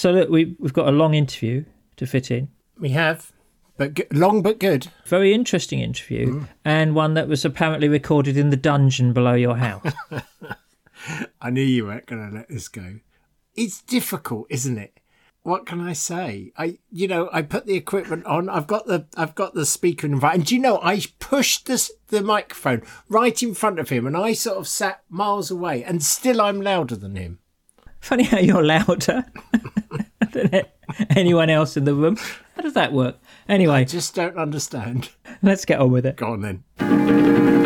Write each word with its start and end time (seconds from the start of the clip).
So 0.00 0.12
look, 0.12 0.30
we 0.30 0.56
we've 0.58 0.72
got 0.72 0.88
a 0.88 0.92
long 0.92 1.12
interview 1.12 1.66
to 1.96 2.06
fit 2.06 2.30
in. 2.30 2.48
We 2.78 2.88
have, 2.92 3.32
but 3.76 3.92
g- 3.92 4.06
long 4.10 4.40
but 4.40 4.58
good. 4.58 4.86
Very 5.04 5.34
interesting 5.34 5.80
interview, 5.80 6.40
mm. 6.40 6.48
and 6.64 6.94
one 6.94 7.12
that 7.12 7.28
was 7.28 7.44
apparently 7.44 7.86
recorded 7.86 8.38
in 8.38 8.48
the 8.48 8.56
dungeon 8.56 9.12
below 9.12 9.34
your 9.34 9.58
house. 9.58 9.92
I 11.42 11.50
knew 11.50 11.60
you 11.60 11.84
weren't 11.84 12.06
going 12.06 12.30
to 12.30 12.34
let 12.34 12.48
this 12.48 12.68
go. 12.68 13.00
It's 13.54 13.82
difficult, 13.82 14.46
isn't 14.48 14.78
it? 14.78 15.00
What 15.42 15.66
can 15.66 15.82
I 15.82 15.92
say? 15.92 16.52
I, 16.56 16.78
you 16.90 17.06
know, 17.06 17.28
I 17.30 17.42
put 17.42 17.66
the 17.66 17.76
equipment 17.76 18.24
on. 18.24 18.48
I've 18.48 18.66
got 18.66 18.86
the, 18.86 19.06
I've 19.18 19.34
got 19.34 19.52
the 19.52 19.66
speaker 19.66 20.06
in 20.06 20.18
front. 20.18 20.34
And 20.34 20.46
do 20.46 20.54
you 20.54 20.62
know, 20.62 20.80
I 20.82 21.02
pushed 21.18 21.66
this, 21.66 21.92
the 22.08 22.22
microphone 22.22 22.84
right 23.10 23.42
in 23.42 23.52
front 23.52 23.78
of 23.78 23.90
him, 23.90 24.06
and 24.06 24.16
I 24.16 24.32
sort 24.32 24.56
of 24.56 24.66
sat 24.66 25.02
miles 25.10 25.50
away, 25.50 25.84
and 25.84 26.02
still 26.02 26.40
I'm 26.40 26.62
louder 26.62 26.96
than 26.96 27.16
him. 27.16 27.39
Funny 28.00 28.24
how 28.24 28.38
you're 28.38 28.64
louder 28.64 29.24
than 30.32 30.62
anyone 31.10 31.50
else 31.50 31.76
in 31.76 31.84
the 31.84 31.94
room. 31.94 32.16
How 32.56 32.62
does 32.62 32.74
that 32.74 32.92
work? 32.92 33.16
Anyway, 33.48 33.74
I 33.74 33.84
Just 33.84 34.14
don't 34.14 34.36
understand. 34.36 35.10
let's 35.42 35.64
get 35.64 35.80
on 35.80 35.90
with 35.90 36.06
it. 36.06 36.16
Go 36.16 36.32
on 36.32 36.40
then. 36.40 37.59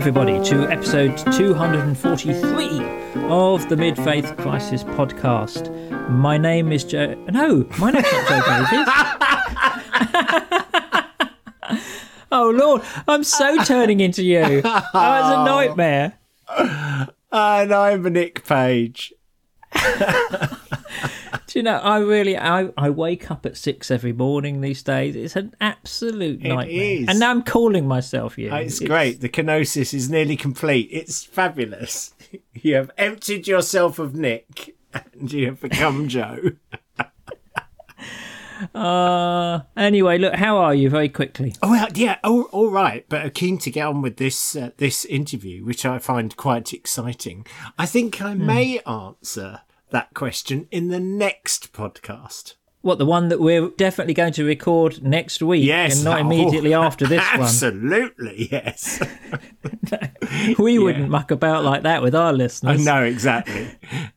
Everybody, 0.00 0.42
to 0.42 0.66
episode 0.70 1.14
243 1.34 2.80
of 3.28 3.68
the 3.68 3.76
Mid 3.76 3.98
Faith 3.98 4.34
Crisis 4.38 4.82
podcast. 4.82 5.68
My 6.08 6.38
name 6.38 6.72
is 6.72 6.84
Joe. 6.84 7.22
No, 7.28 7.68
my 7.78 7.90
name's 7.90 8.10
not 8.10 8.26
Joe 8.26 8.40
Davies. 8.46 8.88
oh, 12.32 12.48
Lord, 12.48 12.80
I'm 13.06 13.22
so 13.22 13.62
turning 13.64 14.00
into 14.00 14.24
you. 14.24 14.62
Oh, 14.64 14.78
it's 14.78 14.94
a 14.94 15.36
oh. 15.36 15.44
nightmare. 15.44 16.14
And 17.30 17.70
I'm 17.70 18.02
Nick 18.04 18.46
Page. 18.46 19.12
Do 21.50 21.58
you 21.58 21.64
know, 21.64 21.78
I 21.78 21.98
really, 21.98 22.38
I, 22.38 22.68
I 22.78 22.90
wake 22.90 23.28
up 23.28 23.44
at 23.44 23.56
six 23.56 23.90
every 23.90 24.12
morning 24.12 24.60
these 24.60 24.84
days. 24.84 25.16
It's 25.16 25.34
an 25.34 25.52
absolute 25.60 26.42
nightmare. 26.42 26.68
is. 26.68 27.08
And 27.08 27.18
now 27.18 27.32
I'm 27.32 27.42
calling 27.42 27.88
myself 27.88 28.38
you. 28.38 28.54
It's 28.54 28.78
great. 28.78 29.20
The 29.20 29.28
kenosis 29.28 29.92
is 29.92 30.08
nearly 30.08 30.36
complete. 30.36 30.88
It's 30.92 31.24
fabulous. 31.24 32.14
You 32.52 32.76
have 32.76 32.92
emptied 32.96 33.48
yourself 33.48 33.98
of 33.98 34.14
Nick 34.14 34.76
and 34.92 35.32
you 35.32 35.46
have 35.46 35.60
become 35.60 36.06
Joe. 36.08 36.52
Uh, 38.72 39.60
anyway, 39.76 40.18
look, 40.18 40.34
how 40.34 40.58
are 40.58 40.74
you 40.74 40.88
very 40.90 41.08
quickly? 41.08 41.54
Oh 41.62 41.70
well, 41.70 41.88
yeah, 41.94 42.18
all, 42.22 42.42
all 42.52 42.70
right. 42.70 43.04
But 43.08 43.34
keen 43.34 43.58
to 43.58 43.70
get 43.70 43.86
on 43.86 44.02
with 44.02 44.18
this 44.18 44.54
uh, 44.54 44.70
this 44.76 45.04
interview, 45.06 45.64
which 45.64 45.84
I 45.84 45.98
find 45.98 46.36
quite 46.36 46.72
exciting. 46.72 47.46
I 47.78 47.86
think 47.86 48.20
I 48.22 48.34
may 48.34 48.78
answer 48.80 49.62
that 49.90 50.14
question 50.14 50.66
in 50.70 50.88
the 50.88 51.00
next 51.00 51.72
podcast. 51.72 52.54
What, 52.82 52.96
the 52.96 53.04
one 53.04 53.28
that 53.28 53.40
we're 53.40 53.68
definitely 53.76 54.14
going 54.14 54.32
to 54.32 54.44
record 54.44 55.02
next 55.02 55.42
week 55.42 55.66
Yes, 55.66 55.96
and 55.96 56.04
not 56.04 56.16
oh, 56.18 56.20
immediately 56.22 56.72
after 56.72 57.06
this 57.06 57.20
one. 57.32 57.42
Absolutely, 57.42 58.48
yes. 58.50 59.02
We 60.58 60.78
wouldn't 60.78 61.10
muck 61.10 61.30
about 61.32 61.64
like 61.64 61.82
that 61.82 62.02
with 62.02 62.14
our 62.14 62.32
listeners. 62.32 62.80
I 62.80 62.84
know 62.84 63.02
exactly. 63.04 63.68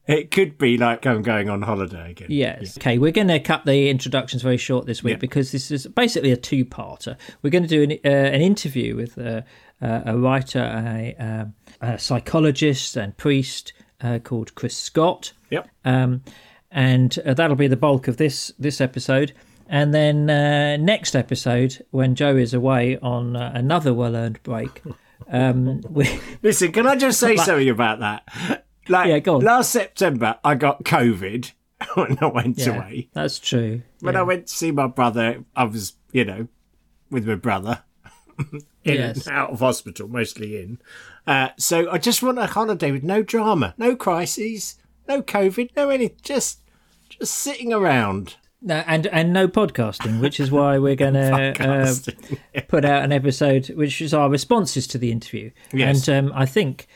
It 0.07 0.29
could 0.31 0.57
be 0.57 0.77
like 0.77 1.05
I'm 1.07 1.23
going 1.23 1.49
on 1.49 1.63
holiday 1.63 2.11
again. 2.11 2.27
Yes. 2.29 2.77
Okay, 2.77 2.97
we're 2.99 3.11
going 3.11 3.27
to 3.29 3.39
cut 3.39 3.65
the 3.65 3.89
introductions 3.89 4.43
very 4.43 4.57
short 4.57 4.85
this 4.85 5.03
week 5.03 5.13
Yeah. 5.13 5.17
because 5.17 5.51
this 5.51 5.71
is 5.71 5.87
basically 5.87 6.31
a 6.31 6.37
two-parter. 6.37 7.17
We're 7.41 7.49
going 7.49 7.63
to 7.63 7.69
do 7.69 7.83
an, 7.83 7.91
uh, 8.05 8.09
an 8.09 8.41
interview 8.41 8.95
with 8.95 9.17
uh, 9.17 9.41
uh, 9.81 10.01
a 10.05 10.17
writer, 10.17 10.59
a, 10.59 11.15
um, 11.19 11.55
a 11.81 11.97
psychologist 11.97 12.95
and 12.95 13.17
priest 13.17 13.73
uh, 14.03 14.19
called 14.19 14.53
Chris 14.55 14.77
Scott. 14.77 15.33
Yep. 15.49 15.69
um, 15.85 16.21
and 16.71 17.17
uh, 17.25 17.33
that'll 17.33 17.55
be 17.55 17.67
the 17.67 17.77
bulk 17.77 18.07
of 18.07 18.17
this 18.17 18.51
this 18.59 18.81
episode. 18.81 19.33
And 19.69 19.93
then 19.93 20.29
uh, 20.29 20.77
next 20.77 21.15
episode, 21.15 21.83
when 21.91 22.15
Joe 22.15 22.35
is 22.35 22.53
away 22.53 22.97
on 22.99 23.35
uh, 23.35 23.51
another 23.55 23.93
well 23.93 24.15
earned 24.15 24.41
break, 24.43 24.81
um, 25.31 25.81
we, 25.89 26.09
Listen, 26.41 26.71
can 26.71 26.85
I 26.87 26.95
just 26.95 27.19
say 27.19 27.35
something 27.37 27.69
about 27.69 27.99
that? 27.99 28.65
Like 28.89 29.07
Yeah, 29.09 29.19
go 29.19 29.35
on. 29.35 29.41
last 29.43 29.71
September, 29.71 30.37
I 30.43 30.55
got 30.55 30.83
COVID 30.83 31.51
when 31.95 32.17
I 32.21 32.25
went 32.25 32.57
yeah, 32.57 32.75
away. 32.75 33.09
that's 33.13 33.39
true. 33.39 33.81
When 34.01 34.15
Yeah. 34.15 34.19
I 34.21 34.23
went 34.23 34.47
to 34.47 34.53
see 34.53 34.71
my 34.71 34.87
brother, 34.87 35.43
I 35.55 35.63
was, 35.65 35.93
you 36.11 36.25
know, 36.25 36.47
with 37.09 37.27
my 37.27 37.35
brother 37.35 37.83
in 38.83 38.95
Yes. 38.95 39.27
and 39.27 39.35
out 39.35 39.51
of 39.51 39.59
hospital, 39.59 40.07
mostly 40.07 40.61
in. 40.61 40.79
Uh, 41.25 41.49
so 41.57 41.89
I 41.89 41.97
just 41.97 42.21
want 42.21 42.39
a 42.39 42.47
holiday 42.47 42.91
with 42.91 43.03
no 43.03 43.23
drama, 43.23 43.73
no 43.77 43.95
crises, 43.95 44.75
no 45.07 45.21
COVID, 45.21 45.69
no 45.75 45.89
any, 45.89 46.13
just 46.21 46.59
just 47.09 47.33
sitting 47.35 47.71
around. 47.73 48.35
No, 48.65 48.75
and 48.87 49.07
and 49.07 49.33
no 49.33 49.47
podcasting, 49.49 50.21
which 50.21 50.39
is 50.39 50.49
why 50.49 50.77
we're 50.77 50.95
going 51.05 51.13
to 51.15 51.53
uh, 52.55 52.61
put 52.67 52.85
out 52.85 53.03
an 53.03 53.11
episode 53.11 53.69
which 53.71 54.01
is 54.01 54.13
our 54.13 54.29
responses 54.29 54.87
to 54.87 54.97
the 54.97 55.11
interview. 55.11 55.51
Yes. 55.73 56.07
And 56.07 56.27
um, 56.29 56.33
I 56.35 56.45
think 56.45 56.87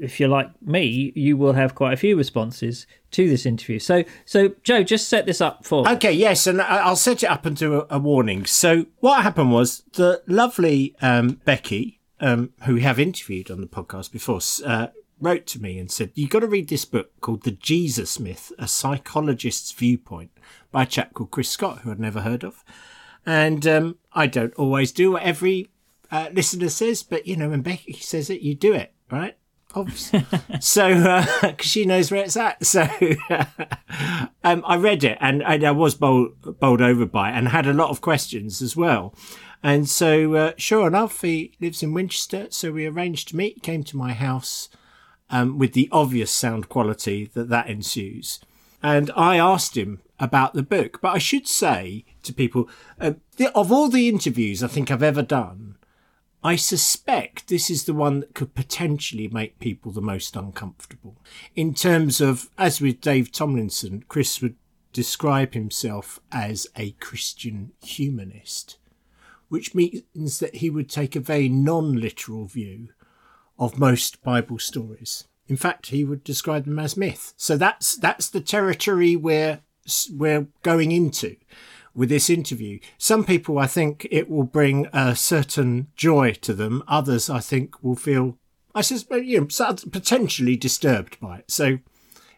if 0.00 0.20
you're 0.20 0.28
like 0.28 0.50
me, 0.62 1.12
you 1.14 1.36
will 1.36 1.54
have 1.54 1.74
quite 1.74 1.92
a 1.92 1.96
few 1.96 2.16
responses 2.16 2.86
to 3.12 3.28
this 3.28 3.46
interview. 3.46 3.78
So 3.78 4.04
so 4.24 4.54
Joe, 4.62 4.82
just 4.82 5.08
set 5.08 5.26
this 5.26 5.40
up 5.40 5.64
for. 5.64 5.88
Okay, 5.88 6.12
yes, 6.12 6.46
and 6.46 6.60
I'll 6.60 6.96
set 6.96 7.22
it 7.22 7.30
up 7.30 7.46
into 7.46 7.80
a, 7.80 7.86
a 7.90 7.98
warning. 7.98 8.44
So 8.46 8.86
what 9.00 9.22
happened 9.22 9.52
was 9.52 9.82
the 9.94 10.22
lovely 10.26 10.94
um, 11.00 11.40
Becky, 11.44 12.00
um, 12.20 12.52
who 12.64 12.74
we 12.74 12.82
have 12.82 12.98
interviewed 12.98 13.50
on 13.50 13.60
the 13.60 13.66
podcast 13.66 14.12
before, 14.12 14.40
uh, 14.66 14.88
wrote 15.20 15.46
to 15.46 15.62
me 15.62 15.78
and 15.78 15.90
said, 15.90 16.12
"You 16.14 16.28
got 16.28 16.40
to 16.40 16.46
read 16.46 16.68
this 16.68 16.84
book 16.84 17.12
called 17.20 17.44
The 17.44 17.52
Jesus 17.52 18.20
Myth: 18.20 18.52
A 18.58 18.68
Psychologist's 18.68 19.72
Viewpoint 19.72 20.30
by 20.70 20.82
a 20.82 20.86
chap 20.86 21.14
called 21.14 21.30
Chris 21.30 21.48
Scott, 21.48 21.80
who 21.80 21.90
I'd 21.90 22.00
never 22.00 22.20
heard 22.20 22.44
of." 22.44 22.64
And 23.26 23.66
um, 23.66 23.96
I 24.12 24.26
don't 24.26 24.54
always 24.54 24.92
do 24.92 25.12
what 25.12 25.22
every 25.22 25.70
uh, 26.10 26.28
listener 26.32 26.68
says, 26.68 27.02
but 27.02 27.26
you 27.26 27.36
know, 27.36 27.48
when 27.48 27.62
Becky 27.62 27.94
says 27.94 28.28
it, 28.28 28.42
you 28.42 28.54
do 28.54 28.74
it, 28.74 28.92
right? 29.10 29.36
Obviously. 29.74 30.24
so, 30.60 31.24
because 31.42 31.66
she 31.66 31.84
knows 31.84 32.10
where 32.10 32.24
it's 32.24 32.36
at. 32.36 32.64
So, 32.64 32.82
um, 34.44 34.62
I 34.66 34.76
read 34.76 35.04
it 35.04 35.18
and, 35.20 35.42
and 35.42 35.64
I 35.64 35.70
was 35.72 35.94
bowled, 35.94 36.60
bowled 36.60 36.80
over 36.80 37.06
by 37.06 37.30
it 37.30 37.34
and 37.34 37.48
had 37.48 37.66
a 37.66 37.72
lot 37.72 37.90
of 37.90 38.00
questions 38.00 38.62
as 38.62 38.76
well. 38.76 39.14
And 39.62 39.88
so, 39.88 40.34
uh, 40.34 40.52
sure 40.58 40.86
enough, 40.86 41.22
he 41.22 41.52
lives 41.58 41.82
in 41.82 41.94
Winchester. 41.94 42.48
So 42.50 42.70
we 42.70 42.86
arranged 42.86 43.28
to 43.28 43.36
meet. 43.36 43.62
Came 43.62 43.82
to 43.84 43.96
my 43.96 44.12
house 44.12 44.68
um, 45.30 45.58
with 45.58 45.72
the 45.72 45.88
obvious 45.90 46.30
sound 46.30 46.68
quality 46.68 47.30
that 47.32 47.48
that 47.48 47.68
ensues. 47.68 48.40
And 48.82 49.10
I 49.16 49.38
asked 49.38 49.76
him 49.76 50.02
about 50.20 50.52
the 50.52 50.62
book. 50.62 51.00
But 51.00 51.14
I 51.14 51.18
should 51.18 51.48
say 51.48 52.04
to 52.24 52.34
people, 52.34 52.68
uh, 53.00 53.14
the, 53.38 53.50
of 53.56 53.72
all 53.72 53.88
the 53.88 54.08
interviews 54.08 54.62
I 54.62 54.68
think 54.68 54.90
I've 54.90 55.02
ever 55.02 55.22
done, 55.22 55.73
I 56.46 56.56
suspect 56.56 57.48
this 57.48 57.70
is 57.70 57.84
the 57.84 57.94
one 57.94 58.20
that 58.20 58.34
could 58.34 58.54
potentially 58.54 59.28
make 59.28 59.58
people 59.58 59.90
the 59.90 60.02
most 60.02 60.36
uncomfortable. 60.36 61.16
In 61.56 61.72
terms 61.72 62.20
of, 62.20 62.50
as 62.58 62.82
with 62.82 63.00
Dave 63.00 63.32
Tomlinson, 63.32 64.04
Chris 64.08 64.42
would 64.42 64.56
describe 64.92 65.54
himself 65.54 66.20
as 66.30 66.66
a 66.76 66.90
Christian 66.92 67.72
humanist, 67.82 68.76
which 69.48 69.74
means 69.74 70.38
that 70.38 70.56
he 70.56 70.68
would 70.68 70.90
take 70.90 71.16
a 71.16 71.20
very 71.20 71.48
non 71.48 71.94
literal 71.94 72.44
view 72.44 72.90
of 73.58 73.78
most 73.78 74.22
Bible 74.22 74.58
stories. 74.58 75.24
In 75.48 75.56
fact, 75.56 75.86
he 75.86 76.04
would 76.04 76.22
describe 76.24 76.66
them 76.66 76.78
as 76.78 76.94
myth. 76.94 77.32
So 77.38 77.56
that's 77.56 77.96
that's 77.96 78.28
the 78.28 78.42
territory 78.42 79.16
we're 79.16 79.60
we're 80.12 80.48
going 80.62 80.92
into 80.92 81.36
with 81.94 82.08
this 82.08 82.28
interview. 82.28 82.78
Some 82.98 83.24
people, 83.24 83.58
I 83.58 83.66
think, 83.66 84.06
it 84.10 84.28
will 84.28 84.44
bring 84.44 84.86
a 84.92 85.14
certain 85.14 85.88
joy 85.96 86.32
to 86.42 86.54
them. 86.54 86.82
Others, 86.88 87.30
I 87.30 87.40
think, 87.40 87.82
will 87.82 87.96
feel, 87.96 88.38
I 88.74 88.82
suspect, 88.82 89.24
you 89.24 89.40
know, 89.40 89.76
potentially 89.90 90.56
disturbed 90.56 91.18
by 91.20 91.38
it. 91.38 91.50
So 91.50 91.78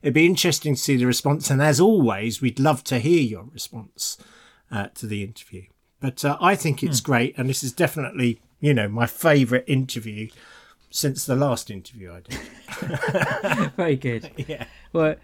it'd 0.03 0.14
be 0.14 0.26
interesting 0.26 0.75
to 0.75 0.81
see 0.81 0.97
the 0.97 1.06
response. 1.06 1.50
And 1.50 1.62
as 1.62 1.81
always, 1.81 2.41
we'd 2.41 2.61
love 2.61 2.85
to 2.85 2.99
hear 2.99 3.20
your 3.20 3.44
response 3.44 4.19
uh, 4.70 4.88
to 4.94 5.06
the 5.06 5.23
interview. 5.23 5.64
But 6.00 6.25
uh, 6.25 6.37
I 6.41 6.55
think 6.55 6.82
it's 6.82 7.00
great, 7.00 7.37
and 7.38 7.49
this 7.49 7.62
is 7.62 7.73
definitely, 7.73 8.41
you 8.61 8.75
know, 8.75 8.88
my 8.88 9.06
favourite 9.06 9.64
interview 9.67 10.29
since 10.91 11.26
the 11.26 11.37
last 11.37 11.70
interview 11.70 12.12
I 12.12 12.20
did. 12.20 13.70
Very 13.76 13.97
good. 13.97 14.31
yeah. 14.49 14.67
Well, 14.93 15.17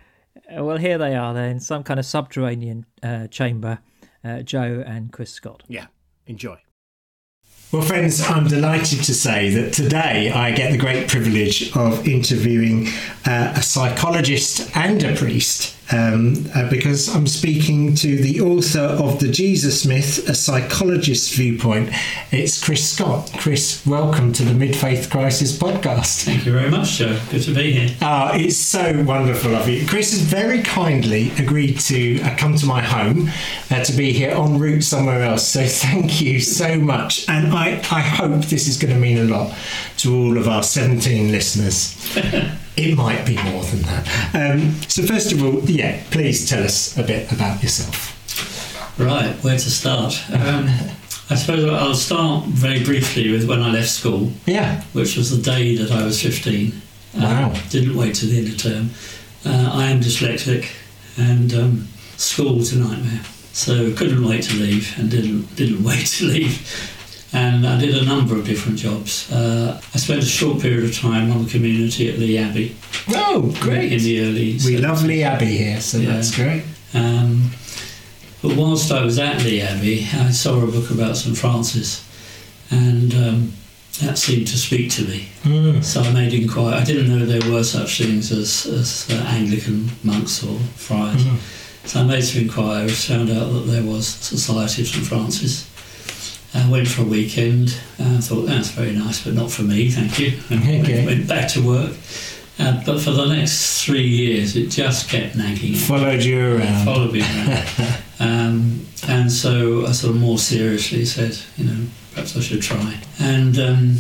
uh, 0.50 0.64
well, 0.64 0.78
here 0.78 0.98
they 0.98 1.14
are. 1.14 1.34
They're 1.34 1.50
in 1.50 1.60
some 1.60 1.82
kind 1.82 2.00
of 2.00 2.06
subterranean 2.06 2.86
uh, 3.02 3.26
chamber. 3.28 3.78
Uh, 4.24 4.42
Joe 4.42 4.82
and 4.86 5.12
Chris 5.12 5.32
Scott. 5.32 5.62
Yeah. 5.68 5.86
Enjoy. 6.26 6.58
Well, 7.72 7.80
friends, 7.80 8.20
I'm 8.20 8.48
delighted 8.48 9.02
to 9.04 9.14
say 9.14 9.48
that 9.48 9.72
today 9.72 10.30
I 10.30 10.50
get 10.50 10.72
the 10.72 10.76
great 10.76 11.08
privilege 11.08 11.74
of 11.74 12.06
interviewing 12.06 12.88
uh, 13.24 13.54
a 13.56 13.62
psychologist 13.62 14.70
and 14.76 15.02
a 15.02 15.16
priest 15.16 15.74
um, 15.92 16.46
uh, 16.54 16.68
because 16.70 17.14
I'm 17.14 17.26
speaking 17.26 17.94
to 17.96 18.16
the 18.16 18.40
author 18.40 18.80
of 18.80 19.20
The 19.20 19.28
Jesus 19.28 19.84
Myth, 19.84 20.28
a 20.28 20.34
psychologist's 20.34 21.34
viewpoint. 21.34 21.90
It's 22.30 22.62
Chris 22.62 22.92
Scott. 22.92 23.30
Chris, 23.38 23.84
welcome 23.86 24.32
to 24.34 24.42
the 24.44 24.54
Mid 24.54 24.74
Faith 24.74 25.10
Crisis 25.10 25.56
podcast. 25.56 26.24
Thank 26.24 26.46
you 26.46 26.52
very 26.52 26.70
much, 26.70 26.98
Joe. 26.98 27.18
Good 27.30 27.42
to 27.42 27.54
be 27.54 27.72
here. 27.72 27.96
Oh, 28.00 28.30
it's 28.34 28.56
so 28.56 29.02
wonderful 29.02 29.54
of 29.54 29.68
you. 29.68 29.86
Chris 29.86 30.12
has 30.12 30.20
very 30.20 30.62
kindly 30.62 31.30
agreed 31.38 31.78
to 31.80 32.20
uh, 32.22 32.36
come 32.36 32.56
to 32.56 32.66
my 32.66 32.80
home 32.80 33.30
uh, 33.70 33.84
to 33.84 33.92
be 33.92 34.12
here 34.12 34.30
en 34.30 34.58
route 34.58 34.82
somewhere 34.82 35.22
else. 35.22 35.46
So 35.46 35.66
thank 35.66 36.20
you 36.20 36.40
so 36.40 36.78
much. 36.78 37.28
And 37.28 37.52
I, 37.52 37.61
I 37.70 38.00
hope 38.00 38.44
this 38.46 38.68
is 38.68 38.78
going 38.78 38.92
to 38.92 39.00
mean 39.00 39.18
a 39.18 39.24
lot 39.24 39.56
to 39.98 40.14
all 40.14 40.38
of 40.38 40.48
our 40.48 40.62
17 40.62 41.30
listeners. 41.30 41.96
it 42.76 42.96
might 42.96 43.24
be 43.24 43.36
more 43.42 43.62
than 43.64 43.82
that. 43.82 44.34
Um, 44.34 44.72
so, 44.88 45.02
first 45.02 45.32
of 45.32 45.42
all, 45.42 45.60
yeah, 45.70 46.02
please 46.10 46.48
tell 46.48 46.62
us 46.64 46.96
a 46.98 47.02
bit 47.02 47.30
about 47.32 47.62
yourself. 47.62 48.18
Right, 48.98 49.34
where 49.42 49.58
to 49.58 49.70
start? 49.70 50.14
Um, 50.32 50.68
I 51.30 51.34
suppose 51.34 51.64
I'll 51.64 51.94
start 51.94 52.44
very 52.46 52.84
briefly 52.84 53.32
with 53.32 53.48
when 53.48 53.62
I 53.62 53.70
left 53.70 53.88
school. 53.88 54.30
Yeah. 54.46 54.82
Which 54.92 55.16
was 55.16 55.34
the 55.34 55.42
day 55.42 55.76
that 55.76 55.90
I 55.90 56.04
was 56.04 56.20
15. 56.20 56.72
Wow. 57.14 57.50
Um, 57.50 57.54
didn't 57.70 57.96
wait 57.96 58.16
till 58.16 58.28
the 58.28 58.38
end 58.38 58.48
of 58.48 58.58
term. 58.58 58.90
Uh, 59.44 59.70
I 59.72 59.90
am 59.90 60.00
dyslexic 60.00 60.68
and 61.16 61.54
um, 61.54 61.88
school 62.16 62.56
was 62.56 62.72
a 62.72 62.78
nightmare. 62.78 63.22
So 63.52 63.94
couldn't 63.94 64.26
wait 64.26 64.44
to 64.44 64.54
leave 64.56 64.94
and 64.98 65.10
didn't 65.10 65.54
didn't 65.56 65.84
wait 65.90 66.06
to 66.06 66.24
leave. 66.24 66.98
And 67.34 67.66
I 67.66 67.78
did 67.80 67.94
a 67.96 68.04
number 68.04 68.36
of 68.36 68.44
different 68.46 68.78
jobs. 68.78 69.32
Uh, 69.32 69.80
I 69.94 69.98
spent 69.98 70.22
a 70.22 70.26
short 70.26 70.60
period 70.60 70.84
of 70.84 70.94
time 70.94 71.32
on 71.32 71.44
the 71.44 71.50
community 71.50 72.10
at 72.10 72.18
Lee 72.18 72.36
Abbey. 72.36 72.76
Oh, 73.08 73.56
great. 73.60 73.90
In 73.92 73.98
the 74.00 74.20
early 74.20 74.58
We 74.64 74.76
love 74.76 75.02
Lee 75.04 75.22
Abbey 75.22 75.56
here, 75.56 75.80
so 75.80 75.98
Yeah. 75.98 76.12
that's 76.12 76.34
great. 76.34 76.62
Um, 76.92 77.50
but 78.42 78.54
whilst 78.56 78.92
I 78.92 79.02
was 79.02 79.18
at 79.18 79.42
Lee 79.44 79.62
Abbey, 79.62 80.06
I 80.12 80.30
saw 80.30 80.60
a 80.62 80.66
book 80.66 80.90
about 80.90 81.16
St 81.16 81.36
Francis, 81.36 82.04
and 82.70 83.14
um, 83.14 83.52
that 84.02 84.18
seemed 84.18 84.46
to 84.48 84.58
speak 84.58 84.90
to 84.92 85.02
me. 85.04 85.28
Mm. 85.44 85.82
So 85.82 86.02
I 86.02 86.12
made 86.12 86.34
inquiry. 86.34 86.74
I 86.74 86.84
didn't 86.84 87.08
know 87.08 87.24
there 87.24 87.50
were 87.50 87.64
such 87.64 87.98
things 88.02 88.30
as, 88.30 88.66
as 88.66 89.06
uh, 89.10 89.24
Anglican 89.28 89.90
monks 90.04 90.42
or 90.44 90.58
friars. 90.76 91.24
Mm. 91.24 91.38
So 91.88 92.00
I 92.00 92.04
made 92.04 92.22
some 92.24 92.42
inquiries, 92.42 93.04
found 93.06 93.30
out 93.30 93.52
that 93.52 93.66
there 93.70 93.82
was 93.84 94.06
a 94.32 94.36
Society 94.36 94.82
of 94.82 94.88
St 94.88 95.06
Francis. 95.06 95.68
I 96.54 96.68
went 96.68 96.86
for 96.88 97.02
a 97.02 97.04
weekend. 97.06 97.76
I 97.98 98.18
thought 98.18 98.42
that's 98.46 98.70
very 98.70 98.92
nice, 98.92 99.24
but 99.24 99.34
not 99.34 99.50
for 99.50 99.62
me, 99.62 99.90
thank 99.90 100.18
you. 100.18 100.38
And 100.50 100.60
Okay. 100.62 100.82
went, 100.96 101.06
went 101.06 101.28
back 101.28 101.48
to 101.52 101.62
work. 101.66 101.92
Uh, 102.58 102.82
but 102.84 103.00
for 103.00 103.10
the 103.12 103.26
next 103.26 103.82
three 103.82 104.06
years, 104.06 104.54
it 104.56 104.68
just 104.68 105.08
kept 105.08 105.34
nagging. 105.34 105.72
me 105.72 105.78
Followed 105.78 106.22
you 106.22 106.56
around. 106.56 106.84
followed 106.84 107.12
me 107.12 107.20
around. 107.22 107.66
um, 108.20 108.86
and 109.08 109.32
so 109.32 109.86
I 109.86 109.92
sort 109.92 110.14
of 110.14 110.20
more 110.20 110.38
seriously 110.38 111.04
said, 111.06 111.36
you 111.56 111.64
know, 111.64 111.86
perhaps 112.12 112.36
I 112.36 112.40
should 112.40 112.60
try. 112.62 113.00
And 113.18 113.58
um, 113.58 113.96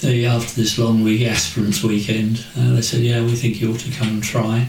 they, 0.00 0.24
after 0.24 0.54
this 0.60 0.78
long 0.78 1.02
week, 1.04 1.22
aspirants 1.22 1.82
weekend, 1.82 2.44
uh, 2.58 2.72
they 2.74 2.82
said, 2.82 3.00
yeah, 3.02 3.22
we 3.22 3.36
think 3.36 3.60
you 3.60 3.72
ought 3.72 3.80
to 3.80 3.90
come 3.92 4.08
and 4.08 4.22
try. 4.24 4.68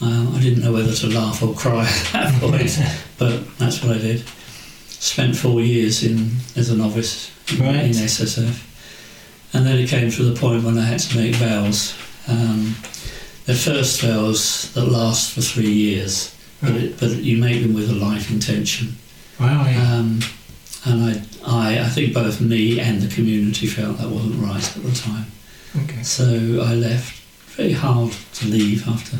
Um, 0.00 0.34
I 0.34 0.40
didn't 0.42 0.62
know 0.64 0.72
whether 0.72 0.92
to 0.92 1.06
laugh 1.06 1.40
or 1.42 1.54
cry 1.54 1.84
at 1.88 2.12
that 2.12 2.40
point, 2.40 2.76
but 3.18 3.56
that's 3.58 3.82
what 3.82 3.96
I 3.96 3.98
did. 4.00 4.24
Spent 5.04 5.36
four 5.36 5.60
years 5.60 6.02
in 6.02 6.30
as 6.56 6.70
a 6.70 6.76
novice 6.76 7.30
in, 7.52 7.58
Right. 7.60 7.84
in 7.84 7.90
SSF. 7.92 8.56
And 9.52 9.66
then 9.66 9.78
it 9.78 9.88
came 9.90 10.10
to 10.10 10.22
the 10.24 10.38
point 10.40 10.64
when 10.64 10.78
I 10.78 10.84
had 10.86 10.98
to 11.00 11.16
make 11.18 11.34
vows. 11.34 11.92
Um, 12.26 12.74
the 13.44 13.54
first 13.54 14.00
vows 14.00 14.72
that 14.72 14.86
last 14.86 15.32
for 15.34 15.42
three 15.42 15.70
years, 15.70 16.34
but, 16.62 16.70
it, 16.74 16.98
but 16.98 17.10
you 17.22 17.36
make 17.36 17.60
them 17.62 17.74
with 17.74 17.90
a 17.90 17.94
life 17.94 18.30
intention. 18.30 18.96
Wow, 19.38 19.66
yeah. 19.66 19.92
Um, 19.98 20.20
and 20.86 21.04
I, 21.04 21.22
I, 21.46 21.80
I 21.84 21.88
think 21.90 22.14
both 22.14 22.40
me 22.40 22.80
and 22.80 23.02
the 23.02 23.14
community 23.14 23.66
felt 23.66 23.98
that 23.98 24.08
wasn't 24.08 24.40
right 24.42 24.76
at 24.76 24.82
the 24.82 24.92
time. 24.92 25.26
okay. 25.84 26.02
So 26.02 26.24
I 26.64 26.74
left. 26.74 27.20
Very 27.56 27.72
hard 27.72 28.12
to 28.34 28.46
leave 28.48 28.88
after 28.88 29.18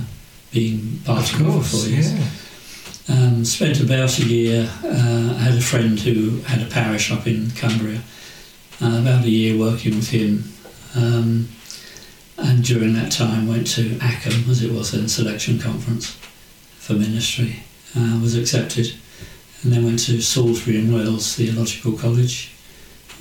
being 0.50 0.98
part 1.04 1.30
Of 1.34 1.40
of 1.42 1.46
it 1.46 1.52
for 1.52 1.76
four 1.76 1.86
years. 1.90 2.12
yeah. 2.12 2.24
Um, 3.08 3.44
spent 3.44 3.80
about 3.80 4.18
a 4.18 4.24
year. 4.24 4.70
Uh, 4.82 5.34
I 5.36 5.42
had 5.42 5.54
a 5.54 5.60
friend 5.60 5.98
who 6.00 6.38
had 6.42 6.62
a 6.62 6.70
parish 6.70 7.12
up 7.12 7.26
in 7.26 7.50
Cumbria. 7.50 8.00
Uh, 8.80 8.98
about 9.02 9.24
a 9.24 9.30
year 9.30 9.56
working 9.58 9.94
with 9.94 10.08
him, 10.10 10.42
um, 10.96 11.48
and 12.38 12.64
during 12.64 12.92
that 12.94 13.12
time 13.12 13.46
went 13.46 13.68
to 13.68 13.82
ACCM, 14.00 14.48
as 14.50 14.62
it 14.64 14.72
was 14.72 14.90
then, 14.90 15.06
Selection 15.06 15.60
Conference 15.60 16.16
for 16.78 16.94
Ministry. 16.94 17.60
Uh, 17.96 18.18
was 18.20 18.36
accepted, 18.36 18.92
and 19.62 19.72
then 19.72 19.84
went 19.84 20.00
to 20.00 20.20
Salisbury 20.20 20.78
and 20.78 20.92
Wells 20.92 21.36
Theological 21.36 21.92
College, 21.92 22.50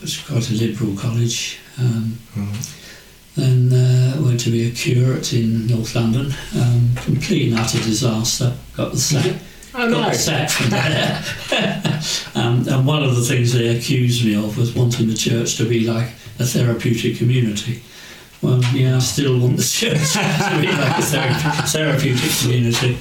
which 0.01 0.17
was 0.17 0.27
quite 0.27 0.49
a 0.49 0.53
liberal 0.65 0.95
college. 0.97 1.59
Um, 1.77 2.17
Mm. 2.35 2.69
then 3.35 3.73
uh, 3.73 4.21
went 4.21 4.39
to 4.41 4.49
be 4.51 4.67
a 4.67 4.71
curate 4.71 5.33
in 5.33 5.67
North 5.67 5.93
London. 5.95 6.33
Um, 6.55 6.89
complete 6.95 7.49
and 7.51 7.59
utter 7.59 7.77
disaster. 7.79 8.55
Got 8.75 8.91
the 8.93 8.97
sack. 8.99 9.35
Oh, 9.75 9.89
got 9.89 10.07
no. 10.07 10.09
the 10.11 10.17
from 10.51 10.69
there. 10.69 11.23
um, 12.35 12.67
and 12.67 12.85
one 12.85 13.03
of 13.03 13.15
the 13.15 13.21
things 13.23 13.53
they 13.53 13.75
accused 13.75 14.23
me 14.25 14.35
of 14.35 14.57
was 14.57 14.73
wanting 14.75 15.07
the 15.07 15.15
church 15.15 15.55
to 15.57 15.67
be 15.67 15.81
like 15.87 16.09
a 16.39 16.45
therapeutic 16.45 17.17
community. 17.17 17.81
Well, 18.41 18.61
yeah, 18.73 18.97
I 18.97 18.99
still 18.99 19.39
want 19.39 19.57
the 19.57 19.63
church 19.79 20.13
to 20.13 20.61
be 20.61 20.67
like 20.67 20.97
a 20.97 21.01
thera- 21.01 21.71
therapeutic 21.71 22.31
community. 22.41 22.97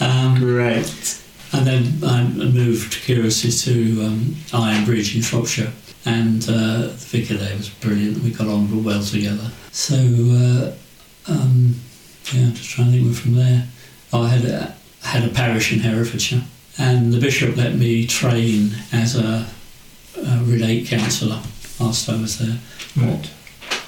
Um, 0.00 0.36
Great. 0.38 1.20
and 1.52 1.66
then 1.66 1.92
I 2.02 2.24
moved 2.24 2.94
curiously 2.94 3.50
to 3.50 4.02
um, 4.06 4.20
Ironbridge 4.50 5.14
in 5.14 5.22
Shropshire, 5.22 5.72
and 6.06 6.42
uh, 6.48 6.82
the 6.88 6.94
vicar 6.96 7.34
there 7.34 7.56
was 7.56 7.68
brilliant. 7.68 8.22
We 8.24 8.30
got 8.30 8.48
on 8.48 8.70
real 8.70 8.82
well 8.82 9.02
together. 9.02 9.50
So, 9.72 9.96
uh, 9.96 10.72
um, 11.30 11.74
yeah, 12.32 12.50
just 12.50 12.70
trying 12.70 12.86
to 12.86 12.92
think 12.92 13.04
where 13.06 13.14
from 13.14 13.34
there. 13.34 13.66
Oh, 14.12 14.22
I 14.22 14.28
had 14.28 14.44
a, 14.46 14.74
had 15.02 15.24
a 15.24 15.28
parish 15.28 15.72
in 15.72 15.80
Herefordshire, 15.80 16.42
and 16.78 17.12
the 17.12 17.20
bishop 17.20 17.56
let 17.56 17.74
me 17.74 18.06
train 18.06 18.70
as 18.92 19.16
a, 19.16 19.46
a 20.16 20.42
relate 20.44 20.86
counsellor 20.86 21.40
whilst 21.80 22.08
I 22.08 22.20
was 22.20 22.38
there. 22.38 22.58
Right. 22.96 23.30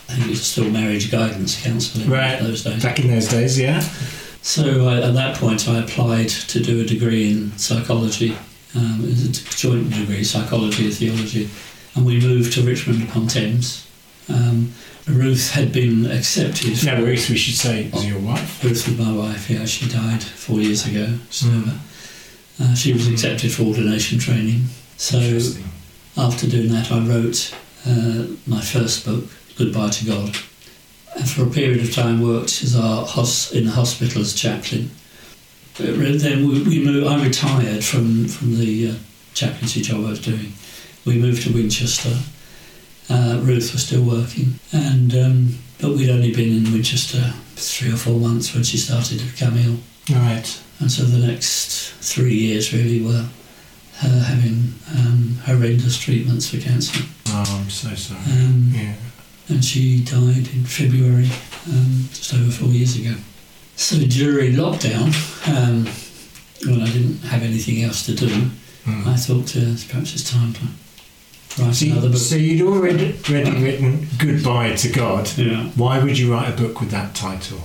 I 0.08 0.14
think 0.14 0.26
it 0.26 0.30
was 0.30 0.42
still 0.46 0.70
marriage 0.70 1.10
guidance 1.10 1.62
counselling 1.62 2.08
Right. 2.10 2.40
those 2.40 2.64
days. 2.64 2.82
Back 2.82 2.98
in 3.00 3.08
those 3.08 3.28
days, 3.28 3.58
yeah. 3.58 3.80
So 4.42 4.88
I, 4.88 5.02
at 5.02 5.14
that 5.14 5.36
point, 5.36 5.68
I 5.68 5.78
applied 5.78 6.28
to 6.28 6.60
do 6.60 6.80
a 6.80 6.84
degree 6.84 7.30
in 7.30 7.56
psychology. 7.58 8.36
Um, 8.74 9.00
it 9.04 9.08
was 9.10 9.24
a 9.26 9.32
joint 9.56 9.90
degree, 9.92 10.24
psychology 10.24 10.86
and 10.86 10.94
theology, 10.94 11.48
and 11.94 12.06
we 12.06 12.20
moved 12.20 12.52
to 12.54 12.62
Richmond 12.62 13.02
upon 13.08 13.26
Thames. 13.28 13.86
Um, 14.30 14.72
Ruth 15.08 15.50
had 15.50 15.72
been 15.72 16.06
accepted. 16.06 16.84
Now, 16.84 17.02
Ruth, 17.02 17.28
we 17.30 17.36
should 17.36 17.56
say, 17.56 17.90
was 17.92 18.06
your 18.06 18.20
wife. 18.20 18.62
Ruth 18.62 18.86
was 18.86 18.98
my 18.98 19.12
wife. 19.12 19.50
Yeah, 19.50 19.64
she 19.64 19.88
died 19.88 20.22
four 20.22 20.60
years 20.60 20.86
ago. 20.86 21.18
So 21.30 21.46
Mm. 21.46 21.78
uh, 22.60 22.74
she 22.74 22.92
was 22.92 23.08
accepted 23.08 23.50
for 23.52 23.62
ordination 23.64 24.18
training. 24.18 24.64
So 24.96 25.18
after 26.16 26.46
doing 26.46 26.70
that, 26.72 26.92
I 26.92 27.00
wrote 27.00 27.52
uh, 27.86 28.26
my 28.46 28.60
first 28.60 29.04
book, 29.04 29.24
Goodbye 29.56 29.90
to 29.90 30.04
God. 30.04 30.36
And 31.16 31.28
for 31.28 31.42
a 31.44 31.50
period 31.50 31.80
of 31.82 31.92
time, 31.92 32.20
worked 32.20 32.62
as 32.62 32.76
our 32.76 33.04
hos- 33.04 33.50
in 33.52 33.64
the 33.64 33.72
hospital 33.72 34.22
as 34.22 34.32
chaplain. 34.34 34.90
But 35.76 35.96
then 36.20 36.46
we, 36.48 36.62
we 36.62 36.84
moved, 36.84 37.06
I 37.06 37.24
retired 37.24 37.82
from, 37.84 38.28
from 38.28 38.58
the 38.58 38.90
uh, 38.90 38.94
chaplaincy 39.34 39.80
job 39.82 40.04
I 40.04 40.10
was 40.10 40.20
doing. 40.20 40.52
We 41.04 41.16
moved 41.18 41.42
to 41.44 41.52
Winchester. 41.52 42.16
Uh, 43.10 43.40
Ruth 43.42 43.72
was 43.72 43.84
still 43.84 44.02
working, 44.04 44.54
and 44.72 45.12
um, 45.14 45.58
but 45.80 45.90
we'd 45.96 46.10
only 46.10 46.32
been 46.32 46.64
in 46.64 46.72
Winchester 46.72 47.34
three 47.56 47.92
or 47.92 47.96
four 47.96 48.18
months 48.20 48.54
when 48.54 48.62
she 48.62 48.76
started 48.76 49.18
to 49.18 49.24
become 49.26 49.56
ill. 49.58 49.78
Right. 50.10 50.62
And 50.78 50.90
so 50.90 51.02
the 51.02 51.26
next 51.26 51.92
three 52.00 52.34
years 52.34 52.72
really 52.72 53.00
were 53.02 53.26
her 53.98 54.20
having 54.20 54.72
um, 54.96 55.38
horrendous 55.44 55.98
treatments 55.98 56.48
for 56.48 56.58
cancer. 56.58 57.02
Oh, 57.28 57.60
I'm 57.62 57.68
so 57.70 57.94
sorry. 57.94 58.20
Um, 58.32 58.70
Yeah. 58.74 58.94
and 59.48 59.64
she 59.64 60.02
died 60.04 60.48
in 60.54 60.64
February, 60.64 61.28
um, 61.68 62.08
just 62.14 62.32
over 62.32 62.50
four 62.50 62.68
years 62.68 62.96
ago. 62.96 63.14
So 63.76 63.98
during 63.98 64.52
lockdown, 64.54 65.12
um, 65.48 65.86
when 66.64 66.80
I 66.80 66.90
didn't 66.92 67.18
have 67.24 67.42
anything 67.42 67.82
else 67.82 68.06
to 68.06 68.14
do, 68.14 68.50
Mm. 68.86 69.06
I 69.06 69.14
thought 69.16 69.54
uh, 69.56 69.76
perhaps 69.90 70.14
it's 70.14 70.30
time 70.30 70.54
to 70.54 70.60
write 71.58 71.74
So, 71.74 71.86
another 71.86 72.06
you, 72.06 72.12
book. 72.12 72.20
so 72.22 72.36
you'd 72.36 72.62
already, 72.62 73.14
already 73.28 73.62
written 73.62 74.06
Goodbye 74.18 74.74
to 74.76 74.88
God. 74.90 75.30
yeah. 75.36 75.64
Why 75.76 76.02
would 76.02 76.18
you 76.18 76.32
write 76.32 76.48
a 76.52 76.56
book 76.56 76.80
with 76.80 76.90
that 76.90 77.14
title? 77.14 77.58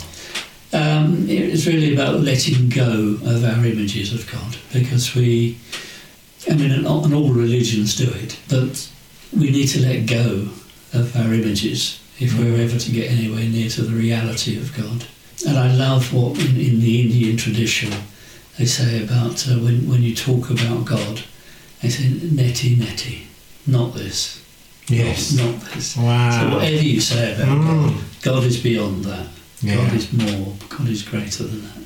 Um, 0.73 1.29
it 1.29 1.51
was 1.51 1.67
really 1.67 1.93
about 1.93 2.19
letting 2.21 2.67
go 2.69 3.17
of 3.23 3.43
our 3.45 3.65
images 3.65 4.13
of 4.13 4.29
God 4.29 4.57
because 4.73 5.15
we, 5.15 5.57
I 6.49 6.55
mean, 6.55 6.71
and 6.71 6.85
all, 6.85 7.11
all 7.13 7.31
religions 7.31 7.95
do 7.95 8.09
it, 8.11 8.37
but 8.49 8.89
we 9.35 9.51
need 9.51 9.67
to 9.67 9.79
let 9.81 10.05
go 10.05 10.49
of 10.93 11.15
our 11.15 11.33
images 11.33 12.01
if 12.19 12.37
we're 12.37 12.59
ever 12.61 12.77
to 12.77 12.91
get 12.91 13.09
anywhere 13.11 13.43
near 13.45 13.69
to 13.69 13.83
the 13.83 13.93
reality 13.95 14.57
of 14.57 14.75
God. 14.75 15.05
And 15.47 15.57
I 15.57 15.73
love 15.73 16.13
what 16.13 16.37
in, 16.39 16.59
in 16.59 16.79
the 16.81 17.01
Indian 17.01 17.37
tradition 17.37 17.91
they 18.57 18.65
say 18.65 19.03
about 19.03 19.47
uh, 19.47 19.55
when, 19.59 19.87
when 19.89 20.01
you 20.01 20.15
talk 20.15 20.49
about 20.49 20.85
God, 20.85 21.21
they 21.81 21.89
say 21.89 22.03
neti 22.05 22.75
neti, 22.77 23.23
not 23.67 23.93
this, 23.95 24.39
Yes. 24.87 25.31
not, 25.33 25.45
not 25.51 25.71
this. 25.73 25.95
Wow. 25.97 26.39
So 26.49 26.55
whatever 26.55 26.83
you 26.83 27.01
say 27.01 27.33
about 27.35 27.47
Mm. 27.47 27.65
God, 27.93 28.03
God 28.21 28.43
is 28.43 28.57
beyond 28.57 29.05
that. 29.05 29.27
Yeah. 29.61 29.75
God 29.77 29.93
is 29.93 30.11
more. 30.13 30.53
God 30.69 30.87
is 30.89 31.01
greater 31.01 31.43
than 31.43 31.63
that. 31.63 31.81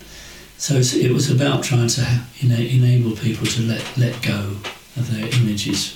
So 0.57 0.75
it 0.75 1.12
was 1.12 1.29
about 1.31 1.63
trying 1.63 1.88
to 1.88 2.03
ha- 2.03 2.25
ena- 2.43 2.55
enable 2.77 3.12
people 3.15 3.48
to 3.48 3.62
let 3.62 3.83
let 3.98 4.21
go 4.21 4.57
of 4.98 5.12
their 5.13 5.27
images 5.39 5.93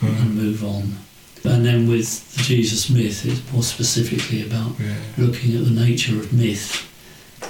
Mm. 0.00 0.20
and 0.22 0.34
move 0.34 0.62
on. 0.64 0.98
And 1.44 1.64
then 1.64 1.88
with 1.88 2.34
the 2.36 2.42
Jesus 2.42 2.88
myth, 2.90 3.24
it's 3.24 3.40
more 3.52 3.62
specifically 3.62 4.42
about 4.42 4.76
Yeah. 4.80 4.94
looking 5.16 5.56
at 5.56 5.64
the 5.64 5.70
nature 5.86 6.18
of 6.20 6.32
myth 6.32 6.82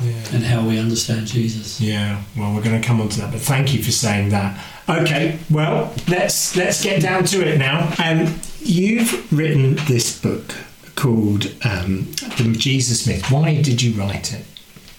Yeah. 0.02 0.34
and 0.34 0.44
how 0.44 0.66
we 0.66 0.78
understand 0.78 1.26
Jesus. 1.26 1.80
Yeah, 1.80 2.22
well, 2.36 2.54
we're 2.54 2.62
going 2.62 2.80
to 2.80 2.86
come 2.86 3.00
on 3.00 3.08
to 3.10 3.20
that, 3.20 3.32
but 3.32 3.40
thank 3.40 3.72
you 3.72 3.82
for 3.82 3.92
saying 3.92 4.28
that. 4.30 4.62
Okay, 4.88 5.38
well, 5.50 5.92
let's 6.08 6.54
let's 6.56 6.82
get 6.82 7.02
down 7.02 7.24
to 7.24 7.46
it 7.46 7.58
now. 7.58 7.92
Um, 8.02 8.38
you've 8.60 9.32
written 9.32 9.76
this 9.86 10.20
book 10.20 10.54
called 10.94 11.46
um, 11.64 12.10
The 12.38 12.54
Jesus 12.56 13.06
Myth. 13.06 13.30
Why 13.30 13.60
did 13.62 13.82
you 13.82 13.92
write 14.00 14.32
it? 14.32 14.44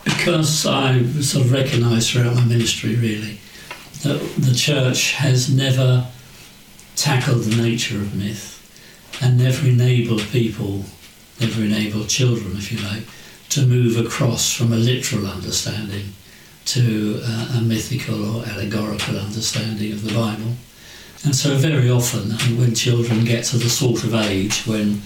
Because 0.04 0.66
I 0.66 1.04
sort 1.22 1.46
of 1.46 1.52
recognised 1.52 2.12
throughout 2.12 2.36
my 2.36 2.46
ministry, 2.46 2.96
really, 2.96 3.40
that 4.04 4.20
the 4.38 4.56
church 4.56 5.14
has 5.14 5.54
never 5.54 6.08
tackled 6.96 7.44
the 7.44 7.62
nature 7.62 7.98
of 7.98 8.16
myth 8.16 8.54
and 9.22 9.38
never 9.38 9.68
enabled 9.68 10.22
people, 10.32 10.86
never 11.40 11.62
enabled 11.64 12.10
children, 12.10 12.56
if 12.56 12.72
you 12.72 12.80
like, 12.80 13.04
to 13.50 13.66
move 13.66 13.98
across 13.98 14.54
from 14.54 14.74
a 14.74 14.76
literal 14.78 15.26
understanding 15.28 16.14
to 16.66 17.22
uh, 17.24 17.58
a 17.58 17.62
mythical 17.62 18.38
or 18.38 18.46
allegorical 18.46 19.18
understanding 19.18 19.92
of 19.94 20.04
the 20.04 20.14
Bible. 20.14 20.54
And 21.24 21.36
so, 21.36 21.56
very 21.56 21.90
often, 21.90 22.32
when 22.60 22.76
children 22.76 23.24
get 23.26 23.46
to 23.46 23.58
the 23.58 23.70
sort 23.70 24.04
of 24.04 24.14
age 24.14 24.66
when 24.68 25.02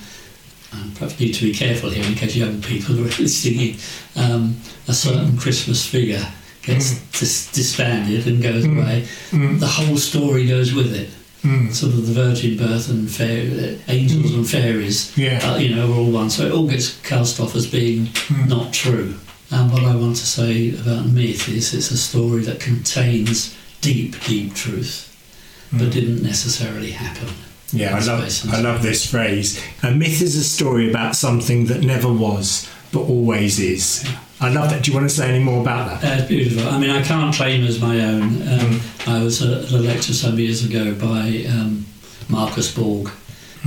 and 0.74 0.96
perhaps 0.96 1.20
need 1.20 1.34
to 1.34 1.44
be 1.44 1.54
careful 1.54 1.90
here 1.90 2.06
in 2.06 2.16
case 2.16 2.34
young 2.36 2.62
people 2.62 2.98
are 3.00 3.04
listening 3.20 3.76
um, 4.16 4.56
a 4.88 4.94
certain 4.94 5.38
Christmas 5.38 5.86
figure 5.86 6.26
gets 6.62 6.98
dis- 7.20 7.52
disbanded 7.52 8.26
and 8.28 8.42
goes 8.42 8.64
Mm. 8.66 8.78
away, 8.78 9.08
Mm. 9.32 9.60
the 9.60 9.68
whole 9.68 9.98
story 9.98 10.48
goes 10.48 10.74
with 10.74 10.94
it. 10.96 11.10
Mm. 11.44 11.74
Sort 11.74 11.94
of 11.94 12.06
the 12.06 12.14
virgin 12.14 12.56
birth 12.56 12.90
and 12.90 13.10
fair, 13.10 13.76
angels 13.88 14.32
and 14.34 14.48
fairies, 14.48 15.12
Yeah. 15.18 15.40
uh, 15.44 15.58
you 15.58 15.76
know, 15.76 15.92
are 15.92 15.96
all 15.96 16.12
one. 16.12 16.30
So 16.30 16.46
it 16.46 16.52
all 16.52 16.68
gets 16.68 16.98
cast 17.04 17.40
off 17.40 17.56
as 17.56 17.66
being 17.66 18.08
Mm. 18.28 18.48
not 18.48 18.74
true. 18.74 19.16
And 19.50 19.72
what 19.72 19.84
I 19.84 19.96
want 19.96 20.16
to 20.18 20.26
say 20.26 20.70
about 20.70 21.08
myth 21.08 21.50
is 21.50 21.74
it's 21.74 21.90
a 21.92 21.98
story 21.98 22.44
that 22.44 22.60
contains 22.60 23.54
deep, 23.82 24.16
deep 24.26 24.54
truth, 24.54 25.10
but 25.74 25.90
Mm. 25.90 25.94
didn't 25.94 26.24
necessarily 26.24 26.92
happen. 26.92 27.30
Yeah, 27.74 27.96
I 27.96 28.00
love 28.06 28.22
I 28.52 28.62
love 28.62 28.84
this 28.84 29.06
phrase. 29.06 29.58
A 29.82 29.92
myth 29.92 30.22
is 30.22 30.36
a 30.36 30.44
story 30.44 30.90
about 30.90 31.16
something 31.16 31.66
that 31.68 31.82
never 31.82 32.12
was, 32.12 32.68
but 32.92 33.00
always 33.02 33.60
is. 33.60 34.04
I 34.42 34.50
love 34.50 34.72
that. 34.72 34.84
Do 34.84 34.92
you 34.92 34.98
want 34.98 35.08
to 35.08 35.16
say 35.16 35.30
any 35.30 35.44
more 35.44 35.62
about 35.62 35.88
that? 35.88 36.02
That's 36.02 36.28
beautiful. 36.28 36.68
I 36.68 36.80
mean, 36.80 36.90
I 36.90 37.04
can't 37.04 37.34
claim 37.34 37.64
as 37.64 37.80
my 37.80 38.04
own. 38.04 38.42
Um, 38.48 38.82
I 39.06 39.24
was 39.24 39.40
at 39.44 39.72
a 39.72 39.78
lecture 39.78 40.14
some 40.14 40.40
years 40.40 40.66
ago 40.66 40.96
by 40.96 41.46
um, 41.48 41.86
Marcus 42.28 42.74
Borg, 42.74 43.10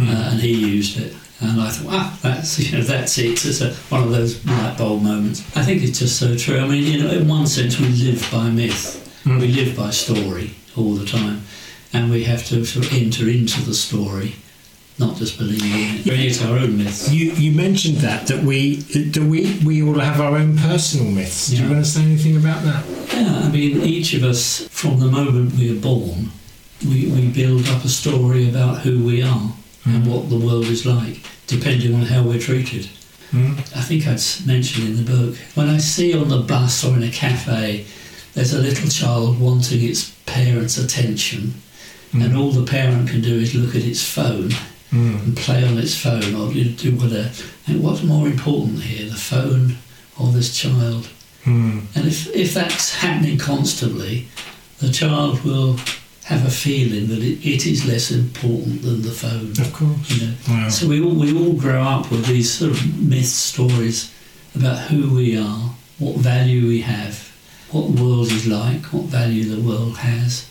uh, 0.00 0.31
and 0.33 0.40
he 0.40 0.52
used 0.52 1.00
it. 1.00 1.14
And 1.40 1.61
I 1.61 1.71
thought, 1.71 1.93
ah, 1.93 2.19
that's 2.23 2.59
you 2.73 2.76
know, 2.76 2.83
that's 2.83 3.16
it. 3.19 3.45
It's 3.45 3.61
a, 3.61 3.73
one 3.88 4.02
of 4.02 4.11
those 4.11 4.45
light 4.47 4.76
bulb 4.76 5.02
moments. 5.02 5.43
I 5.57 5.62
think 5.62 5.85
it's 5.85 6.00
just 6.00 6.19
so 6.19 6.37
true. 6.37 6.59
I 6.59 6.66
mean, 6.66 6.83
you 6.83 7.04
know, 7.04 7.11
in 7.11 7.28
one 7.28 7.47
sense, 7.47 7.78
we 7.78 7.87
live 7.87 8.28
by 8.33 8.50
myth. 8.50 9.00
Mm. 9.25 9.40
We 9.40 9.49
live 9.49 9.76
by 9.76 9.90
story 9.90 10.57
all 10.76 10.95
the 10.95 11.07
time, 11.07 11.43
and 11.93 12.11
we 12.11 12.25
have 12.25 12.45
to 12.47 12.64
sort 12.64 12.87
of 12.87 12.93
enter 12.93 13.28
into 13.28 13.62
the 13.62 13.75
story, 13.75 14.35
not 14.98 15.16
just 15.16 15.38
believing 15.38 15.70
in 15.72 15.96
it. 15.96 16.02
Create 16.04 16.42
our 16.44 16.58
own 16.58 16.78
myths. 16.78 17.10
You 17.12 17.32
you 17.32 17.52
mentioned 17.52 17.96
that 17.98 18.26
that 18.28 18.42
we 18.44 18.76
do 19.10 19.28
we 19.28 19.58
we 19.64 19.82
all 19.82 19.98
have 19.98 20.20
our 20.20 20.36
own 20.36 20.56
personal 20.58 21.10
myths. 21.10 21.48
Do 21.48 21.56
you 21.56 21.62
Yeah. 21.62 21.70
want 21.70 21.84
to 21.84 21.90
say 21.90 22.02
anything 22.02 22.36
about 22.36 22.62
that? 22.64 22.84
Yeah, 23.12 23.40
I 23.46 23.48
mean, 23.50 23.82
each 23.82 24.14
of 24.14 24.22
us, 24.22 24.66
from 24.70 25.00
the 25.00 25.06
moment 25.06 25.54
we 25.58 25.70
are 25.70 25.80
born, 25.80 26.30
we, 26.86 27.06
we 27.06 27.28
build 27.28 27.68
up 27.68 27.84
a 27.84 27.88
story 27.88 28.48
about 28.48 28.80
who 28.82 29.02
we 29.04 29.22
are 29.22 29.52
and 29.84 30.04
Mm. 30.04 30.06
what 30.06 30.30
the 30.30 30.36
world 30.36 30.66
is 30.66 30.84
like, 30.86 31.18
depending 31.46 31.94
on 31.94 32.02
how 32.06 32.22
we're 32.22 32.38
treated. 32.40 32.88
Mm. 33.32 33.58
I 33.76 33.82
think 33.82 34.06
I'd 34.06 34.22
mentioned 34.46 34.88
in 34.88 34.96
the 35.04 35.10
book, 35.16 35.36
when 35.54 35.68
I 35.68 35.78
see 35.78 36.14
on 36.14 36.28
the 36.28 36.38
bus 36.38 36.82
or 36.84 36.96
in 36.96 37.02
a 37.02 37.10
cafe, 37.10 37.84
there's 38.34 38.52
a 38.54 38.58
little 38.62 38.88
child 38.88 39.38
wanting 39.40 39.82
its 39.82 40.10
parents' 40.26 40.78
attention, 40.78 41.54
and 42.12 42.36
all 42.36 42.50
the 42.52 42.64
parent 42.70 43.10
can 43.10 43.20
do 43.20 43.34
is 43.40 43.54
look 43.54 43.74
at 43.76 43.82
its 43.82 44.02
phone 44.02 44.50
Mm. 44.94 45.24
and 45.24 45.36
play 45.36 45.66
on 45.66 45.76
its 45.76 46.00
phone 46.00 46.36
or 46.36 46.52
you 46.52 46.70
do 46.70 46.94
whatever. 46.94 47.28
And 47.66 47.82
what's 47.82 48.04
more 48.04 48.28
important 48.28 48.80
here, 48.82 49.10
the 49.10 49.16
phone 49.16 49.76
or 50.20 50.30
this 50.30 50.56
child? 50.56 51.08
Mm. 51.42 51.82
And 51.96 52.06
if, 52.06 52.28
if 52.34 52.54
that's 52.54 52.94
happening 52.94 53.36
constantly, 53.36 54.28
the 54.78 54.90
child 54.90 55.42
will 55.42 55.78
have 56.26 56.46
a 56.46 56.50
feeling 56.50 57.08
that 57.08 57.18
it, 57.18 57.44
it 57.44 57.66
is 57.66 57.86
less 57.86 58.12
important 58.12 58.82
than 58.82 59.02
the 59.02 59.10
phone. 59.10 59.50
Of 59.50 59.72
course. 59.72 60.10
You 60.10 60.28
know? 60.28 60.34
Wow. 60.48 60.68
So 60.68 60.86
we 60.86 61.02
all, 61.02 61.14
we 61.14 61.36
all 61.36 61.54
grow 61.54 61.82
up 61.82 62.10
with 62.12 62.26
these 62.26 62.52
sort 62.52 62.70
of 62.70 63.00
myth 63.02 63.26
stories 63.26 64.14
about 64.54 64.78
who 64.78 65.12
we 65.12 65.36
are, 65.36 65.74
what 65.98 66.18
value 66.18 66.68
we 66.68 66.82
have, 66.82 67.32
what 67.72 67.94
the 67.94 68.02
world 68.02 68.30
is 68.30 68.46
like, 68.46 68.84
what 68.92 69.06
value 69.06 69.44
the 69.44 69.60
world 69.60 69.98
has. 69.98 70.48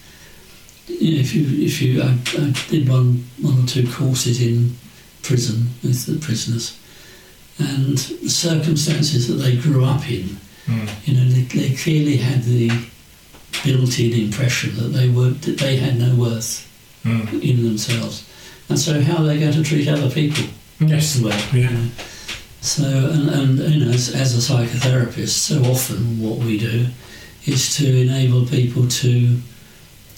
You 0.88 1.14
know, 1.16 1.20
if 1.20 1.34
you, 1.34 1.46
if 1.66 1.82
you, 1.82 2.02
I, 2.02 2.18
I 2.38 2.54
did 2.70 2.90
one, 2.90 3.26
one 3.42 3.64
or 3.64 3.68
two 3.68 3.88
courses 3.90 4.42
in 4.42 4.76
prison 5.22 5.68
with 5.84 6.06
the 6.06 6.18
prisoners, 6.26 6.78
and 7.60 7.98
the 7.98 8.30
circumstances 8.30 9.28
that 9.28 9.36
they 9.36 9.56
grew 9.58 9.86
up 9.86 10.10
in 10.10 10.38
Mm. 10.66 10.88
you 11.06 11.14
know, 11.16 11.26
they, 11.30 11.42
they 11.42 11.76
clearly 11.76 12.16
had 12.16 12.42
the 12.44 12.70
built-in 13.66 14.14
impression 14.14 14.74
that 14.78 14.94
they 14.98 15.10
were 15.10 15.32
that 15.32 15.58
they 15.58 15.76
had 15.76 16.00
no 16.00 16.16
worth 16.16 16.70
Mm. 17.06 17.44
in 17.44 17.64
themselves, 17.66 18.24
and 18.70 18.80
so 18.80 19.02
how 19.02 19.18
are 19.18 19.26
they 19.26 19.38
going 19.42 19.52
to 19.52 19.62
treat 19.62 19.90
other 19.90 20.10
people 20.10 20.46
Yes. 20.80 21.20
well? 21.20 21.38
Yeah. 21.54 21.70
you 21.70 21.70
know? 21.78 21.88
So, 22.62 22.86
and, 22.86 23.30
and 23.30 23.60
you 23.74 23.86
know, 23.86 23.92
as, 23.92 24.16
as 24.16 24.38
a 24.38 24.54
psychotherapist, 24.54 25.32
so 25.50 25.62
often 25.66 26.22
what 26.22 26.38
we 26.40 26.58
do 26.58 26.86
is 27.46 27.76
to 27.76 27.86
enable 28.02 28.46
people 28.46 28.88
to 28.88 29.38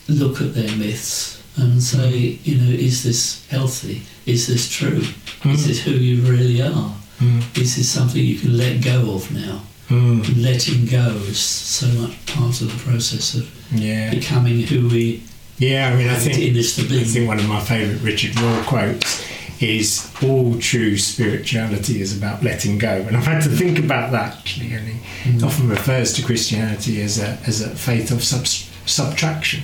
look 0.07 0.41
at 0.41 0.53
their 0.53 0.75
myths 0.75 1.41
and 1.57 1.81
say, 1.81 2.39
you 2.43 2.57
know, 2.57 2.71
is 2.71 3.03
this 3.03 3.45
healthy? 3.49 4.01
Is 4.25 4.47
this 4.47 4.69
true? 4.69 4.97
Is 4.99 5.63
Mm. 5.63 5.65
this 5.67 5.79
who 5.83 5.91
you 5.91 6.21
really 6.23 6.61
are? 6.61 6.93
Mm. 7.19 7.41
Is 7.57 7.75
this 7.77 7.89
something 7.89 8.23
you 8.23 8.37
can 8.39 8.57
let 8.57 8.81
go 8.81 9.13
of 9.15 9.31
now? 9.31 9.61
Mm. 9.89 10.41
letting 10.41 10.87
go 10.87 11.15
is 11.29 11.37
so 11.37 11.85
much 11.89 12.13
part 12.25 12.59
of 12.59 12.71
the 12.71 12.91
process 12.91 13.35
of 13.35 13.47
Yeah. 13.71 14.09
becoming 14.09 14.63
who 14.63 14.87
we 14.89 15.21
Yeah. 15.59 15.89
I 15.93 15.95
mean, 15.95 16.09
I 16.09 16.15
think 16.15 16.53
this 16.55 16.75
to 16.77 16.81
I 16.81 17.03
think 17.03 17.27
one 17.27 17.39
of 17.39 17.47
my 17.47 17.61
favourite 17.61 18.01
Richard 18.01 18.31
Rohr 18.33 18.63
quotes 18.65 19.21
is 19.61 20.07
all 20.23 20.57
true 20.59 20.97
spirituality 20.97 22.01
is 22.01 22.17
about 22.17 22.43
letting 22.43 22.77
go. 22.79 23.05
And 23.07 23.15
I've 23.15 23.25
had 23.27 23.43
to 23.43 23.49
think 23.49 23.77
about 23.77 24.11
that 24.11 24.37
actually. 24.39 24.73
And 24.73 24.87
he 24.89 25.29
Mm. 25.31 25.43
often 25.43 25.69
refers 25.69 26.13
to 26.13 26.23
Christianity 26.23 26.99
as 27.03 27.19
a, 27.19 27.37
as 27.45 27.61
a 27.61 27.69
faith 27.69 28.09
of 28.11 28.23
subs- 28.23 28.65
subtraction. 28.87 29.61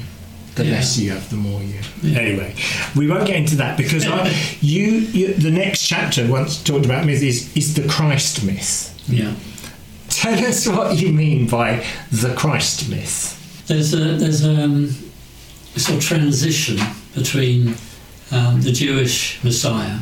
The 0.56 0.66
Yeah. 0.66 0.72
less 0.72 0.98
you 0.98 1.12
have, 1.12 1.30
the 1.30 1.38
more 1.38 1.62
you. 1.64 1.76
Yeah. 2.04 2.20
Anyway, 2.20 2.54
we 2.96 3.08
won't 3.08 3.26
get 3.26 3.38
into 3.38 3.56
that 3.58 3.78
because 3.78 4.06
I, 4.06 4.34
you, 4.60 4.84
you, 4.92 5.34
the 5.34 5.50
next 5.52 5.86
chapter 5.88 6.28
once 6.28 6.62
talked 6.62 6.86
about 6.86 7.06
myth 7.06 7.24
is, 7.24 7.56
is 7.56 7.74
the 7.74 7.88
Christ 7.88 8.44
myth. 8.44 8.94
Yeah, 9.08 9.34
Tell 10.10 10.38
us 10.46 10.68
what 10.68 10.98
you 10.98 11.14
mean 11.14 11.48
by 11.48 11.86
the 12.12 12.34
Christ 12.36 12.90
myth. 12.90 13.64
there's 13.68 13.94
a 13.94 13.98
there's 14.18 14.44
um, 14.46 14.94
a 15.76 15.80
sort 15.80 16.00
of 16.00 16.04
transition 16.04 16.78
between 17.16 17.76
um, 18.32 18.62
the 18.62 18.74
Jewish 18.74 19.42
Messiah, 19.44 20.00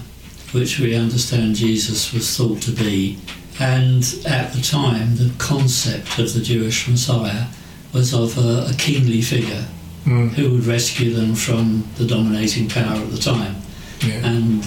which 0.51 0.79
we 0.79 0.95
understand 0.95 1.55
Jesus 1.55 2.11
was 2.11 2.35
thought 2.35 2.59
to 2.63 2.71
be, 2.71 3.19
and 3.59 4.03
at 4.25 4.51
the 4.53 4.61
time 4.63 5.15
the 5.17 5.31
concept 5.37 6.17
of 6.17 6.33
the 6.33 6.41
Jewish 6.41 6.87
Messiah 6.87 7.45
was 7.93 8.13
of 8.15 8.35
a, 8.37 8.71
a 8.71 8.73
kingly 8.77 9.21
figure 9.21 9.65
Mm. 10.09 10.29
who 10.31 10.51
would 10.53 10.65
rescue 10.65 11.13
them 11.13 11.35
from 11.35 11.83
the 11.97 12.05
dominating 12.05 12.67
power 12.67 12.95
at 12.97 13.11
the 13.11 13.19
time. 13.19 13.55
Yeah. 14.01 14.25
and 14.25 14.61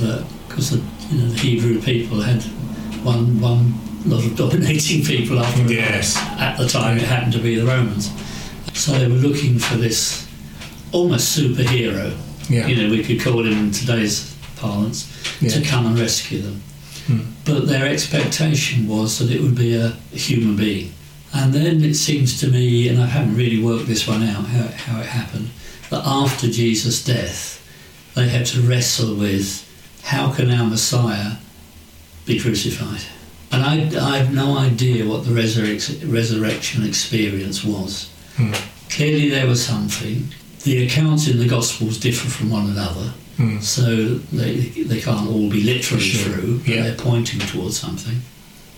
because 0.46 0.70
the, 0.70 0.80
you 1.10 1.22
know, 1.22 1.28
the 1.30 1.38
Hebrew 1.38 1.80
people 1.80 2.20
had 2.20 2.42
one 3.02 3.40
one 3.40 3.74
lot 4.06 4.24
of 4.24 4.36
dominating 4.42 5.04
people 5.04 5.40
after 5.40 5.62
Yes. 5.72 6.16
at 6.38 6.56
the 6.58 6.68
time 6.68 6.96
it 6.98 7.04
happened 7.04 7.32
to 7.32 7.40
be 7.40 7.56
the 7.56 7.66
Romans. 7.66 8.10
So 8.74 8.92
they 8.92 9.08
were 9.08 9.14
looking 9.28 9.58
for 9.58 9.76
this 9.76 10.28
almost 10.92 11.36
superhero. 11.36 12.14
Yeah. 12.48 12.66
You 12.68 12.76
know, 12.76 12.90
we 12.90 13.02
could 13.02 13.20
call 13.20 13.40
him 13.44 13.58
in 13.66 13.70
today's 13.72 14.36
parlance, 14.56 15.08
to 15.40 15.60
come 15.62 15.86
and 15.86 15.98
rescue 15.98 16.40
them. 16.42 16.62
Hmm. 17.06 17.20
But 17.44 17.66
their 17.66 17.86
expectation 17.86 18.86
was 18.86 19.18
that 19.18 19.30
it 19.30 19.40
would 19.40 19.56
be 19.56 19.74
a 19.74 19.88
human 20.12 20.54
being. 20.56 20.92
And 21.34 21.52
then 21.54 21.82
it 21.82 21.94
seems 21.94 22.38
to 22.40 22.48
me, 22.48 22.88
and 22.88 23.00
I 23.00 23.06
haven't 23.06 23.36
really 23.36 23.62
worked 23.62 23.86
this 23.86 24.06
one 24.06 24.22
out, 24.22 24.44
how, 24.46 24.66
how 24.68 25.00
it 25.00 25.06
happened, 25.06 25.48
that 25.90 26.02
after 26.04 26.46
Jesus' 26.48 27.02
death, 27.04 27.58
they 28.14 28.28
had 28.28 28.44
to 28.46 28.60
wrestle 28.60 29.14
with 29.14 29.66
how 30.04 30.30
can 30.32 30.50
our 30.50 30.66
Messiah 30.66 31.32
be 32.26 32.38
crucified? 32.38 33.00
And 33.50 33.62
I, 33.62 34.12
I 34.12 34.18
have 34.18 34.32
no 34.34 34.58
idea 34.58 35.06
what 35.06 35.24
the 35.24 35.30
resurrec- 35.30 36.10
resurrection 36.12 36.84
experience 36.86 37.64
was. 37.64 38.10
Hmm. 38.36 38.52
Clearly, 38.90 39.28
there 39.30 39.46
was 39.46 39.64
something. 39.64 40.26
The 40.64 40.86
accounts 40.86 41.28
in 41.28 41.38
the 41.38 41.48
Gospels 41.48 41.98
differ 41.98 42.28
from 42.28 42.50
one 42.50 42.70
another, 42.70 43.12
Hmm. 43.38 43.58
so 43.60 44.16
they, 44.30 44.56
they 44.84 45.00
can't 45.00 45.26
all 45.28 45.48
be 45.48 45.62
literally 45.62 46.02
Sure. 46.04 46.34
true, 46.34 46.58
but 46.58 46.68
Yeah. 46.68 46.82
they're 46.82 46.94
pointing 46.96 47.40
towards 47.40 47.78
something. 47.78 48.20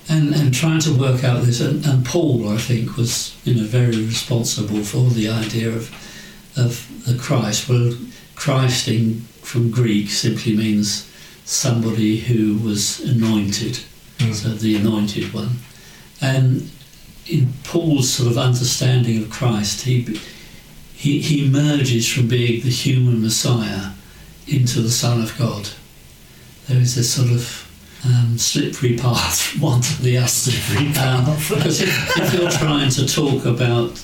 And, 0.07 0.35
and 0.35 0.53
trying 0.53 0.81
to 0.81 0.93
work 0.93 1.25
out 1.25 1.45
this, 1.45 1.61
and, 1.61 1.85
and 1.87 2.05
Paul, 2.05 2.51
I 2.51 2.59
think, 2.59 2.97
was 2.97 3.35
you 3.45 3.55
know 3.55 3.65
very 3.65 3.97
responsible 3.97 4.85
for 4.85 5.09
the 5.09 5.29
idea 5.29 5.69
of 5.69 5.91
of 6.57 6.87
the 7.07 7.17
Christ. 7.17 7.69
Well, 7.69 7.97
Christ 8.35 8.87
in 8.89 9.23
from 9.41 9.71
Greek 9.71 10.11
simply 10.11 10.55
means 10.57 11.11
somebody 11.45 12.19
who 12.19 12.59
was 12.59 13.01
anointed, 13.01 13.79
Hmm. 14.21 14.33
so 14.33 14.49
the 14.51 14.77
anointed 14.77 15.33
one. 15.33 15.59
And 16.21 16.71
in 17.27 17.53
Paul's 17.65 18.11
sort 18.11 18.31
of 18.31 18.39
understanding 18.39 19.23
of 19.23 19.31
Christ, 19.31 19.83
he 19.83 20.21
he, 20.95 21.21
he 21.21 21.49
merges 21.49 22.09
from 22.11 22.29
being 22.29 22.63
the 22.63 22.71
human 22.71 23.21
Messiah 23.21 23.91
into 24.47 24.81
the 24.81 24.91
Son 24.91 25.21
of 25.23 25.37
God. 25.37 25.69
There 26.67 26.81
is 26.81 26.95
this 26.95 27.13
sort 27.13 27.31
of 27.31 27.64
um, 28.07 28.37
slippery 28.39 28.97
path 28.97 29.41
from 29.41 29.61
one 29.61 29.81
to 29.81 30.03
the 30.03 30.19
other. 30.19 30.29
Slippery 30.29 30.89
Um, 30.99 31.25
because 31.49 31.81
if, 31.81 32.17
if 32.19 32.35
you're 32.35 32.51
trying 32.51 32.91
to 32.91 33.07
talk 33.07 33.45
about 33.45 34.03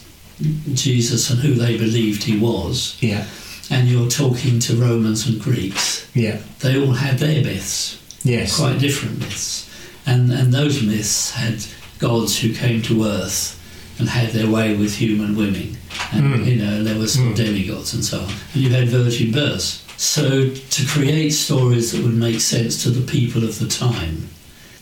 Jesus 0.72 1.30
and 1.30 1.40
who 1.40 1.54
they 1.54 1.76
believed 1.76 2.24
he 2.24 2.38
was, 2.38 2.96
Yeah. 3.00 3.26
and 3.70 3.88
you're 3.88 4.08
talking 4.10 4.58
to 4.60 4.74
Romans 4.76 5.26
and 5.26 5.40
Greeks, 5.40 6.06
Yeah. 6.14 6.38
they 6.60 6.78
all 6.80 6.92
had 6.92 7.18
their 7.18 7.42
myths, 7.44 7.98
Yes. 8.24 8.56
quite 8.56 8.78
different 8.78 9.18
myths. 9.18 9.68
And, 10.06 10.32
and 10.32 10.52
those 10.52 10.82
myths 10.82 11.32
had 11.32 11.62
gods 11.98 12.38
who 12.38 12.54
came 12.54 12.80
to 12.82 13.04
earth 13.04 13.56
and 13.98 14.08
had 14.08 14.30
their 14.32 14.48
way 14.48 14.74
with 14.74 14.94
human 14.96 15.36
women. 15.36 15.76
And, 16.12 16.24
Mm. 16.34 16.46
you 16.46 16.56
know, 16.56 16.82
there 16.82 16.98
were 16.98 17.06
some 17.06 17.34
Mm. 17.34 17.36
demigods 17.36 17.92
and 17.92 18.02
so 18.04 18.20
on. 18.20 18.32
And 18.54 18.62
you 18.62 18.70
had 18.70 18.88
virgin 18.88 19.30
births. 19.30 19.80
So 20.00 20.54
to 20.54 20.86
create 20.86 21.28
stories 21.28 21.92
that 21.92 22.02
would 22.02 22.14
make 22.14 22.40
sense 22.40 22.82
to 22.84 22.88
the 22.90 23.06
people 23.06 23.44
of 23.44 23.58
the 23.58 23.68
time, 23.68 24.30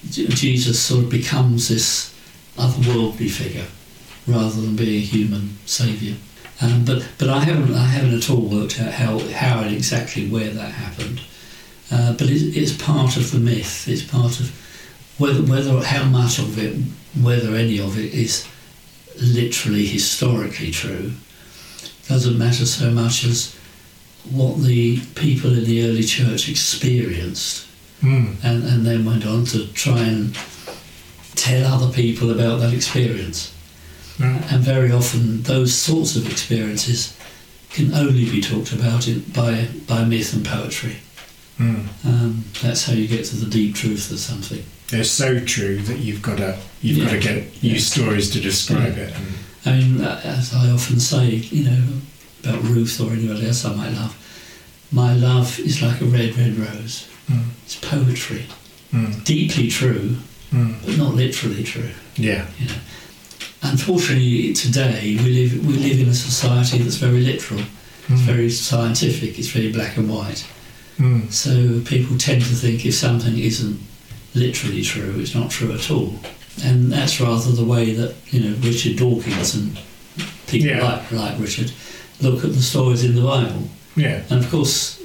Jesus 0.08 0.78
sort 0.78 1.02
of 1.02 1.10
becomes 1.10 1.66
this 1.68 2.14
otherworldly 2.56 3.28
figure 3.28 3.66
rather 4.28 4.60
than 4.60 4.76
being 4.76 5.02
a 5.02 5.04
human 5.04 5.58
saviour. 5.66 6.14
Um, 6.62 6.84
but 6.84 7.08
but 7.18 7.28
I 7.28 7.40
haven't 7.40 7.74
I 7.74 7.86
haven't 7.86 8.14
at 8.14 8.30
all 8.30 8.42
worked 8.42 8.80
out 8.80 8.92
how 8.92 9.18
how 9.18 9.62
and 9.62 9.74
exactly 9.74 10.28
where 10.28 10.50
that 10.50 10.70
happened. 10.70 11.20
Uh, 11.90 12.12
but 12.12 12.30
it, 12.30 12.56
it's 12.56 12.80
part 12.80 13.16
of 13.16 13.32
the 13.32 13.40
myth. 13.40 13.88
It's 13.88 14.04
part 14.04 14.38
of 14.38 14.52
whether 15.18 15.42
whether 15.42 15.82
how 15.82 16.04
much 16.04 16.38
of 16.38 16.56
it, 16.60 16.76
whether 17.20 17.56
any 17.56 17.80
of 17.80 17.98
it 17.98 18.14
is 18.14 18.46
literally 19.20 19.84
historically 19.84 20.70
true, 20.70 21.10
doesn't 22.06 22.38
matter 22.38 22.66
so 22.66 22.92
much 22.92 23.24
as 23.24 23.57
what 24.30 24.62
the 24.62 25.00
people 25.14 25.52
in 25.52 25.64
the 25.64 25.84
early 25.88 26.04
church 26.04 26.48
experienced 26.48 27.64
Mm. 28.02 28.36
and, 28.44 28.62
and 28.62 28.86
then 28.86 29.04
went 29.04 29.26
on 29.26 29.44
to 29.46 29.66
try 29.72 29.98
and 29.98 30.32
tell 31.34 31.64
other 31.66 31.92
people 31.92 32.30
about 32.30 32.60
that 32.60 32.72
experience. 32.72 33.52
Right. 34.20 34.40
And 34.52 34.62
very 34.62 34.92
often, 34.92 35.42
those 35.42 35.74
sorts 35.74 36.14
of 36.14 36.30
experiences 36.30 37.16
can 37.70 37.92
only 37.94 38.30
be 38.30 38.40
talked 38.40 38.72
about 38.72 39.08
in, 39.08 39.20
by, 39.34 39.66
by 39.88 40.04
myth 40.04 40.32
and 40.32 40.44
poetry. 40.46 40.96
Mm. 41.58 41.88
Um, 42.04 42.44
that's 42.62 42.84
how 42.86 42.92
you 42.92 43.08
get 43.08 43.24
to 43.26 43.36
the 43.36 43.50
deep 43.50 43.74
truth 43.74 44.12
of 44.12 44.20
something. 44.20 44.62
They're 44.92 45.02
so 45.02 45.40
true 45.44 45.78
that 45.82 45.98
you've 45.98 46.22
got 46.22 46.38
to 46.38 46.56
you've 46.80 47.04
got 47.04 47.10
to 47.10 47.16
Yeah. 47.16 47.40
get 47.40 47.62
use 47.64 47.86
stories 47.88 48.30
to 48.30 48.40
describe 48.40 48.96
Yeah. 48.96 49.04
it. 49.04 49.14
And, 49.16 49.26
I 49.66 49.72
mean, 49.76 50.00
as 50.02 50.54
I 50.54 50.70
often 50.70 51.00
say, 51.00 51.30
you 51.34 51.64
know, 51.64 51.82
about 52.44 52.62
Ruth 52.62 53.00
or 53.00 53.10
anybody 53.12 53.46
else 53.48 53.64
I 53.64 53.74
might 53.74 53.92
love, 53.92 54.14
my 54.92 55.12
love 55.14 55.58
is 55.60 55.82
like 55.82 56.00
a 56.00 56.04
red, 56.04 56.36
red 56.36 56.56
rose. 56.58 57.06
mm. 57.30 57.44
It's 57.64 57.76
poetry, 57.76 58.44
Mm. 58.94 59.22
deeply 59.24 59.68
true, 59.68 60.16
Mm. 60.52 60.74
but 60.84 60.96
not 60.96 61.14
literally 61.14 61.62
true. 61.62 61.90
Yeah. 62.16 62.46
You 62.58 62.66
know, 62.68 62.74
unfortunately, 63.62 64.52
today 64.54 65.18
we 65.22 65.30
live 65.30 65.66
we 65.66 65.74
live 65.74 66.00
in 66.00 66.08
a 66.08 66.14
society 66.14 66.78
that's 66.78 66.96
very 66.96 67.20
literal. 67.20 67.60
It's 68.08 68.22
Mm. 68.22 68.26
very 68.34 68.50
scientific. 68.50 69.38
It's 69.38 69.48
very 69.48 69.70
black 69.70 69.96
and 69.98 70.08
white. 70.08 70.44
Mm. 70.98 71.30
So 71.32 71.80
people 71.84 72.16
tend 72.16 72.42
to 72.42 72.54
think 72.54 72.86
if 72.86 72.94
something 72.94 73.38
isn't 73.38 73.78
literally 74.34 74.82
true, 74.82 75.14
it's 75.20 75.34
not 75.34 75.50
true 75.50 75.72
at 75.72 75.90
all. 75.90 76.18
And 76.64 76.90
that's 76.90 77.20
rather 77.20 77.52
the 77.52 77.64
way 77.64 77.92
that 77.92 78.14
you 78.32 78.40
know 78.40 78.54
Richard 78.62 78.96
Dawkins 78.96 79.54
and 79.54 79.76
people 80.46 80.68
Yeah. 80.68 80.82
like 80.82 81.12
like 81.12 81.38
Richard 81.38 81.70
look 82.20 82.42
at 82.44 82.52
the 82.54 82.62
stories 82.62 83.04
in 83.04 83.14
the 83.14 83.22
Bible. 83.22 83.68
Yeah. 83.98 84.22
And 84.30 84.44
of 84.44 84.50
course, 84.50 85.00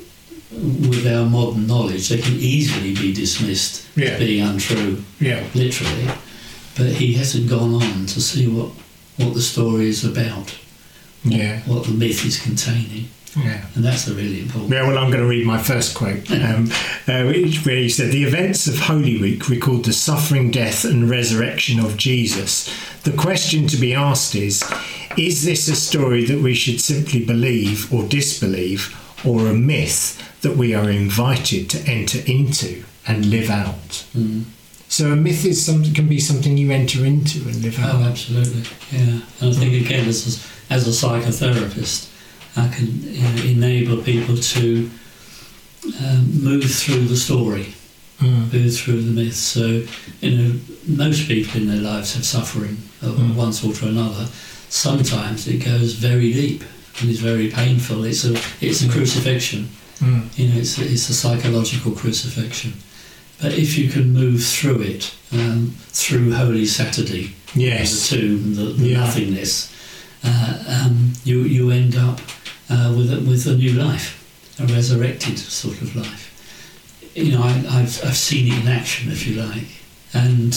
with 0.52 1.06
our 1.08 1.26
modern 1.26 1.66
knowledge, 1.68 2.10
they 2.10 2.18
can 2.20 2.36
easily 2.36 2.94
be 2.94 3.14
dismissed 3.14 3.86
Yeah. 3.96 4.10
as 4.10 4.20
being 4.20 4.42
untrue 4.48 5.04
Yeah. 5.20 5.44
literally, 5.56 6.08
but 6.78 6.88
he 6.88 7.14
hasn't 7.14 7.50
gone 7.50 7.74
on 7.74 8.06
to 8.08 8.22
see 8.22 8.48
what, 8.48 8.70
what 9.18 9.34
the 9.34 9.42
story 9.42 9.90
is 9.90 10.04
about, 10.04 10.54
Yeah. 11.26 11.62
what 11.66 11.86
the 11.86 11.92
myth 11.92 12.24
is 12.26 12.38
containing, 12.40 13.10
Yeah. 13.36 13.66
and 13.74 13.84
that's 13.84 14.04
the 14.06 14.14
really 14.14 14.42
important. 14.42 14.72
Yeah, 14.74 14.88
well, 14.88 14.98
I'm 15.00 15.10
going 15.10 15.24
to 15.24 15.28
read 15.28 15.46
my 15.46 15.58
first 15.58 15.96
quote, 15.96 16.30
um, 16.32 16.72
uh, 17.08 17.24
which- 17.24 17.66
where 17.66 17.78
he 17.78 17.90
said, 17.90 18.12
The 18.12 18.24
events 18.24 18.68
of 18.68 18.78
Holy 18.78 19.18
Week 19.18 19.50
record 19.50 19.86
the 19.86 19.94
suffering, 19.94 20.52
death, 20.52 20.86
and 20.86 21.10
resurrection 21.10 21.80
of 21.80 21.98
Jesus. 21.98 22.70
The 23.04 23.12
question 23.12 23.68
to 23.68 23.78
be 23.78 23.94
asked 23.94 24.36
is 24.36 24.64
Is 25.18 25.44
this 25.46 25.68
a 25.68 25.76
story 25.76 26.26
that 26.26 26.42
we 26.42 26.54
should 26.54 26.82
simply 26.82 27.24
believe 27.24 27.92
or 27.94 28.04
disbelieve, 28.04 28.96
or 29.24 29.48
a 29.48 29.54
myth 29.54 30.20
that 30.42 30.58
we 30.58 30.74
are 30.74 30.90
invited 30.90 31.70
to 31.72 31.80
enter 31.90 32.20
into 32.26 32.84
and 33.08 33.26
live 33.28 33.50
out? 33.50 34.06
Mm. 34.16 34.44
So 34.90 35.12
a 35.12 35.16
myth 35.16 35.46
is 35.46 35.64
something 35.66 35.94
can 35.94 36.08
be 36.08 36.20
something 36.20 36.58
you 36.58 36.72
enter 36.72 37.06
into 37.06 37.40
and 37.48 37.62
live 37.62 37.80
out. 37.80 37.96
Oh, 37.96 38.04
absolutely, 38.04 38.64
yeah. 38.92 39.20
And 39.42 39.50
I 39.50 39.54
think 39.54 39.86
again, 39.86 40.08
as 40.08 40.46
a, 40.70 40.74
as 40.74 40.88
a 40.88 40.92
psychotherapist, 40.92 42.10
I 42.56 42.68
can 42.70 43.02
you 43.04 43.22
know, 43.22 43.44
enable 43.44 44.04
people 44.04 44.38
to 44.38 44.90
um, 46.04 46.44
move 46.44 46.64
through 46.66 47.06
the 47.06 47.18
story, 47.18 47.74
Mm. 48.22 48.54
move 48.54 48.76
through 48.78 49.02
the 49.02 49.12
myth. 49.12 49.36
So, 49.36 49.84
you 50.22 50.38
know, 50.38 50.60
most 50.88 51.28
people 51.28 51.60
in 51.60 51.68
their 51.68 51.82
lives 51.82 52.14
have 52.14 52.24
suffering 52.24 52.78
of 53.02 53.16
Mm. 53.18 53.34
one 53.36 53.52
sort 53.54 53.82
or 53.84 53.88
another. 53.88 54.28
Sometimes 54.78 55.48
it 55.48 55.64
goes 55.64 55.94
very 55.94 56.34
deep 56.34 56.64
and 57.00 57.08
is 57.08 57.20
very 57.20 57.52
painful. 57.52 58.06
It's 58.06 58.26
a 58.26 58.34
it's 58.60 58.82
a 58.82 58.90
crucifixion. 58.90 59.70
Mm. 60.00 60.36
You 60.36 60.48
know, 60.50 60.60
it's, 60.60 60.80
it's 60.80 61.08
a 61.10 61.14
psychological 61.14 61.92
crucifixion. 61.92 62.74
But 63.40 63.54
if 63.54 63.78
you 63.78 63.88
can 63.90 64.14
move 64.14 64.44
through 64.44 64.82
it, 64.82 65.14
um, 65.32 65.76
through 65.90 66.34
Holy 66.34 66.66
Saturday, 66.66 67.36
Yes. 67.54 68.10
the 68.10 68.18
tomb, 68.18 68.56
the, 68.56 68.64
the 68.74 68.88
Yeah. 68.90 69.02
nothingness, 69.02 69.72
uh, 70.24 70.64
um, 70.68 71.14
you 71.24 71.42
you 71.44 71.70
end 71.70 71.96
up 71.96 72.20
uh, 72.68 72.92
with 72.98 73.14
a, 73.14 73.20
with 73.30 73.46
a 73.46 73.56
new 73.56 73.74
life, 73.74 74.08
a 74.60 74.66
resurrected 74.66 75.38
sort 75.38 75.80
of 75.84 75.96
life. 75.96 76.32
You 77.14 77.34
know, 77.34 77.44
I, 77.44 77.52
I've 77.78 78.04
I've 78.04 78.18
seen 78.18 78.48
it 78.52 78.60
in 78.60 78.68
action, 78.68 79.12
if 79.12 79.28
you 79.28 79.36
like, 79.40 79.68
and 80.16 80.52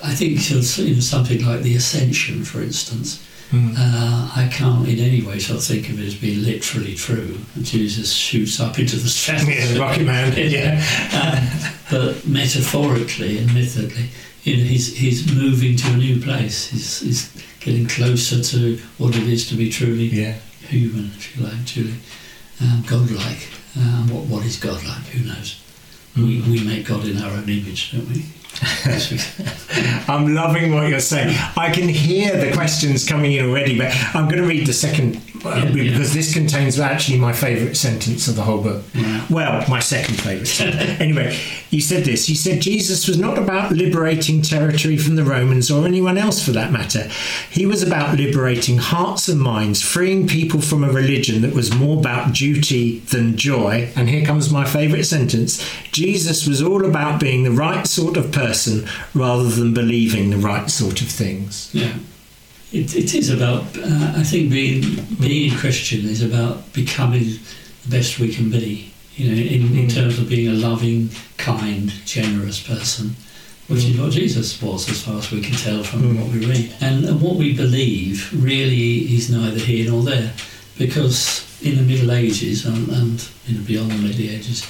I 0.00 0.14
think 0.14 0.48
you 0.48 0.56
know, 0.94 1.00
something 1.00 1.44
like 1.44 1.62
the 1.62 1.74
Ascension, 1.74 2.44
for 2.44 2.62
instance. 2.62 3.18
Mm. 3.52 3.74
Uh, 3.76 4.32
I 4.34 4.48
can't 4.50 4.88
in 4.88 4.98
any 4.98 5.20
way 5.22 5.38
sort 5.38 5.58
of 5.58 5.64
think 5.64 5.90
of 5.90 6.00
it 6.00 6.06
as 6.06 6.14
being 6.14 6.42
literally 6.42 6.94
true. 6.94 7.38
Jesus 7.60 8.10
shoots 8.10 8.58
up 8.60 8.78
into 8.78 8.96
the 8.96 9.08
stratosphere. 9.08 9.76
Yeah, 9.76 9.78
Rocket 9.78 10.04
Man. 10.04 10.32
Yeah. 10.50 10.80
um, 11.12 11.72
but 11.90 12.26
metaphorically 12.26 13.36
and 13.38 13.52
mythically, 13.52 14.08
you 14.44 14.56
know, 14.56 14.64
he's 14.64 14.96
he's 14.96 15.30
moving 15.34 15.76
to 15.76 15.88
a 15.92 15.96
new 15.96 16.18
place. 16.20 16.68
He's, 16.70 17.00
he's 17.00 17.44
getting 17.60 17.86
closer 17.86 18.42
to 18.42 18.78
what 18.98 19.14
it 19.14 19.24
is 19.28 19.46
to 19.50 19.54
be 19.54 19.68
truly 19.70 20.06
Yeah. 20.06 20.38
human, 20.68 21.10
if 21.16 21.36
you 21.36 21.44
like, 21.44 21.66
truly 21.66 21.94
um, 22.62 22.82
godlike. 22.88 23.48
Um, 23.76 24.08
what 24.08 24.24
what 24.26 24.46
is 24.46 24.56
godlike? 24.56 25.04
Who 25.12 25.24
knows? 25.28 25.58
We, 26.16 26.40
Mm. 26.40 26.46
we 26.48 26.64
make 26.64 26.86
God 26.86 27.04
in 27.06 27.18
our 27.22 27.30
own 27.32 27.48
image, 27.48 27.92
don't 27.92 28.08
we? 28.08 28.24
I'm 30.08 30.34
loving 30.34 30.74
what 30.74 30.88
you're 30.88 31.00
saying. 31.00 31.36
I 31.56 31.72
can 31.72 31.88
hear 31.88 32.36
the 32.36 32.52
questions 32.52 33.08
coming 33.08 33.32
in 33.32 33.48
already, 33.48 33.78
but 33.78 33.92
I'm 34.14 34.28
going 34.28 34.42
to 34.42 34.46
read 34.46 34.66
the 34.66 34.72
second 34.72 35.16
uh, 35.44 35.48
Yeah, 35.48 35.64
yeah. 35.64 35.90
because 35.90 36.12
this 36.12 36.32
contains 36.32 36.78
actually 36.78 37.18
my 37.18 37.32
favourite 37.32 37.76
sentence 37.76 38.28
of 38.28 38.36
the 38.36 38.42
whole 38.42 38.62
book. 38.62 38.84
Yeah. 38.94 39.24
Well, 39.30 39.64
my 39.68 39.80
second 39.80 40.20
favourite 40.20 40.46
sentence. 40.46 41.00
anyway, 41.00 41.36
you 41.70 41.80
said 41.80 42.04
this. 42.04 42.28
You 42.28 42.34
said 42.34 42.60
Jesus 42.60 43.08
was 43.08 43.18
not 43.18 43.38
about 43.38 43.72
liberating 43.72 44.42
territory 44.42 44.96
from 44.96 45.16
the 45.16 45.24
Romans 45.24 45.70
or 45.70 45.86
anyone 45.86 46.18
else 46.18 46.44
for 46.44 46.52
that 46.52 46.70
matter. 46.70 47.08
He 47.50 47.66
was 47.66 47.82
about 47.82 48.16
liberating 48.16 48.78
hearts 48.78 49.28
and 49.28 49.40
minds, 49.40 49.82
freeing 49.82 50.28
people 50.28 50.60
from 50.60 50.84
a 50.84 50.92
religion 50.92 51.42
that 51.42 51.54
was 51.54 51.74
more 51.74 51.98
about 51.98 52.34
duty 52.34 53.00
than 53.00 53.36
joy. 53.36 53.90
And 53.96 54.08
here 54.08 54.24
comes 54.24 54.50
my 54.52 54.64
favourite 54.64 55.04
sentence 55.04 55.62
Jesus 55.90 56.46
was 56.46 56.62
all 56.62 56.86
about 56.86 57.20
being 57.20 57.42
the 57.42 57.50
right 57.50 57.86
sort 57.86 58.16
of 58.16 58.32
person 58.32 58.51
rather 59.14 59.48
than 59.48 59.72
believing 59.74 60.30
the 60.30 60.36
right 60.38 60.70
sort 60.70 61.00
of 61.02 61.08
things. 61.08 61.70
Yeah. 61.72 61.94
It, 62.72 62.94
it 62.96 63.14
is 63.14 63.28
about, 63.30 63.62
uh, 63.76 64.14
I 64.16 64.22
think 64.22 64.50
being, 64.50 64.82
being 65.20 65.52
a 65.52 65.56
Christian 65.58 66.06
is 66.06 66.22
about 66.22 66.72
becoming 66.72 67.24
the 67.84 67.88
best 67.90 68.18
we 68.18 68.32
can 68.34 68.50
be, 68.50 68.92
you 69.16 69.28
know, 69.28 69.34
in, 69.40 69.76
in 69.78 69.86
Mm. 69.88 69.94
terms 69.94 70.18
of 70.18 70.28
being 70.28 70.48
a 70.48 70.52
loving, 70.52 71.10
kind, 71.36 71.90
generous 72.06 72.60
person, 72.66 73.14
which 73.68 73.84
is 73.84 73.98
what 74.00 74.12
Jesus 74.12 74.60
was 74.62 74.88
as 74.88 75.02
far 75.02 75.18
as 75.18 75.30
we 75.30 75.42
can 75.42 75.54
tell 75.54 75.82
from 75.84 76.02
Mm. 76.02 76.16
what 76.20 76.32
we 76.32 76.46
read. 76.46 76.72
And, 76.80 77.04
and 77.04 77.20
what 77.20 77.36
we 77.36 77.52
believe 77.52 78.32
really 78.32 79.00
is 79.16 79.28
neither 79.30 79.58
here 79.58 79.90
nor 79.90 80.02
there, 80.02 80.32
because 80.78 81.44
in 81.62 81.76
the 81.76 81.82
Middle 81.82 82.10
Ages 82.12 82.64
and, 82.64 82.88
and 82.88 83.28
you 83.46 83.58
know, 83.58 83.64
beyond 83.66 83.90
the 83.90 83.96
Middle 83.98 84.30
Ages, 84.30 84.66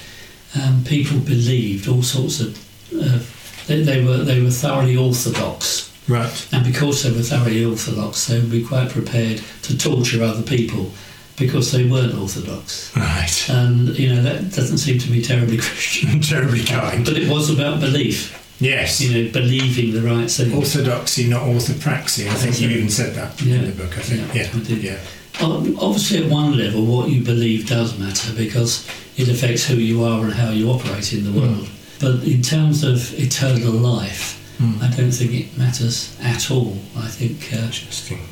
um, 0.60 0.82
people 0.84 1.18
believed 1.20 1.86
all 1.88 2.02
sorts 2.02 2.40
of, 2.40 2.58
uh, 3.00 3.20
they, 3.66 3.82
they, 3.82 4.04
were, 4.04 4.18
they 4.18 4.40
were 4.42 4.50
thoroughly 4.50 4.96
orthodox. 4.96 5.90
Right. 6.08 6.48
And 6.52 6.64
because 6.64 7.02
they 7.02 7.10
were 7.12 7.22
thoroughly 7.22 7.64
orthodox, 7.64 8.26
they 8.26 8.40
would 8.40 8.50
be 8.50 8.64
quite 8.64 8.90
prepared 8.90 9.42
to 9.62 9.78
torture 9.78 10.22
other 10.22 10.42
people 10.42 10.90
because 11.38 11.72
they 11.72 11.84
weren't 11.88 12.14
orthodox. 12.14 12.94
Right. 12.96 13.48
And, 13.50 13.96
you 13.98 14.14
know, 14.14 14.22
that 14.22 14.52
doesn't 14.52 14.78
seem 14.78 14.98
to 14.98 15.10
be 15.10 15.22
terribly 15.22 15.56
Christian. 15.58 16.20
Terribly 16.34 16.64
kind. 16.64 17.04
But 17.04 17.16
it 17.16 17.28
was 17.28 17.50
about 17.50 17.80
belief, 17.80 18.38
Yes. 18.60 19.00
you 19.00 19.24
know, 19.24 19.32
believing 19.32 19.92
the 19.92 20.02
right 20.02 20.30
thing. 20.30 20.52
Orthodoxy, 20.54 21.28
not 21.28 21.42
orthopraxy. 21.42 22.28
I 22.28 22.34
think 22.34 22.60
you 22.60 22.68
even 22.70 22.90
said 22.90 23.14
that 23.14 23.40
Yeah. 23.40 23.56
in 23.56 23.64
the 23.66 23.72
book. 23.72 23.96
I 23.96 24.02
think. 24.02 24.34
Yeah, 24.34 24.42
Yeah. 24.42 24.60
I 24.60 24.64
did. 24.64 24.82
Yeah. 24.82 24.98
Ob- 25.40 25.66
um, 25.66 25.78
Obviously, 25.80 26.22
at 26.24 26.30
one 26.30 26.58
level, 26.58 26.84
what 26.84 27.08
you 27.08 27.22
believe 27.22 27.66
does 27.68 27.98
matter 27.98 28.32
because 28.34 28.86
it 29.16 29.28
affects 29.28 29.64
who 29.66 29.76
you 29.76 30.04
are 30.04 30.24
and 30.24 30.34
how 30.34 30.50
you 30.50 30.68
operate 30.68 31.12
in 31.14 31.24
the 31.24 31.40
world. 31.40 31.68
But 32.02 32.14
in 32.24 32.42
terms 32.42 32.82
of 32.84 32.96
eternal 33.18 33.72
life, 33.72 34.38
Mm. 34.60 34.80
I 34.82 34.88
don't 34.96 35.10
think 35.10 35.32
it 35.32 35.58
matters 35.58 36.14
at 36.22 36.50
all. 36.50 36.76
I 36.96 37.08
think 37.08 37.38
uh, 37.52 37.66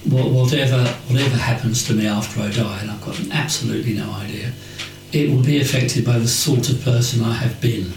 whatever 0.09 0.85
whatever 1.09 1.37
happens 1.37 1.83
to 1.87 1.95
me 1.95 2.07
after 2.07 2.41
I 2.43 2.51
die, 2.51 2.79
and 2.83 2.91
I've 2.91 3.05
got 3.05 3.19
absolutely 3.33 3.95
no 3.95 4.11
idea, 4.13 4.53
it 5.13 5.31
will 5.31 5.43
be 5.43 5.61
affected 5.61 6.05
by 6.05 6.19
the 6.19 6.29
sort 6.29 6.69
of 6.71 6.85
person 6.85 7.25
I 7.25 7.35
have 7.35 7.61
been, 7.61 7.93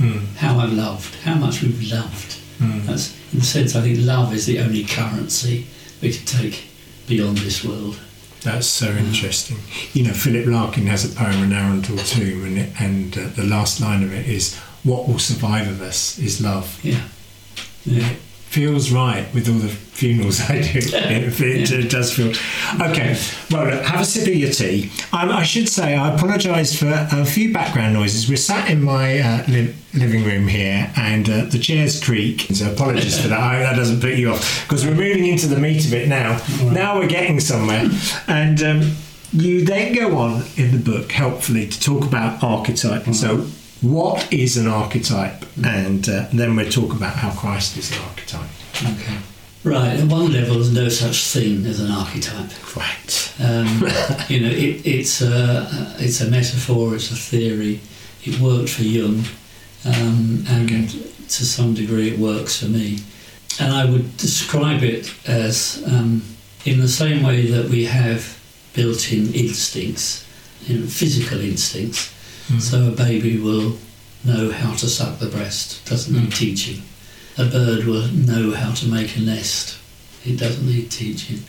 Mm. 0.00 0.34
how 0.36 0.58
I've 0.58 0.72
loved, 0.72 1.14
how 1.24 1.34
much 1.36 1.62
we've 1.62 1.90
loved. 1.92 2.36
Mm. 2.60 2.86
That's 2.86 3.14
in 3.32 3.40
a 3.40 3.44
sense, 3.44 3.76
I 3.76 3.82
think 3.82 3.98
love 4.00 4.34
is 4.34 4.44
the 4.46 4.58
only 4.60 4.84
currency 4.84 5.66
we 6.02 6.10
can 6.12 6.26
take 6.26 6.64
beyond 7.06 7.38
this 7.38 7.64
world. 7.64 7.96
That's 8.42 8.66
so 8.66 8.86
interesting. 8.86 9.58
You 9.92 10.04
know, 10.04 10.12
Philip 10.14 10.46
Larkin 10.46 10.86
has 10.86 11.04
a 11.04 11.14
poem, 11.14 11.42
An 11.42 11.52
Arundel 11.52 11.98
Tomb, 11.98 12.44
and, 12.46 12.58
it, 12.58 12.70
and 12.80 13.16
uh, 13.16 13.28
the 13.36 13.44
last 13.44 13.80
line 13.80 14.02
of 14.02 14.12
it 14.12 14.26
is, 14.26 14.58
What 14.82 15.06
will 15.08 15.18
survive 15.18 15.68
of 15.68 15.82
us 15.82 16.18
is 16.18 16.40
love. 16.40 16.78
Yeah, 16.82 17.02
yeah. 17.84 18.10
It 18.10 18.16
feels 18.16 18.90
right 18.90 19.32
with 19.32 19.48
all 19.48 19.54
the 19.58 19.68
funerals 19.68 20.40
I 20.50 20.60
do. 20.60 20.80
It, 21.10 21.40
it, 21.40 21.70
it 21.70 21.90
does 21.90 22.12
feel. 22.12 22.30
Okay, 22.80 23.16
well, 23.50 23.66
look, 23.66 23.84
have 23.84 24.00
a 24.00 24.04
sip 24.04 24.26
of 24.26 24.34
your 24.34 24.50
tea. 24.50 24.90
Um, 25.12 25.30
I 25.30 25.42
should 25.44 25.68
say, 25.68 25.94
I 25.96 26.14
apologise 26.14 26.76
for 26.76 26.88
a 26.88 27.24
few 27.24 27.52
background 27.52 27.94
noises. 27.94 28.28
We're 28.28 28.36
sat 28.36 28.70
in 28.70 28.82
my 28.82 29.18
uh, 29.20 29.44
li- 29.48 29.74
living 29.94 30.24
room 30.24 30.48
here 30.48 30.90
and 30.96 31.28
uh, 31.28 31.44
the 31.44 31.58
chairs 31.58 32.02
creak. 32.02 32.42
So 32.54 32.72
apologies 32.72 33.20
for 33.20 33.28
that. 33.28 33.38
I 33.38 33.56
hope 33.58 33.62
that 33.70 33.76
doesn't 33.76 34.00
put 34.00 34.14
you 34.14 34.32
off 34.32 34.64
because 34.66 34.84
we're 34.86 34.94
moving 34.94 35.26
into 35.26 35.46
the 35.46 35.58
meat 35.58 35.84
of 35.84 35.92
it 35.94 36.08
now. 36.08 36.38
right. 36.62 36.72
Now 36.72 36.98
we're 36.98 37.06
getting 37.08 37.38
somewhere. 37.38 37.88
And 38.26 38.62
um, 38.62 38.96
you 39.32 39.64
then 39.64 39.94
go 39.94 40.16
on 40.18 40.42
in 40.56 40.72
the 40.72 40.82
book, 40.82 41.12
helpfully, 41.12 41.68
to 41.68 41.80
talk 41.80 42.04
about 42.04 42.42
archetype. 42.42 43.06
And 43.06 43.14
so, 43.14 43.46
what 43.82 44.32
is 44.32 44.56
an 44.56 44.66
archetype? 44.66 45.44
And 45.64 46.08
uh, 46.08 46.26
then 46.32 46.56
we'll 46.56 46.70
talk 46.70 46.92
about 46.92 47.16
how 47.16 47.30
Christ 47.32 47.76
is 47.76 47.90
an 47.92 47.98
archetype. 48.04 48.50
Okay. 48.82 49.16
Right. 49.62 50.00
At 50.00 50.08
one 50.08 50.32
level, 50.32 50.54
there's 50.54 50.72
no 50.72 50.88
such 50.88 51.24
thing 51.26 51.66
as 51.66 51.80
an 51.80 51.90
archetype. 51.90 52.50
Right. 52.76 53.34
Um, 53.40 53.66
you 54.28 54.40
know, 54.40 54.50
it, 54.50 54.86
it's 54.86 55.20
a 55.20 55.66
it's 55.98 56.20
a 56.20 56.30
metaphor, 56.30 56.94
it's 56.94 57.10
a 57.10 57.16
theory. 57.16 57.80
It 58.24 58.38
worked 58.40 58.70
for 58.70 58.82
Jung, 58.82 59.24
um, 59.84 60.44
and 60.48 60.70
Okay. 60.70 60.86
to 60.86 61.44
some 61.44 61.74
degree, 61.74 62.10
it 62.10 62.18
works 62.18 62.58
for 62.60 62.66
me. 62.66 62.98
And 63.58 63.72
I 63.72 63.84
would 63.84 64.16
describe 64.16 64.82
it 64.82 65.12
as, 65.26 65.82
um, 65.86 66.22
in 66.64 66.80
the 66.80 66.88
same 66.88 67.22
way 67.22 67.46
that 67.50 67.68
we 67.68 67.84
have 67.84 68.38
built-in 68.74 69.34
instincts, 69.34 70.24
you 70.66 70.78
know, 70.78 70.86
physical 70.86 71.40
instincts. 71.40 72.12
Mm. 72.50 72.60
So 72.60 72.88
a 72.88 72.90
baby 72.90 73.38
will 73.38 73.76
know 74.24 74.50
how 74.50 74.74
to 74.74 74.88
suck 74.88 75.18
the 75.18 75.26
breast, 75.26 75.84
doesn't 75.88 76.14
need 76.14 76.30
Mm. 76.30 76.34
teaching. 76.38 76.82
A 77.38 77.44
bird 77.44 77.84
will 77.84 78.06
know 78.08 78.52
how 78.52 78.72
to 78.72 78.86
make 78.86 79.16
a 79.16 79.20
nest, 79.20 79.76
it 80.26 80.36
doesn't 80.38 80.66
need 80.66 80.90
teaching. 80.90 81.42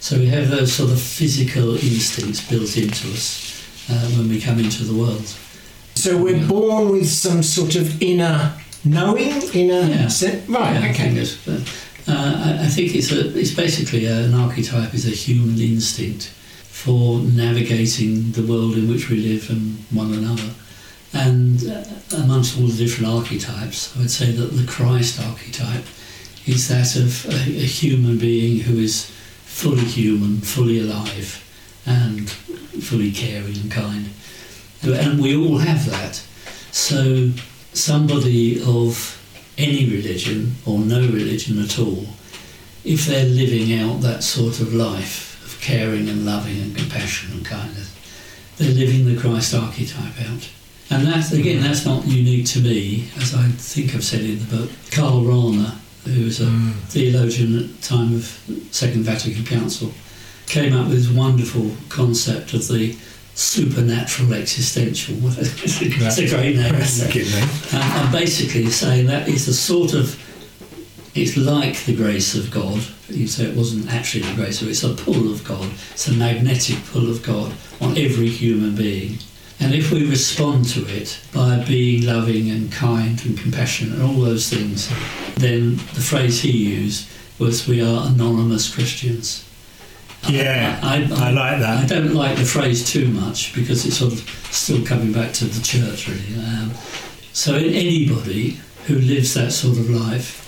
So 0.00 0.18
we 0.18 0.26
have 0.26 0.50
those 0.50 0.72
sort 0.72 0.90
of 0.90 1.00
physical 1.00 1.74
instincts 1.76 2.40
built 2.48 2.76
into 2.76 3.08
us 3.12 3.52
uh, 3.90 3.94
when 4.16 4.28
we 4.28 4.40
come 4.40 4.58
into 4.58 4.84
the 4.84 4.92
world. 4.94 5.24
So 5.94 6.16
we're 6.16 6.36
Yeah. 6.36 6.46
born 6.46 6.90
with 6.90 7.08
some 7.08 7.42
sort 7.42 7.74
of 7.76 8.00
inner 8.02 8.52
knowing, 8.84 9.42
inner 9.54 9.88
Yeah. 9.88 10.08
se- 10.08 10.42
right? 10.48 10.74
Yeah, 10.74 10.86
I 10.86 10.90
okay. 10.90 11.02
think 11.04 11.16
it's, 11.18 11.48
uh, 11.48 11.60
I, 12.08 12.64
I 12.64 12.68
think 12.68 12.94
it's 12.94 13.10
a, 13.12 13.36
it's 13.38 13.52
basically 13.52 14.06
a, 14.06 14.24
an 14.24 14.34
archetype 14.34 14.94
is 14.94 15.06
a 15.06 15.10
human 15.10 15.58
instinct 15.60 16.30
for 16.78 17.18
navigating 17.18 18.30
the 18.32 18.46
world 18.46 18.74
in 18.74 18.88
which 18.88 19.10
we 19.10 19.16
live 19.16 19.50
and 19.50 19.76
one 19.90 20.14
another. 20.14 20.50
And 21.12 21.66
uh, 21.66 21.82
amongst 22.22 22.56
all 22.56 22.68
the 22.68 22.84
different 22.84 23.12
archetypes, 23.12 23.96
I 23.96 23.98
would 23.98 24.10
say 24.12 24.30
that 24.30 24.52
the 24.52 24.64
Christ 24.64 25.20
archetype 25.20 25.84
is 26.46 26.68
that 26.68 26.94
of 26.94 27.26
a, 27.26 27.34
a 27.34 27.66
human 27.66 28.16
being 28.16 28.60
who 28.60 28.78
is 28.78 29.06
fully 29.44 29.82
human, 29.82 30.40
fully 30.40 30.78
alive, 30.78 31.44
and 31.84 32.30
fully 32.30 33.10
caring 33.10 33.56
and 33.56 33.72
kind. 33.72 34.10
And 34.84 35.20
we 35.20 35.34
all 35.34 35.58
have 35.58 35.84
that. 35.90 36.22
So 36.70 37.32
somebody 37.72 38.62
of 38.62 39.20
any 39.58 39.84
religion 39.90 40.54
or 40.64 40.78
no 40.78 41.00
religion 41.00 41.60
at 41.60 41.76
all, 41.80 42.06
if 42.84 43.06
they're 43.06 43.26
living 43.26 43.76
out 43.80 44.00
that 44.02 44.22
sort 44.22 44.60
of 44.60 44.72
life 44.72 45.28
caring 45.60 46.08
and 46.08 46.24
loving 46.24 46.60
and 46.60 46.76
compassion 46.76 47.32
and 47.32 47.44
kindness, 47.44 47.94
they're 48.56 48.72
living 48.74 49.04
the 49.06 49.20
Christ 49.20 49.54
archetype 49.54 50.20
out. 50.28 50.48
And 50.90 51.06
that, 51.06 51.30
again, 51.32 51.62
that's 51.62 51.84
not 51.84 52.06
unique 52.06 52.46
to 52.46 52.60
me, 52.60 53.08
as 53.18 53.34
I 53.34 53.46
think 53.48 53.94
I've 53.94 54.04
said 54.04 54.22
in 54.22 54.38
the 54.38 54.56
book. 54.56 54.70
Karl 54.90 55.22
Rahner, 55.22 55.74
who 56.04 56.24
was 56.24 56.40
a 56.40 56.44
Mm. 56.46 56.72
theologian 56.88 57.58
at 57.58 57.80
the 57.80 57.86
time 57.86 58.14
of 58.14 58.40
Second 58.70 59.02
Vatican 59.04 59.44
Council, 59.44 59.92
came 60.46 60.72
up 60.74 60.88
with 60.88 60.96
this 60.98 61.08
wonderful 61.10 61.70
concept 61.90 62.54
of 62.54 62.66
the 62.68 62.96
supernatural 63.34 64.32
existential. 64.32 65.14
it's 65.22 66.18
a 66.18 66.26
great 66.28 66.56
name. 66.56 66.72
That's 66.72 66.96
isn't 67.02 67.06
a 67.06 67.10
it? 67.10 67.12
good 67.24 67.32
name. 67.34 67.48
and, 67.72 67.92
and 68.04 68.12
basically 68.12 68.70
saying 68.70 69.06
that 69.06 69.28
is 69.28 69.46
a 69.48 69.54
sort 69.54 69.92
of 69.94 70.18
it's 71.14 71.36
like 71.36 71.84
the 71.84 71.94
grace 71.94 72.34
of 72.34 72.50
God. 72.50 72.80
You 73.08 73.26
say 73.26 73.44
it 73.44 73.56
wasn't 73.56 73.92
actually 73.92 74.22
the 74.24 74.34
grace 74.34 74.60
of 74.60 74.68
it's 74.68 74.84
a 74.84 74.94
pull 74.94 75.32
of 75.32 75.44
God. 75.44 75.70
It's 75.92 76.08
a 76.08 76.12
magnetic 76.12 76.76
pull 76.86 77.10
of 77.10 77.22
God 77.22 77.52
on 77.80 77.96
every 77.96 78.28
human 78.28 78.74
being. 78.74 79.18
And 79.60 79.74
if 79.74 79.90
we 79.90 80.08
respond 80.08 80.68
to 80.70 80.86
it 80.86 81.18
by 81.34 81.64
being 81.64 82.06
loving 82.06 82.48
and 82.50 82.70
kind 82.70 83.20
and 83.24 83.36
compassionate 83.36 83.94
and 83.94 84.02
all 84.02 84.20
those 84.20 84.48
things, 84.48 84.88
then 85.36 85.76
the 85.94 86.00
phrase 86.00 86.40
he 86.40 86.52
used 86.52 87.08
was 87.38 87.66
we 87.66 87.80
are 87.82 88.06
anonymous 88.06 88.72
Christians. 88.72 89.44
Yeah, 90.28 90.78
I, 90.82 90.96
I 90.96 91.30
like 91.30 91.54
I 91.54 91.58
that. 91.58 91.84
I 91.84 91.86
don't 91.86 92.14
like 92.14 92.36
the 92.36 92.44
phrase 92.44 92.88
too 92.88 93.08
much 93.08 93.54
because 93.54 93.86
it's 93.86 93.98
sort 93.98 94.12
of 94.12 94.20
still 94.50 94.84
coming 94.84 95.12
back 95.12 95.32
to 95.34 95.44
the 95.44 95.62
church, 95.62 96.08
really. 96.08 96.44
Um, 96.44 96.72
so, 97.32 97.54
anybody 97.54 98.58
who 98.86 98.96
lives 98.96 99.34
that 99.34 99.52
sort 99.52 99.78
of 99.78 99.88
life, 99.88 100.47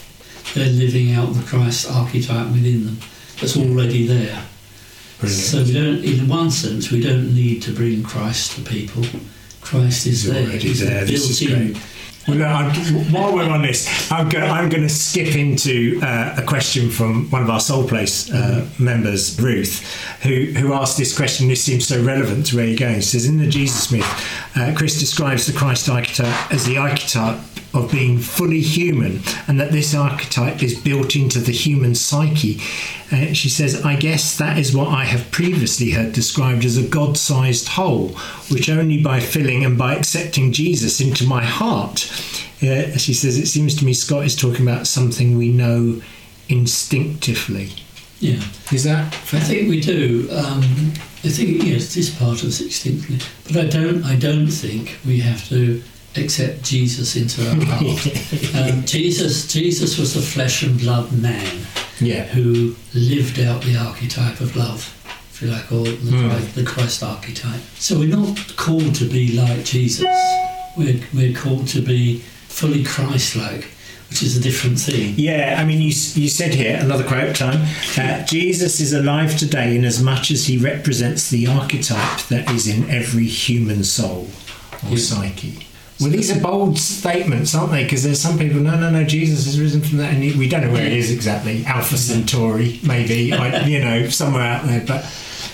they're 0.55 0.69
living 0.73 1.13
out 1.13 1.33
the 1.35 1.43
Christ 1.45 1.91
archetype 1.91 2.49
within 2.49 2.87
them 2.87 2.99
that's 3.41 3.57
already 3.57 4.07
there. 4.07 4.43
Brilliant. 5.19 5.43
So, 5.43 5.63
we 5.63 5.73
don't, 5.73 6.05
in 6.05 6.29
one 6.29 6.51
sense, 6.51 6.91
we 6.91 7.01
don't 7.01 7.35
need 7.35 7.63
to 7.63 7.73
bring 7.73 8.03
Christ 8.03 8.57
to 8.57 8.63
people. 8.63 9.05
Christ 9.61 10.07
is 10.07 10.25
He's 10.25 10.33
there. 10.33 10.43
already 10.45 10.59
He's 10.59 10.81
there. 10.81 11.05
This 11.05 11.29
is 11.29 11.41
built 11.41 11.61
in. 11.61 11.73
great. 11.73 11.83
Well, 12.29 12.37
no, 12.37 12.47
I'm, 12.47 13.13
while 13.13 13.35
we're 13.35 13.49
on 13.49 13.63
this, 13.63 14.11
I'm 14.13 14.29
going, 14.29 14.49
I'm 14.49 14.69
going 14.69 14.83
to 14.83 14.89
skip 14.91 15.35
into 15.37 15.99
uh, 16.03 16.37
a 16.37 16.43
question 16.43 16.91
from 16.91 17.31
one 17.31 17.43
of 17.43 17.49
our 17.49 17.61
Soul 17.61 17.89
Place 17.89 18.31
uh, 18.31 18.69
members, 18.79 19.41
Ruth, 19.41 19.83
who, 20.23 20.47
who 20.53 20.75
asked 20.75 20.99
this 20.99 21.17
question. 21.17 21.49
This 21.49 21.65
seems 21.65 21.89
so 21.89 22.03
relevant 22.03 22.47
to 22.47 22.57
where 22.57 22.67
you're 22.67 22.79
going. 22.79 22.97
She 22.97 23.03
says, 23.03 23.27
In 23.27 23.39
the 23.39 23.49
Jesus 23.49 23.91
myth, 23.91 24.07
uh, 24.55 24.75
Chris 24.77 25.01
describes 25.01 25.47
the 25.47 25.55
Christ 25.59 25.89
archetype 25.89 26.53
as 26.53 26.67
the 26.67 26.77
archetype 26.77 27.39
of 27.73 27.91
being 27.91 28.19
fully 28.19 28.61
human, 28.61 29.21
and 29.47 29.61
that 29.61 29.73
this 29.73 29.95
archetype 29.95 30.63
is 30.63 30.81
built 30.81 31.15
into 31.15 31.39
the 31.39 31.53
human 31.53 31.95
psyche. 31.95 32.61
Uh, 33.13 33.33
she 33.33 33.49
says, 33.49 33.85
I 33.85 33.97
guess 33.97 34.37
that 34.39 34.59
is 34.59 34.75
what 34.75 34.89
I 34.89 35.05
have 35.05 35.31
previously 35.31 35.91
heard 35.91 36.13
described 36.13 36.65
as 36.65 36.77
a 36.77 36.87
God 36.87 37.17
sized 37.17 37.69
hole, 37.69 38.09
which 38.51 38.69
only 38.69 39.03
by 39.03 39.21
filling 39.21 39.65
and 39.65 39.79
by 39.79 39.95
accepting 39.95 40.53
Jesus 40.53 41.01
into 41.01 41.25
my 41.27 41.45
heart. 41.45 42.11
Uh, 42.63 42.97
she 42.97 43.15
says, 43.15 43.39
It 43.39 43.47
seems 43.47 43.75
to 43.77 43.85
me 43.85 43.95
Scott 43.95 44.25
is 44.25 44.37
talking 44.37 44.67
about 44.67 44.87
something 44.87 45.39
we 45.39 45.51
know 45.51 46.03
instinctively. 46.49 47.71
Yeah. 48.19 48.43
Is 48.71 48.85
that 48.85 49.07
I 49.33 49.41
think 49.41 49.71
we 49.71 49.81
do. 49.81 50.29
Um, 50.31 50.93
I 51.23 51.29
think 51.29 51.63
yes, 51.63 51.97
it 51.97 52.01
is 52.01 52.11
part 52.11 52.43
of 52.43 52.49
us 52.49 52.61
instinctively, 52.61 53.19
but 53.47 53.57
I 53.57 53.67
don't. 53.69 54.05
I 54.05 54.17
don't 54.17 54.49
think 54.49 54.99
we 55.07 55.21
have 55.21 55.49
to 55.49 55.83
accept 56.17 56.63
Jesus 56.63 57.17
into 57.17 57.49
our 57.49 57.65
heart. 57.65 58.73
um, 58.73 58.85
Jesus, 58.85 59.47
Jesus 59.53 59.99
was 59.99 60.17
a 60.17 60.23
flesh 60.23 60.63
and 60.63 60.79
blood 60.79 61.13
man 61.13 61.61
Yeah. 62.01 62.25
who 62.27 62.75
lived 62.95 63.39
out 63.41 63.63
the 63.63 63.77
archetype 63.77 64.41
of 64.41 64.57
love, 64.57 64.93
if 65.33 65.43
you 65.43 65.49
like, 65.49 65.71
or 65.71 65.85
the. 65.85 66.29
Christ, 66.29 66.55
the 66.57 66.65
Christ 66.65 67.03
archetype. 67.03 67.61
So 67.77 67.99
we're 67.99 68.09
not 68.17 68.57
called 68.57 68.95
to 68.97 69.05
be 69.05 69.33
like 69.37 69.65
Jesus. 69.65 70.05
We're 70.77 71.01
we're 71.15 71.35
called 71.35 71.69
to 71.69 71.81
be 71.81 72.19
fully 72.49 72.83
Christ-like, 72.85 73.65
which 74.09 74.23
is 74.23 74.37
a 74.37 74.41
different 74.41 74.79
thing. 74.81 75.15
Yeah, 75.17 75.57
I 75.59 75.65
mean, 75.65 75.79
you, 75.81 75.89
you 76.15 76.29
said 76.29 76.55
here, 76.55 76.77
another 76.81 77.05
quote 77.05 77.37
time 77.37 77.67
uh, 77.97 78.25
Jesus 78.25 78.81
is 78.81 78.93
alive 78.93 79.37
today 79.39 79.77
in 79.77 79.85
as 79.85 80.03
much 80.03 80.31
as 80.33 80.47
he 80.47 80.59
represents 80.59 81.31
the 81.31 81.47
archetype 81.47 82.21
that 82.29 82.51
is 82.51 82.67
in 82.67 82.91
every 82.91 83.27
human 83.27 83.85
soul 83.85 84.29
or 84.85 84.91
Yeah. 84.91 84.97
psyche. 84.99 85.67
Well, 86.01 86.11
these 86.11 86.35
are 86.35 86.41
bold 86.41 86.79
statements, 86.79 87.55
aren't 87.55 87.73
they? 87.73 87.85
Because 87.85 88.03
there's 88.03 88.21
some 88.21 88.39
people, 88.39 88.61
no, 88.61 88.79
no, 88.79 88.91
no, 88.91 89.05
Jesus 89.05 89.45
has 89.45 89.61
risen 89.61 89.83
from 89.83 89.99
that, 89.99 90.15
and 90.15 90.21
we 90.39 90.49
don't 90.49 90.63
know 90.63 90.73
where 90.73 90.89
he 90.89 90.99
is 90.99 91.11
exactly. 91.11 91.65
Alpha 91.67 91.97
Centauri, 91.99 92.81
maybe, 92.83 93.33
I, 93.33 93.67
you 93.67 93.81
know, 93.81 94.09
somewhere 94.09 94.43
out 94.43 94.65
there. 94.65 94.83
But 94.87 95.05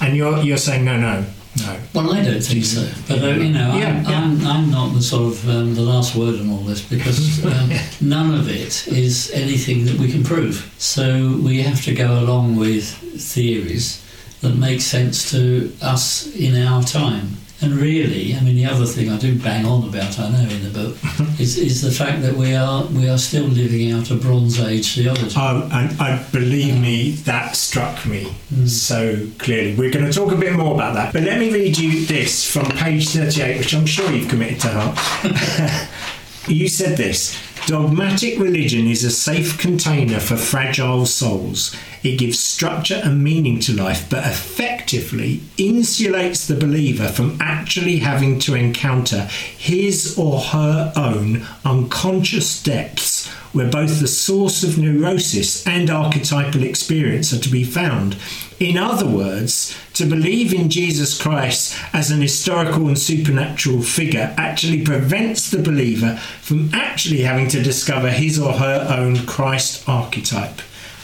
and 0.00 0.16
you're 0.16 0.38
you're 0.42 0.58
saying 0.58 0.84
no, 0.84 0.96
no, 0.98 1.24
no. 1.58 1.80
Well, 1.94 2.12
I 2.12 2.22
don't 2.22 2.40
think 2.40 2.64
so. 2.64 2.88
But 3.08 3.22
uh, 3.22 3.28
you 3.28 3.50
know, 3.50 3.76
Yeah, 3.76 3.88
I'm, 3.88 4.04
yeah. 4.04 4.20
I'm, 4.20 4.46
I'm 4.46 4.70
not 4.70 4.94
the 4.94 5.02
sort 5.02 5.32
of 5.32 5.48
um, 5.48 5.74
the 5.74 5.82
last 5.82 6.14
word 6.14 6.38
on 6.40 6.50
all 6.50 6.58
this 6.58 6.82
because 6.82 7.44
um, 7.44 7.70
none 8.00 8.34
of 8.34 8.48
it 8.48 8.86
is 8.88 9.30
anything 9.32 9.84
that 9.86 9.98
we 9.98 10.10
can 10.10 10.22
prove. 10.22 10.72
So 10.78 11.38
we 11.42 11.62
have 11.62 11.82
to 11.84 11.94
go 11.94 12.18
along 12.18 12.56
with 12.56 12.84
theories 13.20 14.02
that 14.42 14.54
make 14.54 14.80
sense 14.80 15.30
to 15.30 15.72
us 15.82 16.34
in 16.36 16.62
our 16.62 16.82
time. 16.82 17.36
And 17.62 17.72
really, 17.72 18.34
I 18.34 18.40
mean, 18.40 18.56
the 18.56 18.66
other 18.66 18.84
thing 18.84 19.08
I 19.08 19.16
do 19.16 19.38
bang 19.38 19.64
on 19.64 19.88
about, 19.88 20.18
I 20.18 20.30
know 20.30 20.48
in 20.48 20.62
the 20.62 20.70
book, 20.70 20.96
mm-hmm. 20.96 21.42
is, 21.42 21.56
is 21.56 21.80
the 21.80 21.90
fact 21.90 22.20
that 22.22 22.34
we 22.34 22.54
are 22.54 22.84
we 22.86 23.08
are 23.08 23.16
still 23.16 23.46
living 23.46 23.92
out 23.92 24.10
a 24.10 24.14
Bronze 24.14 24.60
Age 24.60 24.94
theology. 24.94 25.34
Oh, 25.36 25.68
and 25.72 25.98
I 26.00 26.22
believe 26.32 26.78
me, 26.78 27.12
that 27.24 27.56
struck 27.56 28.04
me 28.04 28.34
mm. 28.52 28.68
so 28.68 29.26
clearly. 29.38 29.74
We're 29.74 29.90
going 29.90 30.04
to 30.04 30.12
talk 30.12 30.32
a 30.32 30.36
bit 30.36 30.52
more 30.52 30.74
about 30.74 30.94
that, 30.94 31.14
but 31.14 31.22
let 31.22 31.38
me 31.38 31.50
read 31.50 31.78
you 31.78 32.04
this 32.04 32.50
from 32.50 32.66
page 32.66 33.08
38, 33.08 33.58
which 33.58 33.74
I'm 33.74 33.86
sure 33.86 34.10
you've 34.12 34.28
committed 34.28 34.60
to 34.60 34.68
heart. 34.68 35.88
you 36.48 36.68
said 36.68 36.98
this 36.98 37.40
Dogmatic 37.66 38.38
religion 38.38 38.86
is 38.86 39.02
a 39.02 39.10
safe 39.10 39.58
container 39.58 40.20
for 40.20 40.36
fragile 40.36 41.04
souls. 41.04 41.74
It 42.06 42.20
gives 42.20 42.38
structure 42.38 43.00
and 43.02 43.24
meaning 43.24 43.58
to 43.58 43.72
life, 43.72 44.08
but 44.08 44.24
effectively 44.24 45.40
insulates 45.56 46.46
the 46.46 46.54
believer 46.54 47.08
from 47.08 47.36
actually 47.40 47.96
having 47.96 48.38
to 48.40 48.54
encounter 48.54 49.22
his 49.22 50.16
or 50.16 50.38
her 50.38 50.92
own 50.94 51.44
unconscious 51.64 52.62
depths, 52.62 53.26
where 53.52 53.68
both 53.68 53.98
the 53.98 54.06
source 54.06 54.62
of 54.62 54.78
neurosis 54.78 55.66
and 55.66 55.90
archetypal 55.90 56.62
experience 56.62 57.32
are 57.32 57.40
to 57.40 57.48
be 57.48 57.64
found. 57.64 58.16
In 58.60 58.78
other 58.78 59.08
words, 59.08 59.76
to 59.94 60.06
believe 60.06 60.54
in 60.54 60.70
Jesus 60.70 61.20
Christ 61.20 61.76
as 61.92 62.12
an 62.12 62.20
historical 62.20 62.86
and 62.86 62.96
supernatural 62.96 63.82
figure 63.82 64.32
actually 64.38 64.84
prevents 64.84 65.50
the 65.50 65.60
believer 65.60 66.20
from 66.40 66.70
actually 66.72 67.22
having 67.22 67.48
to 67.48 67.64
discover 67.64 68.10
his 68.10 68.38
or 68.38 68.52
her 68.52 68.86
own 68.96 69.26
Christ 69.26 69.88
archetype 69.88 70.60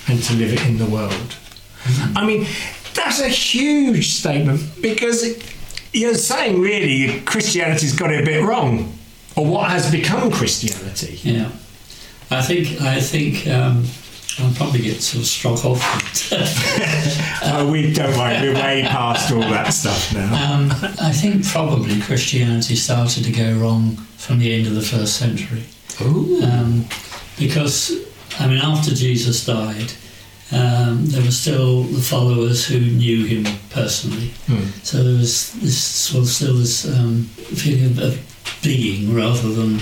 and 0.08 0.22
to 0.22 0.34
live 0.34 0.52
it 0.52 0.66
in 0.66 0.78
the 0.78 0.86
world. 0.86 1.36
I 2.14 2.24
mean, 2.26 2.46
that's 2.94 3.20
a 3.20 3.28
huge 3.28 4.14
statement 4.14 4.60
because 4.80 5.42
you're 5.92 6.14
saying 6.14 6.60
really 6.60 7.20
Christianity's 7.22 7.94
got 7.94 8.12
it 8.12 8.22
a 8.22 8.24
bit 8.24 8.44
wrong, 8.44 8.96
or 9.36 9.46
what 9.46 9.70
has 9.70 9.90
become 9.90 10.30
Christianity. 10.30 11.18
Yeah, 11.22 11.50
I 12.30 12.42
think 12.42 12.80
I 12.80 13.00
think 13.00 13.46
um, 13.48 13.84
I'll 14.38 14.54
probably 14.54 14.80
get 14.82 15.02
sort 15.02 15.22
of 15.22 15.28
struck 15.28 15.64
off. 15.64 16.32
oh, 17.44 17.70
we 17.70 17.92
don't 17.92 18.16
worry, 18.16 18.40
we're 18.40 18.54
way 18.54 18.82
past 18.86 19.32
all 19.32 19.40
that 19.40 19.72
stuff 19.72 20.14
now. 20.14 20.54
um, 20.54 20.70
I 21.00 21.12
think 21.12 21.46
probably 21.46 22.00
Christianity 22.00 22.76
started 22.76 23.24
to 23.24 23.32
go 23.32 23.54
wrong 23.58 23.96
from 24.16 24.38
the 24.38 24.54
end 24.54 24.66
of 24.66 24.74
the 24.74 24.82
first 24.82 25.16
century, 25.16 25.64
um, 26.00 26.86
because 27.38 28.11
I 28.40 28.46
mean 28.48 28.58
after 28.58 28.94
Jesus 28.94 29.44
died. 29.46 29.92
Um, 30.50 31.06
there 31.06 31.22
were 31.22 31.30
still 31.30 31.84
the 31.84 32.02
followers 32.02 32.66
who 32.66 32.78
knew 32.78 33.24
him 33.24 33.46
personally, 33.70 34.32
Hmm. 34.46 34.66
so 34.82 35.02
there 35.02 35.16
was 35.16 35.52
this 35.54 35.78
sort 35.78 36.24
of 36.24 36.28
still 36.28 36.54
this 36.58 36.84
um, 36.86 37.24
feeling 37.56 37.98
of, 37.98 38.18
being 38.62 39.14
rather 39.14 39.48
than 39.50 39.80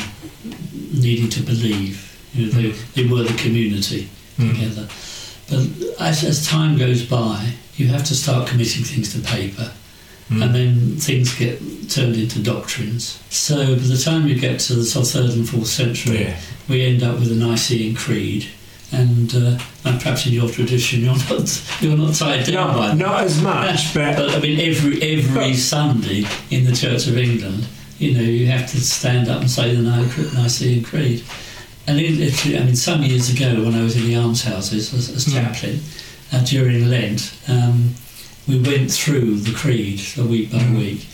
needing 0.93 1.29
to 1.31 1.43
believe. 1.43 2.07
You 2.35 2.47
know, 2.47 2.53
they, 2.53 2.71
they 2.95 3.07
were 3.09 3.25
the 3.25 3.35
community 3.43 4.09
Hmm. 4.37 4.51
together. 4.55 4.89
But 5.49 5.67
as, 6.01 6.23
as 6.23 6.47
time 6.47 6.79
goes 6.79 7.03
by, 7.05 7.55
you 7.77 7.89
have 7.89 8.05
to 8.05 8.15
start 8.15 8.47
committing 8.49 8.85
things 8.85 9.13
to 9.15 9.19
paper, 9.21 9.73
Hmm. 10.31 10.43
and 10.43 10.55
then 10.55 10.97
things 10.97 11.35
get 11.35 11.59
turned 11.91 12.15
into 12.17 12.39
doctrines. 12.41 13.21
So 13.31 13.57
by 13.75 13.83
the 13.83 13.99
time 13.99 14.29
you 14.29 14.39
get 14.39 14.61
to 14.61 14.75
the 14.75 14.85
sort 14.85 15.07
of 15.07 15.13
third 15.13 15.31
and 15.37 15.49
fourth 15.49 15.67
century, 15.67 16.21
Yeah. 16.23 16.37
we 16.69 16.83
end 16.87 17.03
up 17.03 17.19
with 17.19 17.33
a 17.33 17.35
Nicene 17.35 17.95
Creed. 17.97 18.47
And, 18.93 19.33
uh, 19.35 19.59
and 19.85 20.01
perhaps 20.01 20.27
in 20.27 20.33
your 20.33 20.49
tradition, 20.49 21.01
you're 21.03 21.17
not 21.29 21.63
you're 21.81 21.97
not 21.97 22.15
tied 22.15 22.45
down 22.47 22.77
by 22.77 22.87
Not, 22.89 22.89
that. 22.89 22.97
not 22.97 23.21
as 23.25 23.41
much, 23.43 23.95
but 23.95 24.17
But 24.17 24.31
I 24.31 24.39
mean, 24.41 24.59
every 24.61 25.01
every 25.03 25.35
But- 25.53 25.57
Sunday 25.57 26.25
in 26.51 26.65
the 26.65 26.73
Church 26.75 27.07
of 27.09 27.17
England, 27.19 27.67
you 27.99 28.15
know, 28.15 28.23
you 28.23 28.47
have 28.49 28.71
to 28.71 28.81
stand 28.81 29.29
up 29.29 29.41
and 29.43 29.51
say 29.51 29.75
the 29.75 29.83
Nic- 29.83 30.33
Nicene 30.35 30.83
Creed. 30.85 31.23
And 31.87 32.01
it, 32.01 32.13
literally, 32.19 32.59
I 32.59 32.63
mean, 32.65 32.77
some 32.77 33.03
years 33.03 33.31
ago 33.35 33.63
when 33.65 33.75
I 33.75 33.83
was 33.83 33.97
in 33.97 34.07
the 34.09 34.15
almshouses 34.17 34.93
as, 34.95 35.09
as 35.11 35.25
Mm. 35.27 35.33
chaplain 35.43 35.81
uh, 36.33 36.45
during 36.45 36.89
Lent, 36.89 37.33
um, 37.49 37.95
we 38.51 38.59
went 38.61 38.91
through 38.91 39.37
the 39.37 39.53
Creed 39.53 40.01
a 40.19 40.25
week 40.25 40.51
by 40.51 40.59
Mm. 40.59 40.77
week. 40.79 41.07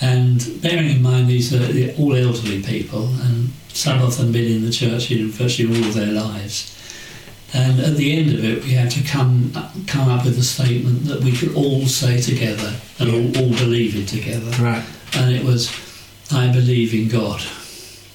And 0.00 0.60
bearing 0.60 0.90
in 0.90 1.02
mind 1.02 1.28
these 1.28 1.52
are 1.54 1.92
all 1.98 2.14
elderly 2.16 2.60
people, 2.60 3.06
and 3.22 3.50
some 3.72 4.02
of 4.02 4.16
them 4.16 4.32
been 4.32 4.50
in 4.56 4.64
the 4.64 4.72
church 4.72 5.10
in 5.12 5.30
virtually 5.30 5.68
all 5.78 5.84
of 5.88 5.94
their 5.94 6.12
lives. 6.12 6.70
And 7.54 7.78
at 7.80 7.96
the 7.96 8.16
end 8.18 8.32
of 8.34 8.42
it, 8.44 8.64
we 8.64 8.70
had 8.72 8.90
to 8.92 9.02
come 9.02 9.52
come 9.86 10.08
up 10.08 10.24
with 10.24 10.38
a 10.38 10.42
statement 10.42 11.04
that 11.04 11.20
we 11.22 11.32
could 11.32 11.54
all 11.54 11.86
say 11.86 12.20
together 12.20 12.72
and 12.98 13.10
all, 13.10 13.42
all 13.44 13.50
believe 13.50 13.94
it 13.94 14.08
together. 14.08 14.50
right, 14.62 14.82
And 15.14 15.32
it 15.36 15.44
was, 15.44 15.70
"I 16.30 16.48
believe 16.48 16.94
in 16.94 17.08
God." 17.08 17.40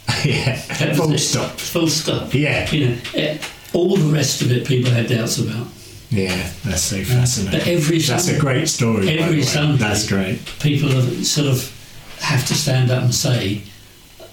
yeah, 0.25 0.55
full 0.95 1.13
it. 1.13 1.19
stop. 1.19 1.59
Full 1.59 1.87
stop. 1.87 2.33
Yeah, 2.33 2.69
You 2.71 2.79
know, 2.87 2.95
eh, 3.13 3.37
all 3.73 3.95
the 3.95 4.11
rest 4.11 4.41
of 4.41 4.51
it, 4.51 4.65
people 4.65 4.89
had 4.91 5.07
doubts 5.07 5.37
about. 5.37 5.67
Yeah, 6.09 6.49
that's 6.63 6.83
so 6.83 7.03
fascinating. 7.03 7.59
But 7.59 7.67
every 7.67 7.99
That's 7.99 8.29
a 8.29 8.39
great 8.39 8.69
story. 8.69 9.19
Every. 9.19 9.43
Sunday. 9.43 9.77
That's 9.77 10.07
great. 10.07 10.39
people 10.61 10.89
sort 11.23 11.47
of 11.47 11.73
have 12.21 12.45
to 12.47 12.53
stand 12.53 12.91
up 12.91 13.03
and 13.03 13.13
say 13.13 13.61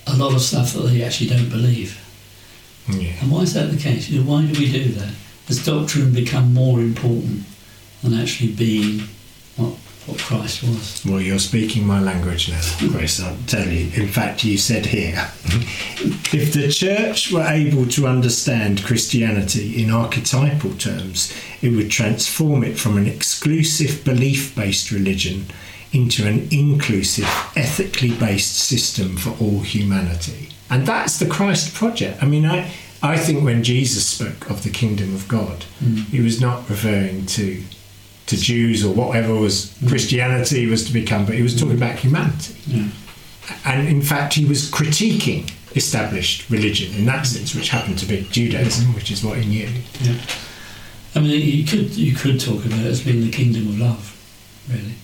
a 0.07 0.17
lot 0.17 0.35
of 0.35 0.41
stuff 0.41 0.73
that 0.75 0.83
they 0.83 1.03
actually 1.03 1.31
don't 1.31 1.49
believe. 1.49 2.01
Yeah. 2.89 3.13
And 3.21 3.31
why 3.31 3.41
is 3.41 3.55
that 3.55 3.71
the 3.71 3.77
case? 3.77 4.09
You 4.09 4.21
know, 4.21 4.31
why 4.31 4.43
do 4.43 4.59
we 4.59 4.71
do 4.71 4.85
that? 4.93 5.13
Has 5.49 5.65
doctrine 5.65 6.13
become 6.13 6.55
more 6.55 6.81
important 6.81 7.43
than 8.03 8.15
actually 8.15 8.53
being 8.53 9.03
what, 9.57 9.75
what 10.07 10.19
Christ 10.19 10.63
was? 10.63 11.03
Well, 11.07 11.21
you're 11.21 11.39
speaking 11.39 11.87
my 11.87 12.01
language 12.01 12.51
now, 12.51 12.61
Chris. 12.91 13.21
I'll 13.23 13.37
tell 13.47 13.69
you. 13.69 13.91
In 14.01 14.09
fact, 14.09 14.45
you 14.45 14.59
said 14.59 14.87
here 14.87 15.31
if 16.33 16.53
the 16.53 16.71
church 16.71 17.33
were 17.33 17.47
able 17.47 17.87
to 17.89 18.07
understand 18.07 18.85
Christianity 18.85 19.83
in 19.83 19.91
archetypal 19.91 20.75
terms, 20.75 21.35
it 21.63 21.71
would 21.71 21.91
transform 21.91 22.65
it 22.65 22.79
from 22.79 22.99
an 22.99 23.07
exclusive 23.07 24.05
belief 24.05 24.55
based 24.55 24.91
religion 24.91 25.47
into 25.93 26.27
an 26.27 26.49
inclusive, 26.51 27.29
ethically 27.57 28.15
based 28.17 28.57
system 28.57 29.17
for 29.17 29.31
all 29.43 29.61
humanity. 29.61 30.49
And 30.69 30.87
that's 30.87 31.19
the 31.19 31.27
Christ 31.27 31.75
project. 31.75 32.23
I 32.23 32.27
mean, 32.27 32.45
I, 32.45 32.71
I 33.03 33.17
think 33.17 33.45
when 33.45 33.63
Jesus 33.63 34.05
spoke 34.05 34.51
of 34.51 34.65
the 34.65 34.71
kingdom 34.71 35.15
of 35.15 35.29
God, 35.29 35.65
mm. 35.83 36.05
he 36.07 36.21
was 36.21 36.41
not 36.41 36.69
referring 36.69 37.27
to 37.27 37.63
to 38.27 38.37
Jews 38.37 38.85
or 38.85 38.95
whatever 38.95 39.35
was 39.35 39.77
Christianity 39.87 40.67
was 40.67 40.87
to 40.87 40.93
become, 40.93 41.27
but 41.27 41.35
he 41.35 41.43
was 41.43 41.59
talking 41.59 41.77
about 41.77 41.97
humanity. 41.97 42.55
Yeah. 42.67 42.89
And 43.65 43.87
in 43.89 44.01
fact, 44.01 44.35
he 44.35 44.45
was 44.47 44.71
critiquing 44.71 45.51
established 45.77 46.49
religion 46.51 46.95
in 46.95 47.05
that 47.07 47.27
sense, 47.27 47.55
which 47.55 47.69
happened 47.69 47.99
to 47.99 48.07
be 48.07 48.27
Judaism, 48.31 48.95
which 48.95 49.11
is 49.11 49.23
what 49.25 49.39
he 49.39 49.45
knew. 49.49 49.69
Yeah. 50.01 50.17
I 51.17 51.21
mean, 51.21 51.31
you 51.41 51.65
could 51.65 51.95
you 51.97 52.15
could 52.15 52.41
talk 52.41 52.65
about 52.65 52.81
it 52.81 52.87
as 52.87 53.03
being 53.05 53.21
the 53.23 53.31
kingdom 53.31 53.69
of 53.69 53.79
love, 53.79 54.67
really. 54.69 54.95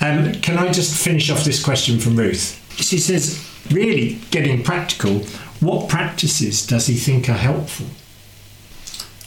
Um, 0.00 0.32
can 0.40 0.56
I 0.58 0.70
just 0.70 0.94
finish 1.02 1.28
off 1.30 1.42
this 1.44 1.62
question 1.62 1.98
from 1.98 2.16
Ruth? 2.16 2.54
She 2.80 2.98
says, 2.98 3.44
really 3.72 4.20
getting 4.30 4.62
practical, 4.62 5.18
what 5.60 5.88
practices 5.88 6.64
does 6.64 6.86
he 6.86 6.94
think 6.94 7.28
are 7.28 7.32
helpful? 7.32 7.86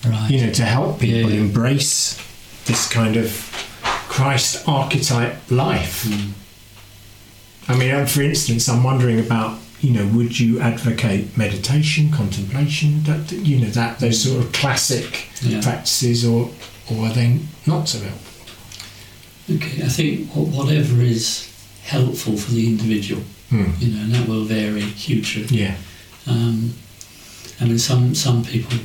Right. 0.09 0.31
You 0.31 0.45
know, 0.47 0.53
to 0.53 0.63
help 0.63 0.99
people 1.01 1.29
Yeah. 1.29 1.41
embrace 1.41 2.17
this 2.65 2.87
kind 2.89 3.15
of 3.17 3.31
Christ 4.09 4.67
archetype 4.67 5.35
life. 5.49 6.03
Mm. 6.05 6.31
I 7.67 7.77
mean, 7.77 7.91
um, 7.93 8.05
for 8.07 8.21
instance, 8.21 8.67
I'm 8.67 8.83
wondering 8.83 9.19
about, 9.19 9.59
you 9.81 9.91
know, 9.91 10.05
would 10.15 10.39
you 10.39 10.59
advocate 10.59 11.37
meditation, 11.37 12.11
contemplation, 12.11 13.03
that, 13.03 13.31
you 13.31 13.59
know, 13.59 13.69
that 13.69 13.99
those 13.99 14.21
sort 14.23 14.43
of 14.43 14.51
classic 14.51 15.27
Yeah. 15.41 15.61
practices, 15.61 16.25
or 16.25 16.49
or 16.89 17.05
are 17.07 17.13
they 17.13 17.39
not 17.65 17.87
so 17.87 17.99
helpful? 17.99 19.55
Okay. 19.55 19.83
I 19.83 19.87
think 19.87 20.29
whatever 20.33 21.01
is 21.01 21.47
helpful 21.83 22.35
for 22.37 22.51
the 22.51 22.67
individual, 22.67 23.23
Hmm. 23.49 23.71
you 23.79 23.87
know, 23.93 24.01
and 24.03 24.11
that 24.13 24.27
will 24.27 24.43
vary 24.45 24.81
hugely. 24.81 25.45
Yeah. 25.49 25.75
Um, 26.27 26.73
I 27.59 27.65
mean, 27.65 27.79
some 27.79 28.13
some 28.15 28.43
people, 28.43 28.77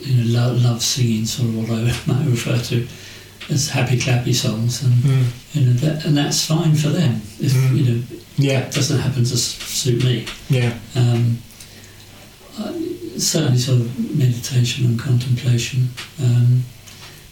you 0.00 0.14
know, 0.24 0.40
love, 0.40 0.62
love 0.62 0.82
singing 0.82 1.26
sort 1.26 1.48
of 1.50 1.56
what 1.56 1.70
I 1.70 1.82
might 2.06 2.26
refer 2.26 2.58
to 2.58 2.86
as 3.50 3.68
happy 3.68 3.98
clappy 3.98 4.34
songs, 4.34 4.82
and 4.82 4.92
Mm. 5.02 5.24
you 5.54 5.60
know, 5.66 5.72
that, 5.74 6.04
and 6.04 6.16
that's 6.16 6.44
fine 6.44 6.74
for 6.74 6.88
them. 6.88 7.20
If 7.40 7.52
Mm. 7.52 7.76
you 7.76 7.84
know, 7.84 8.02
Yeah. 8.38 8.60
it 8.60 8.72
doesn't 8.72 8.98
happen 9.00 9.24
to 9.24 9.36
suit 9.36 10.02
me. 10.04 10.24
Yeah. 10.50 10.72
Um, 10.94 11.38
certainly, 13.18 13.58
sort 13.58 13.80
of 13.80 14.16
meditation 14.16 14.86
and 14.86 14.98
contemplation. 14.98 15.90
Um, 16.22 16.64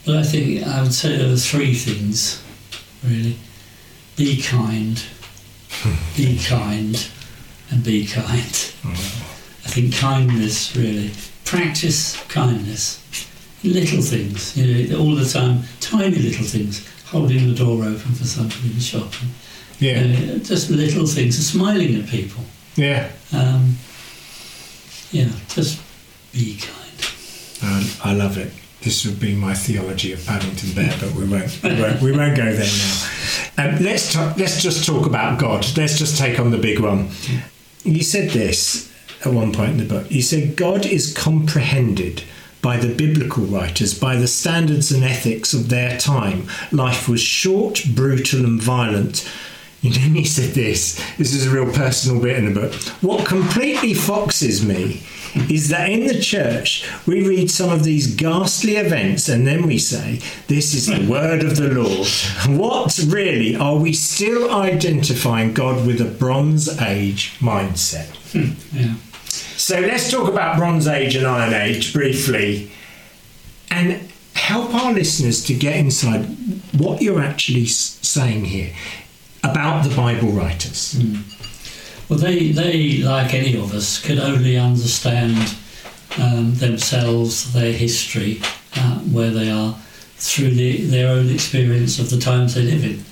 but 0.05 0.17
I 0.17 0.23
think 0.23 0.67
I 0.67 0.83
would 0.83 0.95
say 0.95 1.17
there 1.17 1.33
are 1.33 1.37
three 1.37 1.75
things, 1.75 2.39
really: 3.03 3.37
be 4.17 4.41
kind, 4.43 5.01
be 6.17 6.39
kind, 6.39 7.05
and 7.71 7.83
be 7.83 8.07
kind. 8.07 8.57
I 9.65 9.69
think 9.69 9.95
kindness 9.95 10.75
really 10.77 11.11
practice 11.45 12.17
kindness, 12.29 12.99
little 13.65 14.03
things. 14.03 14.57
You 14.57 14.89
know, 14.89 14.99
all 15.01 15.15
the 15.15 15.25
time, 15.29 15.63
tiny 15.81 16.17
little 16.17 16.45
things. 16.47 16.87
Holding 17.07 17.47
the 17.49 17.55
door 17.55 17.83
open 17.85 18.13
for 18.15 18.25
somebody 18.25 18.69
in 18.69 18.75
the 18.75 18.81
shop, 18.81 19.13
Yeah. 19.79 20.01
uh, 20.01 20.39
just 20.39 20.71
little 20.71 21.07
things, 21.07 21.37
smiling 21.47 21.95
at 22.01 22.09
people. 22.09 22.43
Yeah. 22.75 23.11
Um, 23.35 23.77
yeah, 25.11 25.29
just 25.49 25.79
be 26.33 26.57
kind. 26.57 26.81
Um, 27.63 27.85
I 28.03 28.15
love 28.15 28.39
it. 28.39 28.51
This 28.81 29.05
would 29.05 29.21
be 29.21 29.35
my 29.35 29.53
theology 29.55 30.13
of 30.15 30.25
Paddington 30.27 30.73
Bear, 30.73 30.97
but 30.99 31.13
we 31.13 31.27
won't. 31.29 31.63
We 31.63 31.81
won't, 31.81 32.01
we 32.01 32.13
won't 32.13 32.35
go 32.37 32.51
there 32.51 32.65
now. 32.65 33.09
Um, 33.77 33.83
let's 33.85 34.11
talk, 34.13 34.39
let's 34.39 34.63
just 34.63 34.87
talk 34.87 35.05
about 35.07 35.39
God. 35.39 35.67
Let's 35.77 35.99
just 35.99 36.17
take 36.17 36.41
on 36.41 36.51
the 36.51 36.57
big 36.59 36.81
one. 36.81 37.11
You 37.85 38.03
said 38.03 38.31
this 38.31 38.91
at 39.25 39.33
one 39.35 39.53
point 39.53 39.73
in 39.73 39.77
the 39.77 39.85
book. 39.85 40.11
You 40.11 40.23
said 40.23 40.57
God 40.57 40.87
is 40.87 41.13
comprehended 41.15 42.25
by 42.63 42.77
the 42.77 42.95
biblical 42.95 43.45
writers 43.45 43.99
by 43.99 44.17
the 44.17 44.29
standards 44.29 44.91
and 44.93 45.05
ethics 45.05 45.53
of 45.53 45.69
their 45.69 45.99
time. 45.99 46.47
Life 46.71 47.09
was 47.09 47.21
short, 47.21 47.83
brutal, 47.95 48.45
and 48.45 48.63
violent. 48.63 49.29
And 49.85 49.95
then 49.95 50.15
he 50.15 50.25
said 50.25 50.55
this. 50.55 50.95
This 51.17 51.35
is 51.35 51.45
a 51.45 51.51
real 51.51 51.73
personal 51.73 52.23
bit 52.23 52.39
in 52.39 52.55
the 52.55 52.61
book. 52.61 52.73
What 53.03 53.27
completely 53.27 53.95
foxes 53.95 54.65
me 54.65 55.03
is 55.51 55.71
that 55.71 55.91
in 55.91 56.07
the 56.07 56.21
church 56.21 56.89
we 57.05 57.27
read 57.27 57.51
some 57.51 57.71
of 57.71 57.83
these 57.83 58.15
ghastly 58.15 58.77
events 58.77 59.29
and 59.29 59.45
then 59.45 59.67
we 59.67 59.79
say, 59.79 60.21
This 60.47 60.75
is 60.75 60.87
the 60.87 61.11
word 61.11 61.43
of 61.43 61.57
the 61.57 61.69
Lord. 61.69 62.07
What 62.57 62.97
really 63.09 63.57
are 63.57 63.77
we 63.77 63.93
still 63.93 64.55
identifying 64.55 65.53
God 65.53 65.85
with 65.85 66.01
a 66.01 66.05
Bronze 66.05 66.81
Age 66.81 67.37
mindset? 67.41 68.15
Hmm, 68.33 68.77
yeah. 68.77 68.95
So 69.63 69.79
let's 69.79 70.11
talk 70.11 70.29
about 70.29 70.57
Bronze 70.57 70.89
Age 70.89 71.15
and 71.15 71.25
Iron 71.25 71.55
Age 71.55 71.93
briefly. 71.93 72.73
And 73.71 74.11
help 74.35 74.75
our 74.75 74.93
listeners 74.93 75.45
to 75.45 75.55
get 75.55 75.77
inside 75.77 76.25
what 76.77 77.01
you're 77.01 77.23
actually 77.23 77.67
saying 77.67 78.47
here 78.47 78.75
about 79.45 79.85
the 79.85 79.95
Bible 79.95 80.31
writers. 80.31 81.01
Well, 82.09 82.19
they, 82.19 82.51
they, 82.51 83.05
like 83.05 83.35
any 83.35 83.57
of 83.57 83.73
us, 83.73 84.05
could 84.05 84.19
only 84.19 84.59
understand 84.59 85.55
um, 86.21 86.55
themselves, 86.57 87.53
their 87.53 87.73
history, 87.73 88.41
uh, 88.75 88.99
where 88.99 89.31
they 89.31 89.49
are, 89.49 89.77
through 90.23 90.51
the, 90.51 90.83
their 90.87 91.09
own 91.09 91.29
experience 91.29 91.99
of 91.99 92.09
the 92.09 92.19
times 92.19 92.55
they 92.55 92.63
live 92.63 92.85
in. 92.85 93.05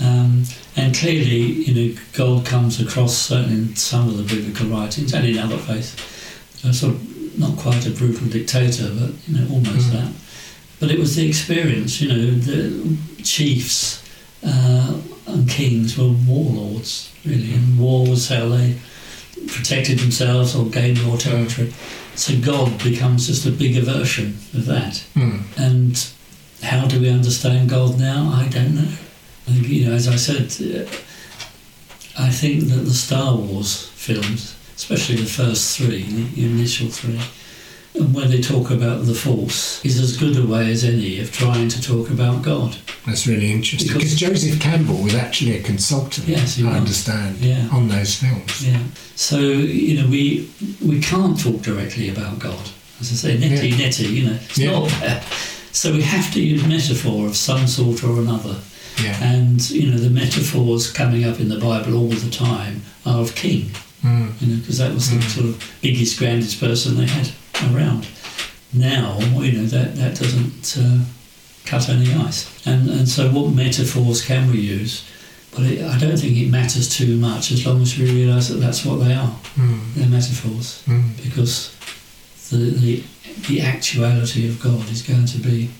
Um, 0.00 0.44
and 0.76 0.94
clearly, 0.94 1.42
you 1.66 1.74
know, 1.74 2.00
God 2.14 2.46
comes 2.46 2.80
across, 2.80 3.16
certainly 3.16 3.56
in 3.56 3.76
some 3.76 4.08
of 4.08 4.16
the 4.16 4.22
biblical 4.22 4.66
writings 4.68 5.12
and 5.12 5.26
in 5.26 5.38
other 5.38 5.58
places, 5.58 5.94
uh, 6.64 6.72
sort 6.72 6.94
of 6.94 7.38
not 7.38 7.58
quite 7.58 7.86
a 7.86 7.90
brutal 7.90 8.28
dictator, 8.28 8.88
but 8.98 9.10
you 9.28 9.38
know, 9.38 9.46
almost 9.52 9.92
that. 9.92 10.10
But 10.80 10.90
it 10.90 10.98
was 10.98 11.16
the 11.16 11.28
experience, 11.28 12.00
you 12.00 12.08
know, 12.08 12.30
the 12.30 12.96
chiefs 13.22 14.02
uh, 14.42 15.00
and 15.26 15.48
kings 15.48 15.98
were 15.98 16.14
warlords, 16.26 17.12
really, 17.26 17.52
and 17.52 17.78
war 17.78 18.06
was 18.06 18.28
how 18.28 18.48
they 18.48 18.78
protected 19.48 19.98
themselves 19.98 20.56
or 20.56 20.64
gained 20.66 21.02
more 21.04 21.18
territory. 21.18 21.72
So 22.14 22.38
God 22.40 22.82
becomes 22.82 23.26
just 23.26 23.44
a 23.44 23.50
bigger 23.50 23.82
version 23.82 24.38
of 24.54 24.64
that. 24.66 25.04
Mm. 25.14 25.42
And 25.58 26.13
how 26.64 26.86
do 26.86 27.00
we 27.00 27.08
understand 27.08 27.68
God 27.70 27.98
now? 27.98 28.30
I 28.34 28.48
don't 28.48 28.74
know. 28.74 28.88
I 29.46 29.50
think, 29.52 29.68
you 29.68 29.86
know, 29.86 29.92
as 29.94 30.08
I 30.08 30.16
said, 30.16 30.46
uh, 30.62 30.86
I 32.18 32.30
think 32.30 32.64
that 32.64 32.84
the 32.84 32.94
Star 32.94 33.36
Wars 33.36 33.88
films, 33.94 34.54
especially 34.76 35.16
the 35.16 35.26
first 35.26 35.76
three, 35.76 36.02
the 36.34 36.44
initial 36.46 36.88
three, 36.88 37.20
and 37.96 38.12
when 38.14 38.30
they 38.30 38.40
talk 38.40 38.70
about 38.70 39.04
the 39.06 39.14
Force, 39.14 39.84
is 39.84 40.00
as 40.00 40.16
good 40.16 40.36
a 40.36 40.46
way 40.46 40.70
as 40.72 40.82
any 40.82 41.20
of 41.20 41.30
trying 41.30 41.68
to 41.68 41.80
talk 41.82 42.10
about 42.10 42.42
God. 42.42 42.76
That's 43.06 43.26
really 43.26 43.52
interesting 43.52 43.86
Because- 43.92 44.14
because 44.14 44.40
Joseph 44.40 44.60
Campbell 44.60 44.96
was 45.02 45.14
actually 45.14 45.56
a 45.58 45.62
consultant. 45.62 46.26
Yes, 46.26 46.56
he 46.56 46.64
I 46.64 46.68
was. 46.70 46.76
understand 46.78 47.36
Yeah. 47.40 47.68
on 47.70 47.88
those 47.88 48.14
films. 48.16 48.50
Yeah. 48.66 48.80
So 49.14 49.38
you 49.38 50.00
know, 50.00 50.06
we 50.08 50.48
we 50.80 50.98
can't 51.00 51.38
talk 51.38 51.62
directly 51.62 52.08
about 52.08 52.38
God. 52.40 52.70
As 53.00 53.12
I 53.12 53.14
say, 53.16 53.36
neti 53.36 53.70
Yeah. 53.70 53.76
neti. 53.86 54.10
You 54.10 54.22
know, 54.26 54.38
it's 54.48 54.58
Yeah. 54.58 54.70
not 54.72 54.88
there. 55.00 55.22
So 55.74 55.92
we 55.92 56.02
have 56.02 56.32
to 56.34 56.40
use 56.40 56.64
metaphor 56.66 57.26
of 57.26 57.36
some 57.36 57.66
sort 57.66 58.02
or 58.04 58.18
another. 58.20 58.56
Yeah. 59.02 59.18
And 59.22 59.58
you 59.70 59.90
know, 59.90 59.98
the 59.98 60.08
metaphors 60.10 60.90
coming 60.90 61.24
up 61.24 61.40
in 61.40 61.48
the 61.48 61.58
Bible 61.58 61.96
all 61.96 62.08
the 62.08 62.30
time 62.30 62.82
are 63.04 63.20
of 63.20 63.34
king. 63.34 63.70
Mm. 64.04 64.40
You 64.40 64.46
know, 64.54 64.60
because 64.60 64.78
that 64.78 64.92
was 64.94 65.10
the 65.10 65.16
Mm. 65.16 65.30
sort 65.34 65.46
of 65.46 65.72
biggest, 65.82 66.18
grandest 66.18 66.60
person 66.60 66.96
they 66.96 67.06
had 67.06 67.28
around. 67.72 68.06
Now, 68.72 69.18
you 69.46 69.52
know, 69.52 69.66
that 69.66 69.96
that 69.96 70.14
doesn't 70.18 70.76
uh, 70.78 71.00
cut 71.64 71.88
any 71.88 72.12
ice. 72.14 72.46
And 72.66 72.88
and 72.88 73.08
so, 73.08 73.30
what 73.30 73.52
metaphors 73.52 74.22
can 74.24 74.50
we 74.52 74.60
use? 74.60 75.02
But 75.52 75.62
it, 75.66 75.82
I 75.84 75.98
don't 75.98 76.16
think 76.18 76.36
it 76.36 76.50
matters 76.50 76.88
too 76.88 77.16
much 77.16 77.52
as 77.52 77.64
long 77.66 77.80
as 77.82 77.96
we 77.98 78.10
realise 78.10 78.48
that 78.48 78.60
that's 78.60 78.84
what 78.84 78.96
they 79.04 79.14
are. 79.14 79.34
Mm. 79.56 79.80
They're 79.94 80.08
metaphors 80.08 80.82
Mm. 80.86 81.10
because 81.22 81.70
the, 82.56 82.70
the 82.70 83.02
the 83.48 83.60
actuality 83.60 84.48
of 84.48 84.60
God 84.62 84.88
is 84.90 85.02
going 85.02 85.26
to 85.26 85.38
be 85.38 85.70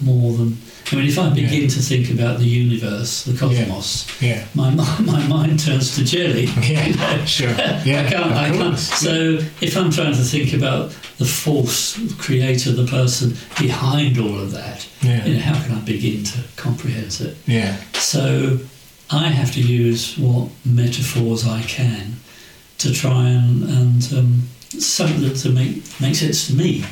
more 0.00 0.32
than. 0.36 0.56
I 0.90 0.96
mean, 0.96 1.06
if 1.06 1.18
I 1.18 1.30
begin 1.30 1.62
Yeah. 1.62 1.68
to 1.68 1.80
think 1.80 2.10
about 2.10 2.38
the 2.38 2.44
universe, 2.46 3.24
the 3.24 3.36
cosmos, 3.38 4.06
Yeah. 4.20 4.44
my 4.54 4.70
mi- 4.70 5.04
my 5.06 5.26
mind 5.28 5.60
turns 5.60 5.94
to 5.96 6.04
jelly. 6.04 6.46
Yeah. 6.62 7.24
Sure. 7.24 7.50
Yeah. 7.84 8.04
I 8.06 8.10
can't. 8.10 8.32
I 8.32 8.50
can't. 8.50 8.78
So 8.78 9.38
if 9.60 9.76
I'm 9.76 9.90
trying 9.90 10.14
to 10.14 10.24
think 10.24 10.52
about 10.54 10.90
the 11.18 11.24
force, 11.24 11.94
the 11.94 12.14
creator, 12.18 12.72
the 12.72 12.86
person 12.86 13.36
behind 13.58 14.18
all 14.18 14.38
of 14.40 14.50
that, 14.52 14.86
Yeah. 15.02 15.24
you 15.26 15.34
know, 15.34 15.40
how 15.40 15.62
can 15.62 15.72
I 15.76 15.80
begin 15.80 16.24
to 16.24 16.38
comprehend 16.56 17.20
it? 17.20 17.36
Yeah. 17.46 17.76
So 17.94 18.58
I 19.10 19.28
have 19.28 19.52
to 19.52 19.60
use 19.60 20.18
what 20.18 20.48
metaphors 20.64 21.46
I 21.46 21.62
can 21.62 22.16
to 22.78 22.92
try 22.92 23.28
and, 23.28 23.62
and 23.62 24.12
um, 24.18 24.42
something 24.80 25.34
to 25.34 25.48
make 25.50 25.82
make 26.00 26.14
sense 26.14 26.46
to 26.48 26.54
me. 26.54 26.84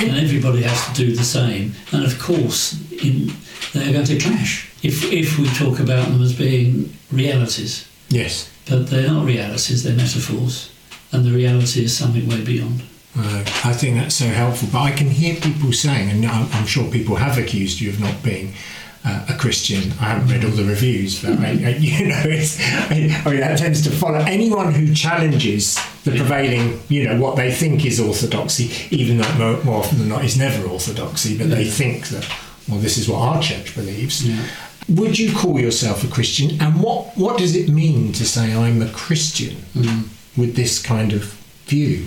and 0.00 0.16
everybody 0.16 0.62
has 0.62 0.86
to 0.88 0.94
do 0.94 1.14
the 1.14 1.24
same. 1.24 1.74
And 1.92 2.04
of 2.04 2.18
course, 2.18 2.80
in, 2.92 3.32
they're 3.72 3.92
going 3.92 4.06
to 4.06 4.18
clash 4.18 4.70
if 4.82 5.04
if 5.12 5.38
we 5.38 5.46
talk 5.48 5.78
about 5.78 6.08
them 6.08 6.22
as 6.22 6.34
being 6.34 6.92
realities. 7.10 7.88
Yes. 8.08 8.50
But 8.68 8.88
they're 8.88 9.08
not 9.08 9.26
realities; 9.26 9.82
they're 9.82 9.96
metaphors, 9.96 10.70
and 11.12 11.24
the 11.24 11.32
reality 11.32 11.84
is 11.84 11.96
something 11.96 12.28
way 12.28 12.42
beyond. 12.44 12.82
Uh, 13.16 13.44
I 13.64 13.74
think 13.74 13.96
that's 13.96 14.14
so 14.14 14.26
helpful. 14.26 14.68
But 14.72 14.80
I 14.80 14.92
can 14.92 15.10
hear 15.10 15.34
people 15.36 15.72
saying, 15.72 16.10
and 16.10 16.24
I'm, 16.24 16.48
I'm 16.52 16.66
sure 16.66 16.90
people 16.90 17.16
have 17.16 17.36
accused 17.36 17.80
you 17.80 17.90
of 17.90 18.00
not 18.00 18.22
being 18.22 18.54
uh, 19.04 19.26
a 19.28 19.34
Christian. 19.34 19.90
I 20.00 20.04
haven't 20.14 20.28
read 20.28 20.44
all 20.44 20.50
the 20.52 20.64
reviews, 20.64 21.22
but 21.22 21.38
I, 21.40 21.48
I, 21.50 21.52
you 21.78 22.08
know, 22.08 22.22
it's, 22.24 22.60
I, 22.60 23.22
I 23.24 23.30
mean, 23.30 23.40
that 23.40 23.58
tends 23.58 23.82
to 23.82 23.90
follow 23.90 24.18
anyone 24.18 24.72
who 24.72 24.94
challenges 24.94 25.76
the 26.04 26.10
prevailing, 26.12 26.80
you 26.88 27.08
know, 27.08 27.20
what 27.20 27.36
they 27.36 27.52
think 27.52 27.84
is 27.84 28.00
orthodoxy, 28.00 28.70
even 28.94 29.18
though 29.18 29.32
more, 29.38 29.64
more 29.64 29.78
often 29.80 29.98
than 29.98 30.08
not 30.08 30.24
is 30.24 30.36
never 30.38 30.66
orthodoxy, 30.68 31.36
but 31.38 31.50
they 31.50 31.64
think 31.64 32.08
that, 32.08 32.28
well, 32.68 32.78
this 32.78 32.96
is 32.98 33.08
what 33.08 33.18
our 33.18 33.42
church 33.42 33.74
believes. 33.74 34.26
Yeah. 34.28 34.44
Would 34.88 35.18
you 35.18 35.32
call 35.34 35.60
yourself 35.60 36.02
a 36.04 36.08
Christian? 36.08 36.60
And 36.60 36.80
what, 36.82 37.16
what 37.16 37.38
does 37.38 37.54
it 37.54 37.68
mean 37.68 38.12
to 38.14 38.24
say 38.26 38.52
I'm 38.54 38.82
a 38.82 38.88
Christian 38.90 39.56
Mm. 39.74 40.08
with 40.36 40.54
this 40.56 40.82
kind 40.82 41.12
of 41.12 41.22
view? 41.66 42.06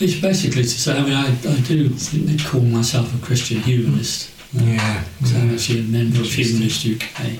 It's 0.00 0.18
basically 0.20 0.62
to 0.62 0.68
say, 0.68 0.96
I 0.98 1.02
mean, 1.02 1.12
I, 1.12 1.26
I 1.28 1.60
do 1.60 1.88
think 1.90 2.26
they 2.26 2.42
call 2.42 2.62
myself 2.62 3.14
a 3.14 3.24
Christian 3.24 3.60
humanist. 3.60 4.30
Yeah. 4.52 5.04
So 5.24 5.36
I'm 5.36 5.54
actually 5.54 5.80
a 5.80 5.82
member 5.84 6.20
of 6.20 6.26
Humanist 6.26 6.86
UK. 6.86 7.38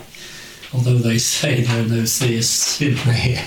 Although 0.72 0.98
they 0.98 1.18
say 1.18 1.62
there 1.62 1.82
are 1.84 1.88
no 1.88 2.04
theists, 2.06 2.80
in, 2.80 2.94
Yeah. 3.06 3.44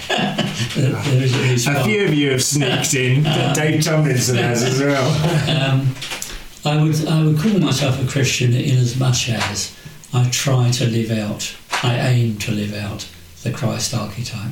there, 0.76 1.24
is 1.24 1.34
at 1.34 1.42
least 1.42 1.68
A 1.68 1.84
few 1.86 2.04
of 2.06 2.14
you 2.14 2.32
have 2.32 2.44
sneaked 2.44 2.94
in. 2.94 3.24
Dave 3.54 3.82
Tomlinson 3.84 4.36
has 4.36 4.62
as 4.64 4.80
well. 4.82 5.10
Um, 5.50 5.96
I 6.66 6.82
would 6.82 7.08
I 7.08 7.24
would 7.26 7.40
call 7.40 7.60
myself 7.60 8.02
a 8.04 8.08
Christian 8.10 8.54
in 8.54 8.78
as 8.78 8.98
much 9.00 9.30
as 9.30 9.74
I 10.14 10.30
try 10.30 10.70
to 10.72 10.86
live 10.86 11.12
out, 11.12 11.56
I 11.82 11.98
aim 12.10 12.38
to 12.40 12.52
live 12.52 12.74
out 12.74 13.08
the 13.44 13.52
Christ 13.52 13.94
archetype. 13.94 14.52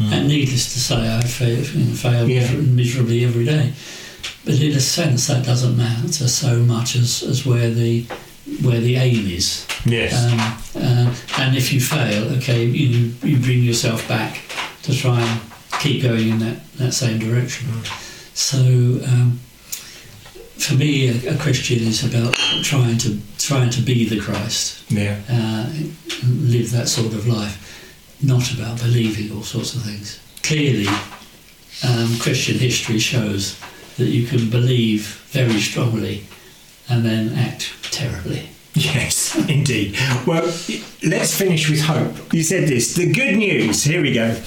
And 0.00 0.28
needless 0.28 0.72
to 0.74 0.78
say, 0.78 1.16
I 1.16 1.22
fail, 1.22 1.62
fail. 1.64 2.28
Yeah. 2.28 2.52
miserably 2.52 3.24
every 3.24 3.44
day. 3.44 3.72
But 4.44 4.60
in 4.60 4.72
a 4.72 4.80
sense, 4.80 5.26
that 5.26 5.44
doesn't 5.44 5.76
matter 5.76 6.28
so 6.28 6.60
much 6.60 6.94
as, 6.94 7.22
as 7.24 7.44
where 7.44 7.68
the 7.70 8.06
where 8.62 8.80
the 8.80 8.96
aim 8.96 9.26
is. 9.28 9.66
Yes. 9.84 10.12
Um, 10.14 10.82
uh, 10.82 11.14
and 11.38 11.56
if 11.56 11.72
you 11.72 11.80
fail, 11.80 12.24
okay, 12.36 12.64
you 12.64 13.12
you 13.22 13.38
bring 13.38 13.62
yourself 13.62 14.06
back 14.08 14.40
to 14.82 14.94
try 14.94 15.20
and 15.20 15.40
keep 15.80 16.02
going 16.02 16.28
in 16.28 16.38
that, 16.40 16.72
that 16.76 16.92
same 16.92 17.18
direction. 17.18 17.68
So 18.34 18.58
um, 18.58 19.38
for 20.58 20.74
me, 20.74 21.08
a, 21.08 21.34
a 21.34 21.38
Christian 21.38 21.78
is 21.78 22.04
about 22.04 22.34
trying 22.62 22.98
to 22.98 23.18
trying 23.38 23.70
to 23.70 23.80
be 23.80 24.08
the 24.08 24.20
Christ, 24.20 24.90
yeah. 24.90 25.20
uh, 25.30 25.70
live 26.26 26.70
that 26.72 26.88
sort 26.88 27.14
of 27.14 27.26
life, 27.26 28.18
not 28.22 28.52
about 28.52 28.78
believing 28.78 29.34
all 29.34 29.42
sorts 29.42 29.74
of 29.74 29.82
things. 29.82 30.20
Clearly, 30.42 30.88
um, 31.86 32.18
Christian 32.18 32.58
history 32.58 32.98
shows 32.98 33.58
that 33.96 34.06
you 34.06 34.26
can 34.26 34.50
believe 34.50 35.06
very 35.30 35.60
strongly 35.60 36.24
and 36.88 37.04
then 37.04 37.34
act 37.34 37.72
terribly. 37.90 38.50
Yes, 38.74 39.34
indeed. 39.48 39.96
Well, 40.26 40.44
let's 41.02 41.36
finish 41.36 41.68
with 41.68 41.80
hope. 41.80 42.32
You 42.32 42.42
said 42.42 42.68
this. 42.68 42.94
The 42.94 43.12
good 43.12 43.36
news, 43.36 43.82
here 43.82 44.02
we 44.02 44.12
go, 44.12 44.40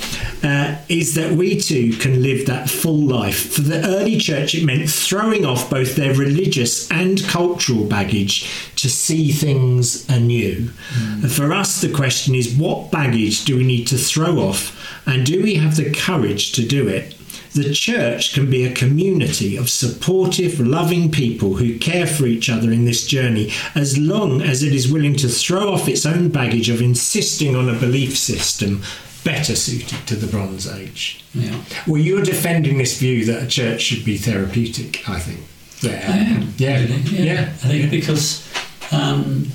uh, 0.44 0.78
is 0.88 1.16
that 1.16 1.34
we 1.34 1.60
too 1.60 1.92
can 1.98 2.22
live 2.22 2.46
that 2.48 2.70
full 2.70 3.00
life. 3.00 3.54
For 3.54 3.62
the 3.62 3.86
early 3.86 4.18
church, 4.18 4.56
it 4.56 4.64
meant 4.64 4.90
throwing 4.90 5.46
off 5.46 5.70
both 5.70 5.96
their 5.96 6.14
religious 6.14 6.90
and 6.92 7.22
cultural 7.28 7.86
baggage 7.86 8.50
to 8.78 8.90
see 8.90 9.32
things 9.32 10.08
anew. 10.10 10.70
And 10.96 11.32
For 11.32 11.52
us, 11.52 11.82
the 11.82 11.92
question 11.92 12.34
is 12.36 12.56
what 12.56 12.92
baggage 12.92 13.44
do 13.46 13.58
we 13.58 13.64
need 13.66 13.88
to 13.88 13.98
throw 13.98 14.38
off, 14.40 14.78
and 15.06 15.26
do 15.26 15.42
we 15.44 15.56
have 15.56 15.76
the 15.76 15.92
courage 15.92 16.54
to 16.54 16.66
do 16.66 16.88
it? 16.88 17.16
The 17.54 17.74
church 17.74 18.34
can 18.34 18.50
be 18.50 18.66
a 18.66 18.74
community 18.74 19.58
of 19.58 19.70
supportive, 19.70 20.60
loving 20.60 21.12
people 21.12 21.56
who 21.56 21.78
care 21.78 22.08
for 22.08 22.26
each 22.26 22.50
other 22.50 22.72
in 22.72 22.86
this 22.86 23.06
journey 23.06 23.52
as 23.76 23.98
long 23.98 24.42
as 24.42 24.64
it 24.64 24.74
is 24.74 24.92
willing 24.92 25.16
to 25.18 25.28
throw 25.28 25.74
off 25.74 25.90
its 25.90 26.06
own 26.06 26.30
baggage 26.30 26.70
of 26.70 26.82
insisting 26.82 27.56
on 27.56 27.68
a 27.68 27.78
belief 27.78 28.18
system 28.18 28.82
better 29.24 29.56
suited 29.56 30.08
to 30.08 30.16
the 30.16 30.28
Bronze 30.28 30.68
Age. 30.68 31.24
Yeah. 31.34 31.62
Well, 31.86 32.02
you're 32.02 32.24
defending 32.24 32.78
this 32.78 32.98
view 32.98 33.26
that 33.26 33.44
a 33.44 33.48
church 33.48 33.82
should 33.82 34.06
be 34.06 34.18
therapeutic, 34.18 35.08
I 35.08 35.20
think. 35.20 35.42
Yeah. 35.82 36.12
I 36.12 36.18
am. 36.18 36.54
Yeah. 36.58 36.80
really, 36.80 37.26
Yeah. 37.28 37.42
I 37.42 37.68
think 37.68 37.92
because 37.92 38.48
um, 38.92 39.46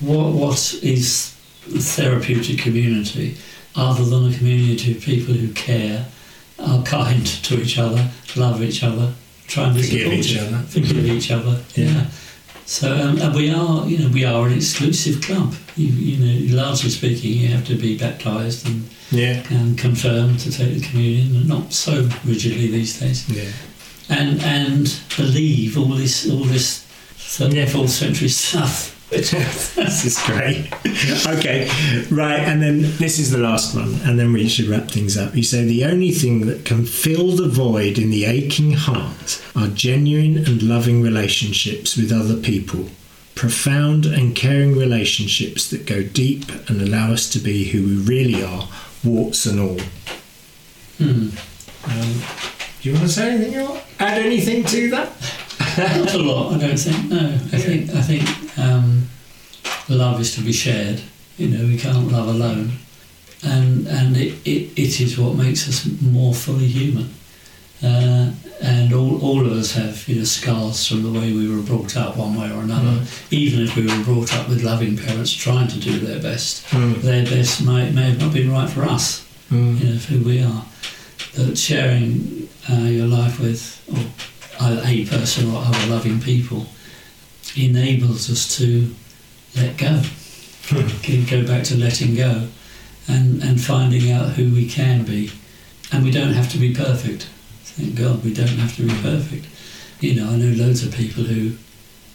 what 0.00 0.32
what 0.32 0.74
is 0.82 1.34
the 1.68 1.80
therapeutic 1.80 2.58
community 2.58 3.36
other 3.76 4.04
than 4.04 4.32
a 4.32 4.36
community 4.36 4.92
of 4.92 5.02
people 5.02 5.34
who 5.34 5.52
care, 5.52 6.06
are 6.66 6.82
kind 6.84 7.26
to 7.26 7.60
each 7.60 7.78
other, 7.78 8.08
love 8.36 8.62
each 8.62 8.82
other, 8.82 9.12
try 9.46 9.64
and 9.64 9.74
be 9.76 9.82
Forgive 9.82 10.12
each 10.12 10.36
other. 10.38 10.58
forgive 10.68 11.06
each 11.06 11.30
other. 11.30 11.60
Yeah. 11.74 11.86
Yeah. 11.86 12.06
So 12.66 12.94
um, 12.96 13.18
and 13.20 13.34
we 13.34 13.50
are, 13.50 13.86
you 13.86 13.98
know, 13.98 14.08
we 14.08 14.24
are 14.24 14.46
an 14.46 14.54
exclusive 14.54 15.20
club. 15.20 15.54
You, 15.76 15.88
you 15.88 16.16
know, 16.48 16.62
largely 16.62 16.88
speaking, 16.90 17.32
you 17.34 17.48
have 17.48 17.66
to 17.66 17.74
be 17.74 17.98
baptised 17.98 18.66
and, 18.66 18.88
Yeah. 19.10 19.42
and 19.50 19.76
confirmed 19.76 20.38
to 20.40 20.50
take 20.50 20.78
the 20.80 20.86
communion, 20.88 21.36
and 21.36 21.48
not 21.48 21.72
so 21.74 22.08
rigidly 22.24 22.68
these 22.68 22.98
days 22.98 23.28
Yeah. 23.28 23.50
and 24.08 24.40
and 24.42 24.96
believe 25.16 25.76
all 25.78 25.94
this 25.96 26.28
all 26.30 26.44
this 26.44 26.84
third 27.16 27.52
Yeah. 27.52 27.66
fourth 27.66 27.90
century 27.90 28.28
stuff. 28.30 28.93
this 29.74 30.04
is 30.04 30.18
great. 30.26 30.68
Okay, 31.26 31.68
right, 32.10 32.40
and 32.40 32.62
then 32.62 32.80
this 32.98 33.18
is 33.18 33.30
the 33.30 33.38
last 33.38 33.74
one, 33.74 33.94
and 34.04 34.18
then 34.18 34.32
we 34.32 34.48
should 34.48 34.66
wrap 34.66 34.88
things 34.90 35.16
up. 35.16 35.34
You 35.34 35.42
say 35.42 35.64
the 35.64 35.84
only 35.84 36.10
thing 36.10 36.46
that 36.46 36.64
can 36.64 36.84
fill 36.84 37.32
the 37.32 37.48
void 37.48 37.98
in 37.98 38.10
the 38.10 38.24
aching 38.24 38.72
heart 38.72 39.42
are 39.56 39.68
genuine 39.68 40.38
and 40.38 40.62
loving 40.62 41.02
relationships 41.02 41.96
with 41.96 42.12
other 42.12 42.36
people, 42.36 42.88
profound 43.34 44.06
and 44.06 44.36
caring 44.36 44.76
relationships 44.76 45.68
that 45.70 45.86
go 45.86 46.02
deep 46.02 46.44
and 46.68 46.80
allow 46.80 47.12
us 47.12 47.28
to 47.30 47.38
be 47.38 47.64
who 47.64 47.82
we 47.82 47.96
really 47.96 48.42
are, 48.42 48.68
warts 49.02 49.46
and 49.46 49.60
all. 49.60 49.80
Hmm. 50.98 51.30
Um, 51.86 52.22
do 52.80 52.88
you 52.90 52.94
want 52.94 53.06
to 53.06 53.12
say 53.12 53.32
anything? 53.32 53.62
Want? 53.62 53.82
Add 53.98 54.22
anything 54.22 54.64
to 54.64 54.90
that? 54.90 55.12
Not 55.78 56.14
a 56.14 56.18
lot, 56.18 56.54
I 56.54 56.58
don't 56.58 56.76
think. 56.78 57.10
No, 57.10 57.18
I 57.52 57.58
think 57.58 57.90
I 57.90 58.00
think 58.02 58.58
um, 58.58 59.08
love 59.88 60.20
is 60.20 60.34
to 60.36 60.40
be 60.42 60.52
shared. 60.52 61.00
You 61.36 61.48
know, 61.48 61.64
we 61.66 61.76
can't 61.78 62.08
love 62.12 62.28
alone, 62.28 62.72
and 63.44 63.86
and 63.88 64.16
it, 64.16 64.34
it, 64.44 64.72
it 64.78 65.00
is 65.00 65.18
what 65.18 65.34
makes 65.36 65.68
us 65.68 65.86
more 66.00 66.32
fully 66.34 66.66
human. 66.66 67.10
Uh, 67.82 68.30
and 68.62 68.94
all, 68.94 69.20
all 69.20 69.44
of 69.44 69.52
us 69.52 69.72
have 69.74 70.08
you 70.08 70.16
know 70.16 70.24
scars 70.24 70.86
from 70.86 71.02
the 71.02 71.10
way 71.18 71.32
we 71.32 71.48
were 71.54 71.60
brought 71.62 71.96
up 71.96 72.16
one 72.16 72.34
way 72.38 72.50
or 72.50 72.60
another. 72.62 73.04
Even 73.30 73.60
if 73.64 73.74
we 73.76 73.82
were 73.86 74.04
brought 74.04 74.32
up 74.34 74.48
with 74.48 74.62
loving 74.62 74.96
parents 74.96 75.32
trying 75.32 75.68
to 75.68 75.78
do 75.80 75.98
their 75.98 76.20
best, 76.22 76.64
Mm. 76.66 77.02
their 77.02 77.24
best 77.24 77.62
may, 77.62 77.90
may 77.90 78.10
have 78.10 78.20
not 78.20 78.32
been 78.32 78.50
right 78.50 78.70
for 78.70 78.84
us. 78.84 79.26
Mm. 79.50 79.78
you 79.80 79.88
know, 79.88 79.94
of 79.94 80.04
who 80.06 80.24
we 80.24 80.42
are. 80.42 80.64
That 81.34 81.58
sharing 81.58 82.48
uh, 82.70 82.84
your 82.84 83.06
life 83.08 83.40
with 83.40 83.82
or 83.92 83.98
a 84.60 85.06
person 85.06 85.50
or 85.50 85.62
other 85.64 85.86
loving 85.86 86.20
people 86.20 86.66
enables 87.56 88.30
us 88.30 88.56
to 88.56 88.94
let 89.56 89.76
go, 89.76 90.00
hmm. 90.66 90.88
Can 91.02 91.24
go 91.26 91.46
back 91.46 91.64
to 91.64 91.76
letting 91.76 92.14
go, 92.14 92.48
and 93.06 93.42
and 93.42 93.60
finding 93.60 94.10
out 94.10 94.30
who 94.30 94.52
we 94.52 94.68
can 94.68 95.04
be, 95.04 95.30
and 95.92 96.02
we 96.02 96.10
don't 96.10 96.32
have 96.32 96.50
to 96.52 96.58
be 96.58 96.74
perfect. 96.74 97.28
Thank 97.62 97.96
God 97.96 98.24
we 98.24 98.32
don't 98.32 98.48
have 98.48 98.74
to 98.76 98.82
be 98.82 98.94
perfect. 99.02 99.46
You 100.00 100.14
know, 100.20 100.30
I 100.30 100.36
know 100.36 100.54
loads 100.56 100.84
of 100.84 100.94
people 100.94 101.24
who 101.24 101.56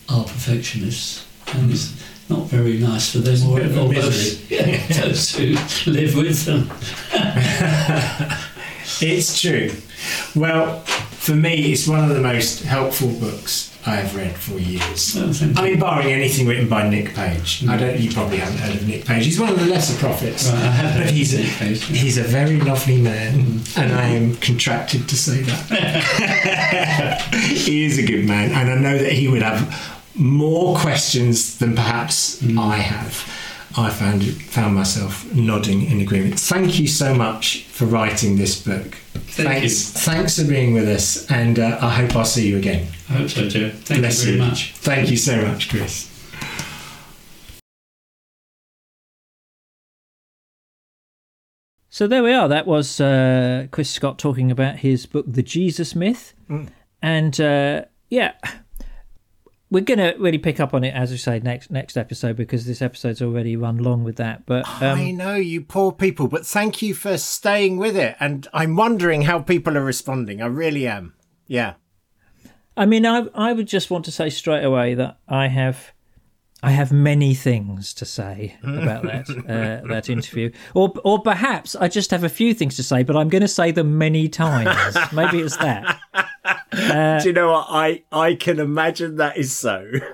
are 0.09 0.23
perfectionists, 0.23 1.25
and 1.53 1.71
it's 1.71 1.93
not 2.29 2.47
very 2.47 2.77
nice 2.77 3.11
for 3.11 3.19
them 3.19 3.49
or, 3.49 3.57
bit 3.57 3.65
of 3.67 3.77
a 3.77 3.81
or 3.81 3.93
those, 3.93 4.51
yeah, 4.51 4.87
those 5.01 5.35
who 5.35 5.55
live 5.91 6.15
with 6.15 6.45
them. 6.45 6.69
It's 9.01 9.39
true. 9.39 9.71
Well, 10.35 10.83
for 11.29 11.35
me, 11.35 11.71
it's 11.71 11.87
one 11.87 12.03
of 12.03 12.09
the 12.09 12.21
most 12.21 12.63
helpful 12.63 13.09
books 13.19 13.77
I 13.85 13.97
have 13.97 14.15
read 14.15 14.35
for 14.35 14.57
years. 14.57 15.15
Oh, 15.15 15.31
I 15.57 15.69
mean, 15.69 15.79
barring 15.79 16.07
anything 16.11 16.47
written 16.47 16.67
by 16.67 16.89
Nick 16.89 17.13
Page. 17.13 17.67
I 17.67 17.77
don't. 17.77 17.99
You 17.99 18.11
probably 18.11 18.37
haven't 18.37 18.57
heard 18.57 18.75
of 18.75 18.87
Nick 18.87 19.05
Page. 19.05 19.25
He's 19.25 19.39
one 19.39 19.49
of 19.49 19.59
the 19.59 19.67
lesser 19.67 19.95
prophets. 19.99 20.49
Right, 20.49 20.55
I 20.55 20.65
have 20.65 20.91
heard 20.91 21.03
But 21.05 21.13
he's 21.13 21.35
a, 21.35 21.37
he's 21.37 22.17
a 22.17 22.23
very 22.23 22.59
lovely 22.59 22.99
man, 22.99 23.33
mm-hmm. 23.33 23.79
and 23.79 23.93
I 23.93 24.05
am 24.05 24.37
contracted 24.37 25.07
to 25.07 25.15
say 25.15 25.43
that. 25.43 27.21
he 27.45 27.85
is 27.85 27.99
a 27.99 28.03
good 28.03 28.25
man, 28.25 28.51
and 28.51 28.71
I 28.71 28.75
know 28.75 28.97
that 28.97 29.11
he 29.11 29.27
would 29.27 29.43
have 29.43 29.99
more 30.15 30.75
questions 30.77 31.59
than 31.59 31.75
perhaps 31.75 32.41
mm. 32.41 32.59
I 32.59 32.77
have. 32.77 33.23
I 33.77 33.89
found 33.89 34.23
found 34.23 34.75
myself 34.75 35.31
nodding 35.33 35.83
in 35.83 36.01
agreement. 36.01 36.39
Thank 36.39 36.79
you 36.79 36.87
so 36.87 37.13
much 37.13 37.63
for 37.65 37.85
writing 37.85 38.37
this 38.37 38.61
book. 38.61 38.95
Thank 39.13 39.49
thanks, 39.49 39.63
you. 39.63 40.01
thanks 40.01 40.39
for 40.39 40.47
being 40.47 40.73
with 40.73 40.87
us, 40.87 41.29
and 41.29 41.59
uh, 41.59 41.77
I 41.81 41.89
hope 41.89 42.15
I'll 42.15 42.25
see 42.25 42.47
you 42.47 42.57
again. 42.57 42.87
I 43.09 43.13
hope 43.13 43.29
so 43.29 43.47
too. 43.47 43.69
Thank 43.69 44.01
Bless 44.01 44.25
you 44.25 44.37
very 44.37 44.49
much. 44.49 44.73
Thank 44.75 45.11
you 45.11 45.17
so 45.17 45.45
much, 45.45 45.69
Chris. 45.69 46.07
So 51.91 52.07
there 52.07 52.23
we 52.23 52.31
are. 52.31 52.47
That 52.47 52.65
was 52.65 53.01
uh, 53.01 53.67
Chris 53.71 53.89
Scott 53.89 54.17
talking 54.17 54.51
about 54.51 54.77
his 54.77 55.05
book, 55.05 55.25
The 55.27 55.43
Jesus 55.43 55.95
Myth. 55.95 56.33
And 57.01 57.41
uh, 57.41 57.85
yeah, 58.09 58.33
we're 59.71 59.83
going 59.83 59.99
to 59.99 60.15
really 60.19 60.37
pick 60.37 60.59
up 60.59 60.73
on 60.73 60.83
it, 60.83 60.93
as 60.93 61.11
we 61.11 61.17
say, 61.17 61.39
next 61.39 61.69
next 61.69 61.97
episode 61.97 62.35
because 62.35 62.65
this 62.65 62.81
episode's 62.81 63.21
already 63.21 63.55
run 63.55 63.77
long 63.77 64.03
with 64.03 64.15
that. 64.17 64.45
But 64.45 64.67
I 64.67 64.91
um, 64.91 65.17
know 65.17 65.35
you 65.35 65.61
poor 65.61 65.91
people, 65.91 66.27
but 66.27 66.45
thank 66.45 66.81
you 66.81 66.93
for 66.93 67.17
staying 67.17 67.77
with 67.77 67.95
it. 67.95 68.15
And 68.19 68.47
I'm 68.53 68.75
wondering 68.75 69.23
how 69.23 69.39
people 69.39 69.77
are 69.77 69.83
responding. 69.83 70.41
I 70.41 70.47
really 70.47 70.87
am. 70.87 71.13
Yeah. 71.47 71.75
I 72.75 72.85
mean, 72.85 73.05
I 73.05 73.27
I 73.35 73.53
would 73.53 73.67
just 73.67 73.91
want 73.91 74.05
to 74.05 74.11
say 74.11 74.29
straight 74.29 74.63
away 74.63 74.95
that 74.95 75.19
I 75.27 75.47
have 75.47 75.93
I 76.61 76.71
have 76.71 76.91
many 76.91 77.35
things 77.35 77.93
to 77.95 78.05
say 78.05 78.57
about 78.63 79.03
that 79.03 79.29
uh, 79.83 79.87
that 79.87 80.09
interview, 80.09 80.51
or 80.73 80.93
or 81.03 81.21
perhaps 81.21 81.75
I 81.75 81.87
just 81.87 82.11
have 82.11 82.23
a 82.23 82.29
few 82.29 82.53
things 82.53 82.75
to 82.77 82.83
say, 82.83 83.03
but 83.03 83.15
I'm 83.15 83.29
going 83.29 83.41
to 83.41 83.47
say 83.47 83.71
them 83.71 83.97
many 83.97 84.27
times. 84.27 84.97
Maybe 85.13 85.39
it's 85.39 85.57
that. 85.57 85.99
Uh, 86.71 87.19
Do 87.19 87.27
you 87.29 87.33
know 87.33 87.51
what? 87.51 87.67
I, 87.69 88.03
I 88.11 88.35
can 88.35 88.59
imagine 88.59 89.15
that 89.17 89.37
is 89.37 89.51
so. 89.51 89.89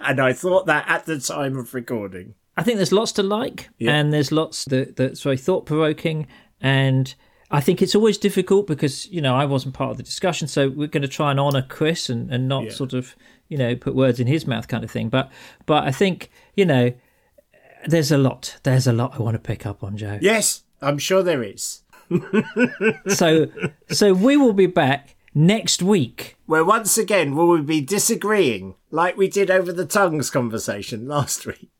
and 0.00 0.20
I 0.20 0.32
thought 0.32 0.66
that 0.66 0.84
at 0.88 1.06
the 1.06 1.18
time 1.18 1.56
of 1.56 1.72
recording. 1.74 2.34
I 2.56 2.62
think 2.62 2.76
there's 2.76 2.92
lots 2.92 3.12
to 3.12 3.22
like, 3.22 3.70
Yeah. 3.78 3.92
and 3.94 4.12
there's 4.12 4.30
lots 4.30 4.64
that 4.66 4.96
that's 4.96 5.22
very 5.22 5.38
thought 5.38 5.64
provoking, 5.66 6.26
and 6.60 7.14
I 7.50 7.60
think 7.62 7.80
it's 7.80 7.94
always 7.94 8.18
difficult 8.18 8.66
because 8.66 9.06
you 9.06 9.20
know 9.22 9.34
I 9.34 9.46
wasn't 9.46 9.72
part 9.74 9.90
of 9.92 9.96
the 9.96 10.02
discussion, 10.02 10.46
so 10.48 10.68
we're 10.68 10.88
going 10.88 11.02
to 11.02 11.08
try 11.08 11.30
and 11.30 11.40
honour 11.40 11.62
Chris 11.62 12.10
and, 12.10 12.30
and 12.30 12.46
not 12.48 12.64
Yeah. 12.64 12.70
sort 12.72 12.92
of 12.92 13.16
you 13.48 13.56
know 13.56 13.74
put 13.74 13.94
words 13.94 14.20
in 14.20 14.26
his 14.26 14.46
mouth 14.46 14.68
kind 14.68 14.84
of 14.84 14.90
thing. 14.90 15.08
But 15.08 15.30
but 15.64 15.84
I 15.84 15.90
think 15.92 16.30
you 16.54 16.66
know 16.66 16.92
there's 17.86 18.12
a 18.12 18.18
lot 18.18 18.58
there's 18.64 18.86
a 18.86 18.92
lot 18.92 19.14
I 19.14 19.22
want 19.22 19.34
to 19.36 19.38
pick 19.40 19.64
up 19.64 19.82
on 19.82 19.96
Joe. 19.96 20.18
Yes, 20.20 20.64
I'm 20.82 20.98
sure 20.98 21.22
there 21.22 21.42
is. 21.42 21.80
So 23.08 23.46
so 23.90 24.12
we 24.12 24.36
will 24.36 24.52
be 24.52 24.66
back 24.66 25.16
next 25.34 25.82
week. 25.82 26.36
Where 26.46 26.64
once 26.64 26.98
again 26.98 27.34
will 27.34 27.48
we 27.48 27.60
be 27.60 27.80
disagreeing 27.80 28.74
like 28.90 29.16
we 29.16 29.28
did 29.28 29.50
over 29.50 29.72
the 29.72 29.86
tongues 29.86 30.30
conversation 30.30 31.06
last 31.08 31.46
week. 31.46 31.70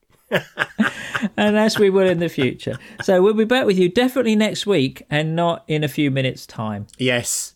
and 1.35 1.57
as 1.57 1.77
we 1.77 1.89
will 1.89 2.07
in 2.07 2.19
the 2.19 2.29
future. 2.29 2.77
So 3.03 3.21
we'll 3.21 3.33
be 3.33 3.45
back 3.45 3.65
with 3.65 3.77
you 3.77 3.89
definitely 3.89 4.35
next 4.35 4.65
week 4.65 5.05
and 5.09 5.35
not 5.35 5.63
in 5.67 5.83
a 5.83 5.89
few 5.89 6.09
minutes' 6.09 6.45
time. 6.45 6.87
Yes. 6.97 7.55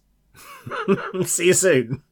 See 1.26 1.48
you 1.48 1.54
soon. 1.54 2.04